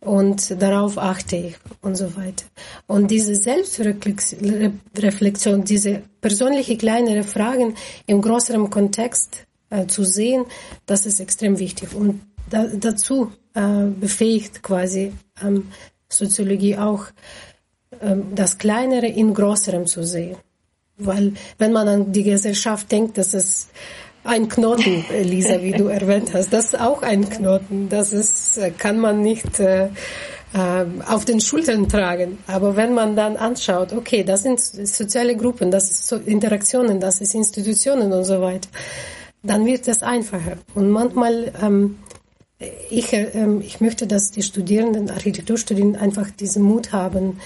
Und 0.00 0.60
darauf 0.60 0.98
achte 0.98 1.36
ich 1.36 1.54
und 1.82 1.96
so 1.96 2.16
weiter. 2.16 2.46
Und 2.86 3.10
diese 3.10 3.34
Selbstreflexion, 3.34 5.64
diese 5.64 6.02
persönliche 6.20 6.76
kleinere 6.76 7.24
Fragen 7.24 7.74
im 8.06 8.22
größeren 8.22 8.70
Kontext 8.70 9.46
äh, 9.70 9.86
zu 9.86 10.04
sehen, 10.04 10.44
das 10.86 11.06
ist 11.06 11.20
extrem 11.20 11.58
wichtig. 11.58 11.94
Und 11.94 12.20
da, 12.48 12.66
dazu 12.66 13.32
äh, 13.54 13.86
befähigt 13.86 14.62
quasi 14.62 15.12
ähm, 15.42 15.68
Soziologie 16.08 16.76
auch, 16.76 17.06
ähm, 18.00 18.34
das 18.34 18.58
Kleinere 18.58 19.06
in 19.06 19.34
Größerem 19.34 19.86
zu 19.86 20.04
sehen. 20.04 20.36
Weil 20.98 21.34
wenn 21.58 21.72
man 21.72 21.88
an 21.88 22.12
die 22.12 22.22
Gesellschaft 22.22 22.90
denkt, 22.90 23.18
dass 23.18 23.34
es 23.34 23.68
ein 24.26 24.48
Knoten, 24.48 25.04
Lisa, 25.22 25.62
wie 25.62 25.72
du 25.72 25.86
erwähnt 25.86 26.34
hast. 26.34 26.52
Das 26.52 26.66
ist 26.66 26.80
auch 26.80 27.02
ein 27.02 27.28
Knoten. 27.28 27.88
Das 27.88 28.12
ist, 28.12 28.60
kann 28.78 28.98
man 28.98 29.22
nicht 29.22 29.60
äh, 29.60 29.88
äh, 30.54 30.84
auf 31.06 31.24
den 31.24 31.40
Schultern 31.40 31.88
tragen. 31.88 32.38
Aber 32.46 32.76
wenn 32.76 32.94
man 32.94 33.16
dann 33.16 33.36
anschaut, 33.36 33.92
okay, 33.92 34.24
das 34.24 34.42
sind 34.42 34.60
soziale 34.60 35.36
Gruppen, 35.36 35.70
das 35.70 35.90
ist 35.90 36.06
so 36.06 36.16
Interaktionen, 36.16 37.00
das 37.00 37.20
ist 37.20 37.34
Institutionen 37.34 38.12
und 38.12 38.24
so 38.24 38.40
weiter, 38.40 38.68
dann 39.42 39.66
wird 39.66 39.86
es 39.88 40.02
einfacher. 40.02 40.56
Und 40.74 40.90
manchmal, 40.90 41.52
ähm, 41.62 41.98
ich, 42.90 43.12
ähm, 43.12 43.60
ich 43.60 43.80
möchte, 43.80 44.06
dass 44.06 44.30
die 44.30 44.42
Studierenden, 44.42 45.10
Architekturstudierenden 45.10 46.00
einfach 46.00 46.30
diesen 46.30 46.62
Mut 46.62 46.92
haben, 46.92 47.38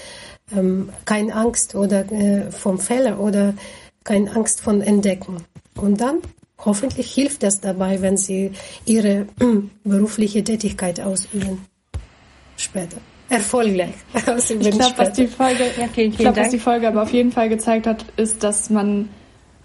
ähm, 0.55 0.89
keine 1.05 1.35
Angst 1.35 1.75
oder 1.75 2.11
äh, 2.11 2.51
vom 2.51 2.79
Fehler 2.79 3.19
oder 3.19 3.53
keine 4.03 4.33
Angst 4.35 4.61
von 4.61 4.81
Entdecken. 4.81 5.43
Und 5.75 6.01
dann 6.01 6.19
hoffentlich 6.65 7.11
hilft 7.11 7.43
das 7.43 7.61
dabei, 7.61 8.01
wenn 8.01 8.17
sie 8.17 8.51
ihre 8.85 9.27
berufliche 9.83 10.43
Tätigkeit 10.43 10.99
ausüben. 10.99 11.65
Später. 12.57 12.97
Erfolgreich. 13.29 13.93
ich 14.13 14.59
glaube, 14.59 14.93
was 14.97 15.13
die 15.13 15.27
Folge, 15.27 15.63
ja, 15.63 15.87
vielen, 15.87 15.91
vielen 15.93 16.11
ich 16.11 16.17
glaub, 16.17 16.35
was 16.35 16.49
die 16.49 16.59
Folge 16.59 16.87
aber 16.87 17.01
auf 17.01 17.13
jeden 17.13 17.31
Fall 17.31 17.47
gezeigt 17.47 17.87
hat, 17.87 18.05
ist, 18.17 18.43
dass 18.43 18.69
man, 18.69 19.07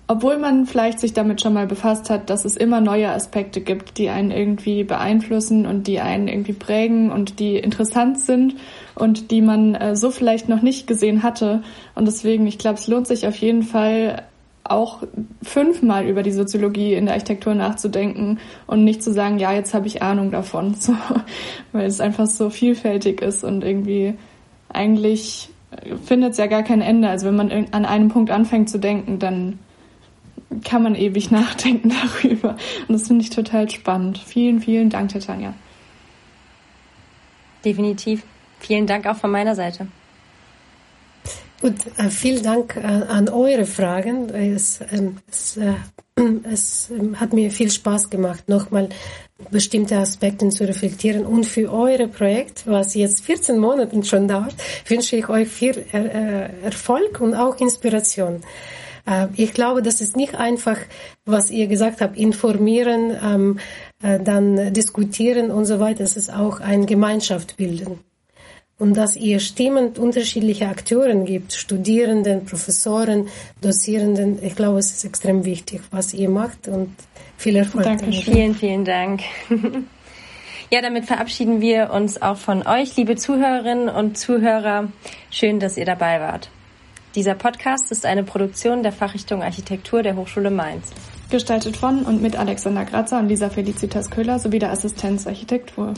obwohl 0.06 0.38
man 0.38 0.66
vielleicht 0.66 1.00
sich 1.00 1.12
damit 1.12 1.42
schon 1.42 1.52
mal 1.52 1.66
befasst 1.66 2.08
hat, 2.08 2.30
dass 2.30 2.44
es 2.44 2.56
immer 2.56 2.80
neue 2.80 3.10
Aspekte 3.10 3.60
gibt, 3.60 3.98
die 3.98 4.08
einen 4.08 4.30
irgendwie 4.30 4.84
beeinflussen 4.84 5.66
und 5.66 5.88
die 5.88 5.98
einen 5.98 6.28
irgendwie 6.28 6.52
prägen 6.52 7.10
und 7.10 7.40
die 7.40 7.56
interessant 7.56 8.20
sind 8.20 8.54
und 8.94 9.32
die 9.32 9.42
man 9.42 9.74
äh, 9.74 9.96
so 9.96 10.12
vielleicht 10.12 10.48
noch 10.48 10.62
nicht 10.62 10.86
gesehen 10.86 11.24
hatte. 11.24 11.62
Und 11.96 12.06
deswegen, 12.06 12.46
ich 12.46 12.58
glaube, 12.58 12.78
es 12.78 12.86
lohnt 12.86 13.08
sich 13.08 13.26
auf 13.26 13.36
jeden 13.36 13.64
Fall 13.64 14.22
auch 14.70 15.02
fünfmal 15.42 16.06
über 16.06 16.22
die 16.22 16.32
Soziologie 16.32 16.94
in 16.94 17.06
der 17.06 17.14
Architektur 17.14 17.54
nachzudenken 17.54 18.38
und 18.66 18.84
nicht 18.84 19.02
zu 19.02 19.12
sagen, 19.12 19.38
ja, 19.38 19.52
jetzt 19.52 19.74
habe 19.74 19.86
ich 19.86 20.02
Ahnung 20.02 20.30
davon, 20.30 20.74
so, 20.78 20.94
weil 21.72 21.86
es 21.86 22.00
einfach 22.00 22.26
so 22.26 22.50
vielfältig 22.50 23.22
ist 23.22 23.44
und 23.44 23.64
irgendwie 23.64 24.14
eigentlich 24.68 25.50
findet 26.04 26.32
es 26.32 26.38
ja 26.38 26.46
gar 26.46 26.62
kein 26.62 26.80
Ende. 26.80 27.08
Also 27.08 27.26
wenn 27.26 27.36
man 27.36 27.50
an 27.50 27.84
einem 27.84 28.08
Punkt 28.08 28.30
anfängt 28.30 28.70
zu 28.70 28.78
denken, 28.78 29.18
dann 29.18 29.58
kann 30.64 30.82
man 30.82 30.94
ewig 30.94 31.30
nachdenken 31.30 31.90
darüber. 31.90 32.56
Und 32.88 32.92
das 32.94 33.06
finde 33.08 33.22
ich 33.22 33.30
total 33.30 33.68
spannend. 33.70 34.18
Vielen, 34.18 34.60
vielen 34.60 34.90
Dank, 34.90 35.12
Tanja. 35.20 35.54
Definitiv. 37.64 38.22
Vielen 38.60 38.86
Dank 38.86 39.06
auch 39.06 39.16
von 39.16 39.30
meiner 39.30 39.54
Seite. 39.54 39.88
Gut, 41.62 41.74
äh, 41.96 42.10
vielen 42.10 42.42
Dank 42.42 42.76
äh, 42.76 42.80
an 42.80 43.30
eure 43.30 43.64
Fragen. 43.64 44.28
Es, 44.28 44.80
ähm, 44.92 45.16
es, 45.30 45.56
äh, 45.56 45.72
es 46.50 46.90
ähm, 46.90 47.18
hat 47.18 47.32
mir 47.32 47.50
viel 47.50 47.70
Spaß 47.70 48.10
gemacht, 48.10 48.46
nochmal 48.48 48.90
bestimmte 49.50 49.96
Aspekte 49.96 50.48
zu 50.50 50.68
reflektieren. 50.68 51.24
Und 51.24 51.44
für 51.44 51.72
euer 51.72 52.08
Projekt, 52.08 52.66
was 52.66 52.94
jetzt 52.94 53.24
14 53.24 53.58
Monate 53.58 54.02
schon 54.04 54.28
dauert, 54.28 54.54
wünsche 54.86 55.16
ich 55.16 55.28
euch 55.28 55.48
viel 55.48 55.84
Erfolg 56.62 57.20
und 57.20 57.34
auch 57.34 57.60
Inspiration. 57.60 58.40
Ich 59.34 59.52
glaube, 59.52 59.82
das 59.82 60.00
ist 60.00 60.16
nicht 60.16 60.36
einfach, 60.36 60.78
was 61.26 61.50
ihr 61.50 61.66
gesagt 61.66 62.00
habt, 62.00 62.16
informieren, 62.16 63.14
ähm, 63.22 63.58
dann 64.00 64.72
diskutieren 64.72 65.50
und 65.50 65.66
so 65.66 65.80
weiter. 65.80 66.02
Es 66.02 66.16
ist 66.16 66.32
auch 66.32 66.60
ein 66.60 66.86
Gemeinschaft 66.86 67.58
bilden. 67.58 68.00
Und 68.78 68.96
dass 68.96 69.16
ihr 69.16 69.40
Stimmen 69.40 69.92
unterschiedliche 69.96 70.68
Akteuren 70.68 71.24
gibt, 71.24 71.54
Studierenden, 71.54 72.44
Professoren, 72.44 73.28
Dozierenden. 73.62 74.42
Ich 74.42 74.54
glaube, 74.54 74.78
es 74.78 74.90
ist 74.90 75.04
extrem 75.04 75.44
wichtig, 75.44 75.80
was 75.90 76.12
ihr 76.12 76.28
macht 76.28 76.68
und 76.68 76.94
viel 77.38 77.56
Erfolg. 77.56 77.84
Danke. 77.84 78.12
Vielen, 78.12 78.54
vielen 78.54 78.84
Dank. 78.84 79.22
Ja, 80.68 80.82
damit 80.82 81.04
verabschieden 81.04 81.60
wir 81.60 81.92
uns 81.92 82.20
auch 82.20 82.38
von 82.38 82.66
euch, 82.66 82.96
liebe 82.96 83.14
Zuhörerinnen 83.14 83.88
und 83.88 84.18
Zuhörer. 84.18 84.88
Schön, 85.30 85.60
dass 85.60 85.76
ihr 85.76 85.84
dabei 85.84 86.20
wart. 86.20 86.50
Dieser 87.14 87.36
Podcast 87.36 87.92
ist 87.92 88.04
eine 88.04 88.24
Produktion 88.24 88.82
der 88.82 88.90
Fachrichtung 88.90 89.44
Architektur 89.44 90.02
der 90.02 90.16
Hochschule 90.16 90.50
Mainz. 90.50 90.90
Gestaltet 91.30 91.76
von 91.76 92.02
und 92.02 92.20
mit 92.20 92.34
Alexander 92.34 92.84
Grazer 92.84 93.20
und 93.20 93.28
Lisa 93.28 93.48
Felicitas 93.48 94.10
Köhler 94.10 94.40
sowie 94.40 94.58
der 94.58 94.72
Assistenz 94.72 95.28
Architektur. 95.28 95.94